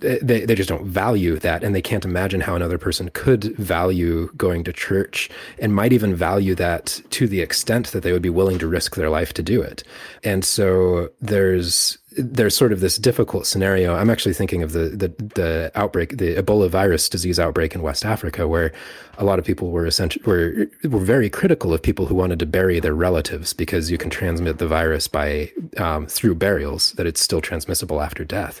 they, 0.00 0.44
they 0.44 0.54
just 0.54 0.68
don't 0.68 0.86
value 0.86 1.38
that 1.38 1.62
and 1.62 1.74
they 1.74 1.82
can't 1.82 2.04
imagine 2.04 2.40
how 2.40 2.54
another 2.54 2.78
person 2.78 3.10
could 3.10 3.56
value 3.56 4.30
going 4.36 4.64
to 4.64 4.72
church 4.72 5.30
and 5.58 5.74
might 5.74 5.92
even 5.92 6.14
value 6.14 6.54
that 6.54 7.00
to 7.10 7.26
the 7.26 7.40
extent 7.40 7.88
that 7.88 8.02
they 8.02 8.12
would 8.12 8.22
be 8.22 8.30
willing 8.30 8.58
to 8.58 8.66
risk 8.66 8.96
their 8.96 9.10
life 9.10 9.32
to 9.32 9.42
do 9.42 9.62
it 9.62 9.82
and 10.22 10.44
so 10.44 11.08
there's 11.20 11.98
there's 12.16 12.56
sort 12.56 12.72
of 12.72 12.80
this 12.80 12.96
difficult 12.96 13.46
scenario. 13.46 13.94
I'm 13.94 14.10
actually 14.10 14.34
thinking 14.34 14.62
of 14.62 14.72
the, 14.72 14.90
the, 14.90 15.08
the 15.34 15.72
outbreak, 15.74 16.16
the 16.18 16.36
Ebola 16.36 16.70
virus 16.70 17.08
disease 17.08 17.40
outbreak 17.40 17.74
in 17.74 17.82
West 17.82 18.04
Africa, 18.04 18.46
where 18.46 18.72
a 19.18 19.24
lot 19.24 19.38
of 19.38 19.44
people 19.44 19.70
were 19.70 19.86
essentially 19.86 20.24
were 20.24 20.66
were 20.88 21.04
very 21.04 21.28
critical 21.28 21.72
of 21.72 21.82
people 21.82 22.06
who 22.06 22.14
wanted 22.14 22.38
to 22.38 22.46
bury 22.46 22.78
their 22.78 22.94
relatives 22.94 23.52
because 23.52 23.90
you 23.90 23.98
can 23.98 24.10
transmit 24.10 24.58
the 24.58 24.68
virus 24.68 25.08
by 25.08 25.50
um, 25.76 26.06
through 26.06 26.34
burials, 26.36 26.92
that 26.92 27.06
it's 27.06 27.20
still 27.20 27.40
transmissible 27.40 28.00
after 28.00 28.24
death 28.24 28.60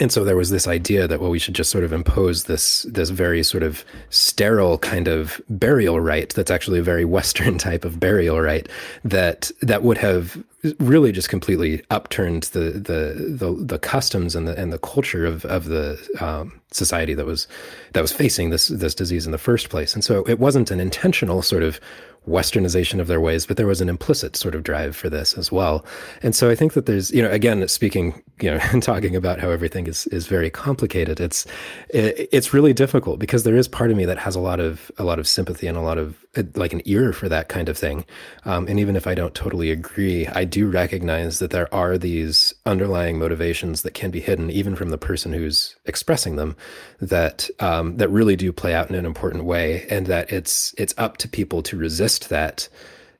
and 0.00 0.10
so 0.10 0.24
there 0.24 0.36
was 0.36 0.50
this 0.50 0.66
idea 0.66 1.06
that 1.06 1.20
well 1.20 1.30
we 1.30 1.38
should 1.38 1.54
just 1.54 1.70
sort 1.70 1.84
of 1.84 1.92
impose 1.92 2.44
this 2.44 2.82
this 2.82 3.10
very 3.10 3.42
sort 3.42 3.62
of 3.62 3.84
sterile 4.10 4.78
kind 4.78 5.08
of 5.08 5.40
burial 5.48 6.00
rite 6.00 6.34
that's 6.34 6.50
actually 6.50 6.78
a 6.78 6.82
very 6.82 7.04
western 7.16 7.58
type 7.58 7.84
of 7.84 8.00
burial 8.00 8.40
rite 8.40 8.68
that 9.04 9.50
that 9.60 9.82
would 9.82 9.98
have 9.98 10.42
really 10.78 11.12
just 11.12 11.28
completely 11.28 11.82
upturned 11.90 12.44
the 12.44 12.70
the 12.70 13.36
the, 13.38 13.54
the 13.64 13.78
customs 13.78 14.34
and 14.34 14.48
the 14.48 14.58
and 14.58 14.72
the 14.72 14.78
culture 14.78 15.26
of 15.26 15.44
of 15.44 15.66
the 15.66 15.98
um, 16.20 16.60
society 16.70 17.14
that 17.14 17.26
was 17.26 17.46
that 17.92 18.00
was 18.00 18.12
facing 18.12 18.50
this 18.50 18.68
this 18.68 18.94
disease 18.94 19.26
in 19.26 19.32
the 19.32 19.38
first 19.38 19.68
place. 19.68 19.94
And 19.94 20.02
so 20.02 20.24
it 20.24 20.38
wasn't 20.38 20.70
an 20.70 20.80
intentional 20.80 21.42
sort 21.42 21.62
of 21.62 21.80
westernization 22.28 23.00
of 23.00 23.06
their 23.06 23.20
ways, 23.20 23.46
but 23.46 23.56
there 23.56 23.66
was 23.66 23.80
an 23.80 23.88
implicit 23.88 24.36
sort 24.36 24.54
of 24.54 24.62
drive 24.62 24.96
for 24.96 25.10
this 25.10 25.34
as 25.34 25.52
well. 25.52 25.84
And 26.22 26.34
so 26.34 26.48
I 26.50 26.54
think 26.54 26.72
that 26.72 26.86
there's, 26.86 27.10
you 27.10 27.22
know, 27.22 27.30
again, 27.30 27.66
speaking, 27.68 28.22
you 28.40 28.50
know, 28.50 28.58
and 28.72 28.82
talking 28.82 29.14
about 29.14 29.40
how 29.40 29.50
everything 29.50 29.86
is 29.86 30.06
is 30.08 30.26
very 30.26 30.50
complicated. 30.50 31.20
It's 31.20 31.46
it, 31.90 32.28
it's 32.32 32.54
really 32.54 32.72
difficult 32.72 33.18
because 33.18 33.44
there 33.44 33.56
is 33.56 33.68
part 33.68 33.90
of 33.90 33.96
me 33.96 34.04
that 34.06 34.18
has 34.18 34.34
a 34.34 34.40
lot 34.40 34.60
of 34.60 34.90
a 34.98 35.04
lot 35.04 35.18
of 35.18 35.28
sympathy 35.28 35.66
and 35.66 35.76
a 35.76 35.82
lot 35.82 35.98
of 35.98 36.23
like 36.54 36.72
an 36.72 36.82
ear 36.84 37.12
for 37.12 37.28
that 37.28 37.48
kind 37.48 37.68
of 37.68 37.78
thing. 37.78 38.04
Um, 38.44 38.66
and 38.68 38.78
even 38.80 38.96
if 38.96 39.06
I 39.06 39.14
don't 39.14 39.34
totally 39.34 39.70
agree, 39.70 40.26
I 40.26 40.44
do 40.44 40.68
recognize 40.68 41.38
that 41.38 41.50
there 41.50 41.72
are 41.74 41.96
these 41.98 42.54
underlying 42.66 43.18
motivations 43.18 43.82
that 43.82 43.94
can 43.94 44.10
be 44.10 44.20
hidden 44.20 44.50
even 44.50 44.76
from 44.76 44.90
the 44.90 44.98
person 44.98 45.32
who's 45.32 45.76
expressing 45.84 46.36
them 46.36 46.56
that 47.00 47.48
um, 47.60 47.96
that 47.96 48.08
really 48.08 48.36
do 48.36 48.52
play 48.52 48.74
out 48.74 48.88
in 48.88 48.96
an 48.96 49.06
important 49.06 49.44
way, 49.44 49.86
and 49.88 50.06
that 50.06 50.32
it's 50.32 50.74
it's 50.78 50.94
up 50.98 51.16
to 51.18 51.28
people 51.28 51.62
to 51.62 51.76
resist 51.76 52.28
that, 52.28 52.68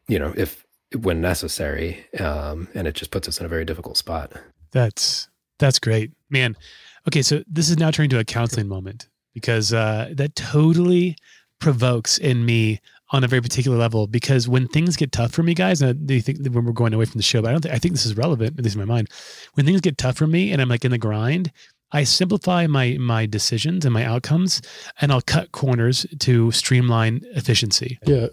you 0.09 0.18
know, 0.18 0.33
if 0.37 0.64
when 1.00 1.20
necessary, 1.20 2.05
um, 2.20 2.68
and 2.74 2.87
it 2.87 2.94
just 2.94 3.11
puts 3.11 3.29
us 3.29 3.40
in 3.40 3.46
a 3.46 3.48
very 3.48 3.64
difficult 3.64 3.96
spot. 3.96 4.33
That's 4.72 5.29
that's 5.59 5.79
great, 5.79 6.12
man. 6.31 6.57
Okay, 7.07 7.22
so 7.22 7.42
this 7.46 7.68
is 7.68 7.79
now 7.79 7.90
turning 7.90 8.11
to 8.11 8.18
a 8.18 8.24
counseling 8.24 8.68
moment 8.68 9.09
because 9.35 9.72
uh, 9.72 10.11
that 10.12 10.35
totally 10.35 11.16
provokes 11.61 12.18
in 12.18 12.44
me 12.44 12.81
on 13.12 13.23
a 13.23 13.29
very 13.29 13.43
particular 13.43 13.77
level 13.77 14.07
because 14.07 14.49
when 14.49 14.67
things 14.69 14.97
get 14.97 15.12
tough 15.12 15.33
for 15.33 15.43
me, 15.43 15.55
guys, 15.55 15.83
and 15.83 16.11
you 16.11 16.21
think 16.21 16.38
when 16.51 16.64
we're 16.64 16.73
going 16.73 16.95
away 16.95 17.05
from 17.05 17.19
the 17.19 17.23
show, 17.23 17.43
but 17.43 17.49
I 17.49 17.53
don't 17.53 17.61
think 17.61 17.75
I 17.75 17.79
think 17.79 17.95
this 17.95 18.07
is 18.07 18.17
relevant, 18.17 18.59
at 18.59 18.64
least 18.64 18.77
in 18.77 18.81
my 18.81 18.93
mind. 18.93 19.09
When 19.55 19.67
things 19.67 19.81
get 19.81 19.99
tough 19.99 20.17
for 20.17 20.27
me 20.27 20.53
and 20.53 20.61
I'm 20.61 20.69
like 20.69 20.85
in 20.85 20.90
the 20.90 20.99
grind, 20.99 21.53
I 21.93 22.05
simplify 22.05 22.67
my 22.67 22.97
my 22.99 23.27
decisions 23.27 23.85
and 23.85 23.95
my 23.95 24.05
outcomes, 24.05 24.61
and 25.01 25.12
I'll 25.12 25.21
cut 25.21 25.53
corners 25.53 26.07
to 26.21 26.51
streamline 26.51 27.23
efficiency. 27.35 27.99
Yeah. 28.05 28.27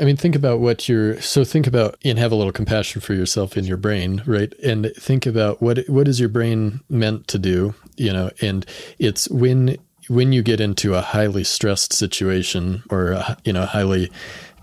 I 0.00 0.04
mean, 0.04 0.16
think 0.16 0.34
about 0.34 0.60
what 0.60 0.88
you're. 0.88 1.20
So 1.20 1.44
think 1.44 1.66
about 1.66 1.98
and 2.04 2.18
have 2.18 2.32
a 2.32 2.34
little 2.34 2.52
compassion 2.52 3.02
for 3.02 3.12
yourself 3.12 3.56
in 3.56 3.64
your 3.64 3.76
brain, 3.76 4.22
right? 4.26 4.52
And 4.64 4.90
think 4.96 5.26
about 5.26 5.60
what 5.60 5.88
what 5.88 6.08
is 6.08 6.18
your 6.18 6.30
brain 6.30 6.80
meant 6.88 7.28
to 7.28 7.38
do, 7.38 7.74
you 7.96 8.12
know? 8.12 8.30
And 8.40 8.64
it's 8.98 9.28
when 9.28 9.76
when 10.10 10.32
you 10.32 10.42
get 10.42 10.60
into 10.60 10.96
a 10.96 11.00
highly 11.00 11.44
stressed 11.44 11.92
situation 11.92 12.82
or 12.90 13.12
a, 13.12 13.36
you 13.44 13.52
know 13.52 13.64
highly 13.64 14.10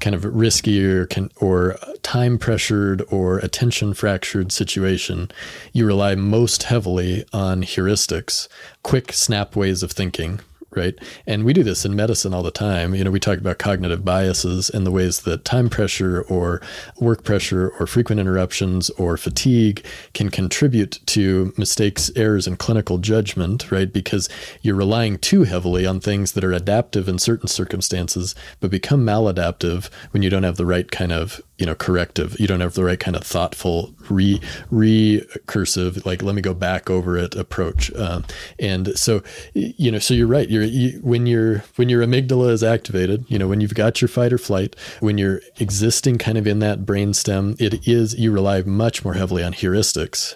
kind 0.02 0.14
of 0.14 0.26
risky 0.26 0.86
or, 0.86 1.06
can, 1.06 1.32
or 1.38 1.78
time 2.04 2.38
pressured 2.38 3.02
or 3.10 3.40
attention 3.40 3.94
fractured 3.94 4.52
situation, 4.52 5.32
you 5.72 5.86
rely 5.86 6.16
most 6.16 6.64
heavily 6.64 7.26
on 7.32 7.64
heuristics, 7.64 8.50
quick 8.84 9.14
snap 9.14 9.56
ways 9.56 9.82
of 9.82 9.92
thinking, 9.94 10.42
right? 10.72 10.96
And 11.26 11.44
we 11.44 11.54
do 11.54 11.64
this 11.64 11.86
in 11.86 11.96
medicine 11.96 12.34
all 12.34 12.44
the 12.44 12.52
time. 12.52 12.94
You 12.94 13.04
know, 13.04 13.12
we 13.12 13.20
talk 13.20 13.38
about 13.38 13.58
cognitive 13.58 14.04
biases 14.04 14.70
and 14.70 14.86
the 14.86 14.92
ways 14.92 15.22
that 15.22 15.46
time 15.46 15.70
pressure 15.70 16.22
or 16.24 16.62
work 17.00 17.24
pressure 17.24 17.70
or 17.80 17.88
frequent 17.88 18.20
interruptions 18.20 18.90
or 18.92 19.18
fatigue 19.18 19.86
can 20.14 20.30
contribute 20.30 21.00
to 21.08 21.54
mistakes, 21.58 22.12
errors 22.16 22.48
and 22.48 22.60
clinical 22.60 22.98
judgment, 22.98 23.72
right? 23.72 23.92
Because 23.92 24.30
you're 24.62 24.76
relying 24.76 25.18
too 25.18 25.44
heavily 25.44 25.86
on 25.86 26.00
things 26.00 26.34
that 26.34 26.44
are 26.44 26.54
adaptive 26.54 27.08
in 27.08 27.18
certain 27.18 27.48
circumstances, 27.48 28.36
but 28.60 28.72
become 28.72 29.06
maladaptive 29.06 29.90
when 30.12 30.24
you 30.24 30.30
don't 30.30 30.44
have 30.44 30.58
the 30.58 30.66
right 30.66 30.92
kind 30.92 31.12
of 31.12 31.42
you 31.58 31.66
know 31.66 31.76
corrective. 31.76 32.40
You 32.40 32.48
don't 32.48 32.60
have 32.60 32.74
the 32.74 32.84
right 32.84 33.00
kind 33.00 33.16
of 33.16 33.24
thoughtful 33.24 33.94
re 34.10 34.40
recursive 34.72 36.06
like 36.06 36.22
let 36.22 36.36
me 36.36 36.42
go 36.42 36.54
back 36.54 36.90
over 36.90 37.18
it 37.18 37.36
approach. 37.36 37.94
Um, 37.96 38.26
and 38.60 38.98
so 38.98 39.24
you 39.54 39.92
know 39.92 40.00
so 40.00 40.14
you're 40.14 40.28
right. 40.28 40.50
You're 40.50 40.64
you, 40.64 41.00
when 41.02 41.26
your 41.26 41.60
when 41.76 41.90
your 41.90 42.06
amygdala 42.06 42.52
is 42.52 42.64
activated 42.64 43.26
you 43.28 43.40
know 43.40 43.48
when 43.48 43.62
you've 43.62 43.74
got 43.74 44.02
your 44.02 44.08
fight 44.08 44.34
or 44.34 44.38
flight 44.38 44.76
when 45.00 45.18
you're 45.18 45.42
existing 45.60 46.18
kind 46.18 46.38
of 46.38 46.46
in 46.48 46.60
that 46.60 46.86
brain 46.86 47.14
stem 47.14 47.56
it 47.60 47.88
is 47.88 48.18
you 48.18 48.32
rely 48.32 48.62
much 48.62 49.04
more 49.04 49.14
heavily 49.14 49.44
on 49.44 49.54
heuristics. 49.54 50.36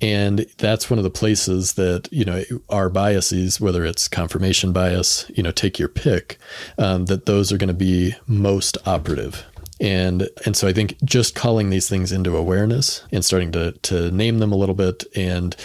And 0.00 0.46
that's 0.58 0.88
one 0.88 0.98
of 0.98 1.04
the 1.04 1.10
places 1.10 1.74
that 1.74 2.08
you 2.10 2.24
know 2.24 2.42
our 2.68 2.88
biases 2.90 3.60
whether 3.60 3.84
it's 3.84 4.08
confirmation 4.08 4.72
bias 4.72 5.30
you 5.34 5.42
know 5.42 5.50
take 5.50 5.78
your 5.78 5.88
pick 5.88 6.38
um, 6.78 7.06
that 7.06 7.26
those 7.26 7.52
are 7.52 7.58
going 7.58 7.68
to 7.68 7.74
be 7.74 8.14
most 8.26 8.76
operative 8.86 9.44
and 9.80 10.28
and 10.44 10.56
so 10.56 10.68
I 10.68 10.72
think 10.72 10.96
just 11.04 11.34
calling 11.34 11.70
these 11.70 11.88
things 11.88 12.12
into 12.12 12.36
awareness 12.36 13.04
and 13.12 13.24
starting 13.24 13.52
to 13.52 13.72
to 13.72 14.10
name 14.10 14.38
them 14.38 14.52
a 14.52 14.56
little 14.56 14.74
bit 14.74 15.04
and 15.16 15.56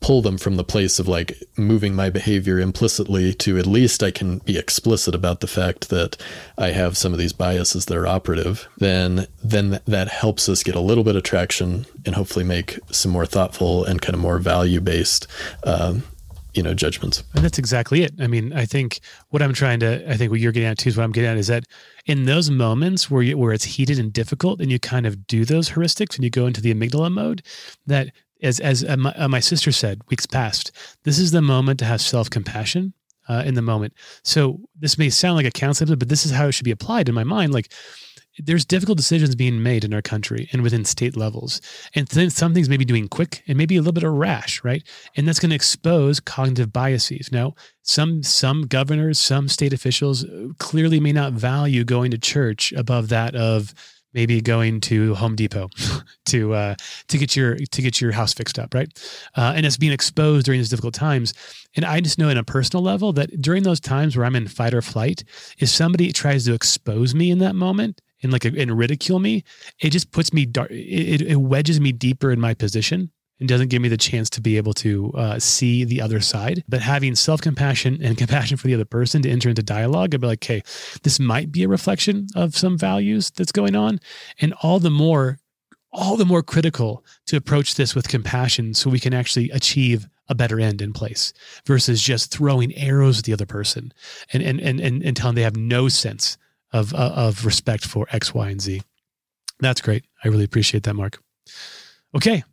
pull 0.00 0.22
them 0.22 0.38
from 0.38 0.56
the 0.56 0.62
place 0.62 1.00
of 1.00 1.08
like 1.08 1.36
moving 1.56 1.92
my 1.92 2.08
behavior 2.08 2.60
implicitly 2.60 3.34
to 3.34 3.58
at 3.58 3.66
least 3.66 4.04
I 4.04 4.12
can 4.12 4.38
be 4.38 4.56
explicit 4.56 5.16
about 5.16 5.40
the 5.40 5.48
fact 5.48 5.88
that 5.88 6.16
I 6.56 6.68
have 6.68 6.96
some 6.96 7.12
of 7.12 7.18
these 7.18 7.32
biases 7.32 7.86
that 7.86 7.96
are 7.96 8.06
operative, 8.06 8.68
then 8.76 9.26
then 9.42 9.80
that 9.86 10.08
helps 10.08 10.48
us 10.48 10.62
get 10.62 10.76
a 10.76 10.80
little 10.80 11.02
bit 11.02 11.16
of 11.16 11.24
traction 11.24 11.86
and 12.04 12.14
hopefully 12.14 12.44
make 12.44 12.78
some 12.92 13.10
more 13.10 13.26
thoughtful 13.26 13.84
and 13.84 14.00
kind 14.00 14.14
of 14.14 14.20
more 14.20 14.38
value 14.38 14.80
based 14.80 15.26
um, 15.64 16.04
you 16.56 16.62
know 16.62 16.74
judgments. 16.74 17.22
And 17.34 17.44
that's 17.44 17.58
exactly 17.58 18.02
it. 18.02 18.12
I 18.20 18.26
mean 18.26 18.52
i 18.52 18.64
think 18.64 19.00
what 19.30 19.42
i'm 19.42 19.52
trying 19.52 19.80
to 19.80 20.10
i 20.10 20.16
think 20.16 20.30
what 20.30 20.40
you're 20.40 20.52
getting 20.52 20.68
at 20.68 20.78
too 20.78 20.88
is 20.88 20.96
what 20.96 21.04
i'm 21.04 21.12
getting 21.12 21.30
at 21.30 21.36
is 21.36 21.46
that 21.48 21.64
in 22.06 22.24
those 22.24 22.50
moments 22.50 23.10
where 23.10 23.22
you, 23.22 23.38
where 23.38 23.52
it's 23.52 23.64
heated 23.64 23.98
and 23.98 24.12
difficult 24.12 24.60
and 24.60 24.70
you 24.70 24.78
kind 24.78 25.06
of 25.06 25.26
do 25.26 25.44
those 25.44 25.70
heuristics 25.70 26.16
and 26.16 26.24
you 26.24 26.30
go 26.30 26.46
into 26.46 26.60
the 26.60 26.72
amygdala 26.72 27.12
mode 27.12 27.42
that 27.86 28.10
as 28.42 28.60
as 28.60 28.84
uh, 28.84 28.96
my, 28.96 29.12
uh, 29.14 29.28
my, 29.28 29.40
sister 29.40 29.72
said 29.72 30.00
weeks 30.08 30.26
past 30.26 30.72
this 31.04 31.18
is 31.18 31.30
the 31.30 31.42
moment 31.42 31.78
to 31.78 31.84
have 31.84 32.00
self-compassion 32.00 32.92
uh, 33.28 33.42
in 33.44 33.54
the 33.54 33.62
moment. 33.62 33.92
So 34.22 34.60
this 34.78 34.98
may 34.98 35.10
sound 35.10 35.36
like 35.36 35.46
a 35.46 35.50
concept 35.50 35.96
but 35.98 36.08
this 36.08 36.26
is 36.26 36.32
how 36.32 36.46
it 36.46 36.52
should 36.52 36.64
be 36.64 36.70
applied 36.70 37.08
in 37.08 37.14
my 37.14 37.24
mind. 37.24 37.52
Like 37.52 37.72
there's 38.38 38.64
difficult 38.64 38.98
decisions 38.98 39.34
being 39.34 39.62
made 39.62 39.84
in 39.84 39.94
our 39.94 40.02
country 40.02 40.48
and 40.52 40.62
within 40.62 40.84
state 40.84 41.16
levels. 41.16 41.60
And 41.94 42.08
some 42.32 42.54
things 42.54 42.68
may 42.68 42.76
be 42.76 42.84
doing 42.84 43.08
quick 43.08 43.42
and 43.46 43.56
maybe 43.56 43.76
a 43.76 43.80
little 43.80 43.92
bit 43.92 44.04
of 44.04 44.12
rash, 44.12 44.62
right? 44.62 44.82
And 45.16 45.26
that's 45.26 45.38
going 45.38 45.50
to 45.50 45.56
expose 45.56 46.20
cognitive 46.20 46.72
biases. 46.72 47.30
Now, 47.32 47.54
some 47.82 48.22
some 48.22 48.62
governors, 48.62 49.18
some 49.18 49.48
state 49.48 49.72
officials 49.72 50.24
uh, 50.24 50.48
clearly 50.58 51.00
may 51.00 51.12
not 51.12 51.32
value 51.32 51.84
going 51.84 52.10
to 52.10 52.18
church 52.18 52.72
above 52.72 53.08
that 53.08 53.34
of 53.34 53.72
maybe 54.12 54.40
going 54.40 54.80
to 54.80 55.14
Home 55.14 55.36
Depot 55.36 55.68
to 56.26 56.54
uh, 56.54 56.74
to 57.08 57.18
get 57.18 57.36
your 57.36 57.56
to 57.56 57.82
get 57.82 58.00
your 58.00 58.12
house 58.12 58.34
fixed 58.34 58.58
up, 58.58 58.74
right? 58.74 58.88
Uh, 59.36 59.52
and 59.54 59.64
it's 59.64 59.76
being 59.76 59.92
exposed 59.92 60.46
during 60.46 60.58
these 60.58 60.70
difficult 60.70 60.94
times. 60.94 61.32
And 61.76 61.84
I 61.84 62.00
just 62.00 62.18
know 62.18 62.28
in 62.28 62.38
a 62.38 62.44
personal 62.44 62.82
level 62.82 63.12
that 63.12 63.40
during 63.40 63.62
those 63.62 63.80
times 63.80 64.16
where 64.16 64.26
I'm 64.26 64.34
in 64.34 64.48
fight 64.48 64.74
or 64.74 64.82
flight, 64.82 65.22
if 65.58 65.68
somebody 65.68 66.10
tries 66.12 66.46
to 66.46 66.54
expose 66.54 67.14
me 67.14 67.30
in 67.30 67.38
that 67.38 67.54
moment, 67.54 68.00
and 68.26 68.32
like 68.32 68.44
and 68.44 68.76
ridicule 68.76 69.18
me, 69.18 69.44
it 69.80 69.90
just 69.90 70.10
puts 70.10 70.32
me 70.32 70.44
dark. 70.44 70.70
It, 70.70 71.22
it 71.22 71.36
wedges 71.36 71.80
me 71.80 71.92
deeper 71.92 72.30
in 72.30 72.40
my 72.40 72.54
position 72.54 73.10
and 73.38 73.48
doesn't 73.48 73.68
give 73.68 73.82
me 73.82 73.88
the 73.88 73.96
chance 73.96 74.30
to 74.30 74.40
be 74.40 74.56
able 74.56 74.72
to 74.72 75.12
uh, 75.12 75.38
see 75.38 75.84
the 75.84 76.00
other 76.00 76.20
side. 76.20 76.64
But 76.68 76.80
having 76.80 77.14
self 77.14 77.40
compassion 77.40 78.00
and 78.02 78.18
compassion 78.18 78.56
for 78.56 78.66
the 78.66 78.74
other 78.74 78.84
person 78.84 79.22
to 79.22 79.30
enter 79.30 79.48
into 79.48 79.62
dialogue 79.62 80.14
and 80.14 80.20
be 80.20 80.26
like, 80.26 80.44
"Okay, 80.44 80.62
this 81.02 81.20
might 81.20 81.52
be 81.52 81.62
a 81.62 81.68
reflection 81.68 82.26
of 82.34 82.56
some 82.56 82.76
values 82.76 83.30
that's 83.30 83.52
going 83.52 83.76
on," 83.76 84.00
and 84.40 84.52
all 84.62 84.80
the 84.80 84.90
more, 84.90 85.38
all 85.92 86.16
the 86.16 86.26
more 86.26 86.42
critical 86.42 87.04
to 87.26 87.36
approach 87.36 87.74
this 87.74 87.94
with 87.94 88.08
compassion, 88.08 88.74
so 88.74 88.90
we 88.90 89.00
can 89.00 89.14
actually 89.14 89.50
achieve 89.50 90.08
a 90.28 90.34
better 90.34 90.58
end 90.58 90.82
in 90.82 90.92
place 90.92 91.32
versus 91.64 92.02
just 92.02 92.32
throwing 92.32 92.74
arrows 92.74 93.20
at 93.20 93.24
the 93.24 93.32
other 93.32 93.46
person 93.46 93.92
and 94.32 94.42
and 94.42 94.60
and 94.60 94.80
and, 94.80 95.02
and 95.04 95.16
telling 95.16 95.36
they 95.36 95.42
have 95.42 95.56
no 95.56 95.88
sense 95.88 96.36
of 96.72 96.94
uh, 96.94 97.12
of 97.14 97.44
respect 97.46 97.86
for 97.86 98.06
X, 98.10 98.34
Y, 98.34 98.48
and 98.48 98.60
Z. 98.60 98.82
That's 99.60 99.80
great. 99.80 100.04
I 100.24 100.28
really 100.28 100.44
appreciate 100.44 100.82
that, 100.84 100.94
Mark. 100.94 101.18
Okay. 102.14 102.44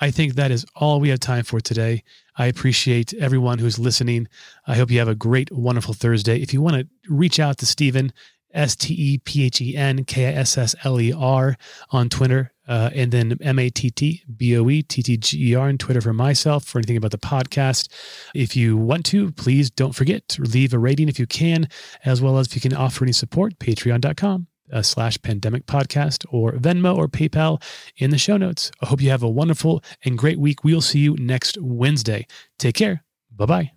I 0.00 0.10
think 0.10 0.34
that 0.34 0.50
is 0.50 0.66
all 0.74 1.00
we 1.00 1.08
have 1.10 1.20
time 1.20 1.44
for 1.44 1.60
today. 1.60 2.02
I 2.36 2.46
appreciate 2.46 3.14
everyone 3.14 3.58
who's 3.58 3.78
listening. 3.78 4.28
I 4.66 4.74
hope 4.74 4.90
you 4.90 4.98
have 4.98 5.08
a 5.08 5.14
great, 5.14 5.52
wonderful 5.52 5.94
Thursday. 5.94 6.42
If 6.42 6.52
you 6.52 6.60
want 6.60 6.76
to 6.76 6.88
reach 7.08 7.38
out 7.38 7.58
to 7.58 7.66
Stephen, 7.66 8.12
S 8.54 8.76
T 8.76 8.94
E 8.94 9.18
P 9.18 9.44
H 9.44 9.60
E 9.60 9.76
N 9.76 10.04
K 10.04 10.26
I 10.26 10.32
S 10.32 10.56
S 10.56 10.74
L 10.84 11.00
E 11.00 11.12
R 11.12 11.56
on 11.90 12.08
Twitter, 12.08 12.52
uh, 12.68 12.90
and 12.94 13.12
then 13.12 13.36
M 13.40 13.58
A 13.58 13.68
T 13.70 13.90
T 13.90 14.22
B 14.36 14.56
O 14.56 14.68
E 14.70 14.82
T 14.82 15.02
T 15.02 15.16
G 15.16 15.50
E 15.50 15.54
R 15.54 15.68
on 15.68 15.78
Twitter 15.78 16.00
for 16.00 16.12
myself 16.12 16.64
for 16.64 16.78
anything 16.78 16.96
about 16.96 17.10
the 17.10 17.18
podcast. 17.18 17.88
If 18.34 18.56
you 18.56 18.76
want 18.76 19.04
to, 19.06 19.32
please 19.32 19.70
don't 19.70 19.94
forget 19.94 20.26
to 20.28 20.42
leave 20.42 20.72
a 20.72 20.78
rating 20.78 21.08
if 21.08 21.18
you 21.18 21.26
can, 21.26 21.68
as 22.04 22.22
well 22.22 22.38
as 22.38 22.46
if 22.46 22.54
you 22.54 22.60
can 22.60 22.74
offer 22.74 23.04
any 23.04 23.12
support, 23.12 23.58
patreon.com 23.58 24.46
uh, 24.72 24.82
slash 24.82 25.20
pandemic 25.22 25.66
podcast 25.66 26.24
or 26.30 26.52
Venmo 26.52 26.96
or 26.96 27.08
PayPal 27.08 27.62
in 27.96 28.10
the 28.10 28.18
show 28.18 28.36
notes. 28.36 28.70
I 28.82 28.86
hope 28.86 29.00
you 29.00 29.10
have 29.10 29.22
a 29.22 29.28
wonderful 29.28 29.82
and 30.04 30.18
great 30.18 30.38
week. 30.38 30.64
We'll 30.64 30.80
see 30.80 31.00
you 31.00 31.16
next 31.18 31.58
Wednesday. 31.60 32.26
Take 32.58 32.76
care. 32.76 33.04
Bye 33.30 33.46
bye. 33.46 33.70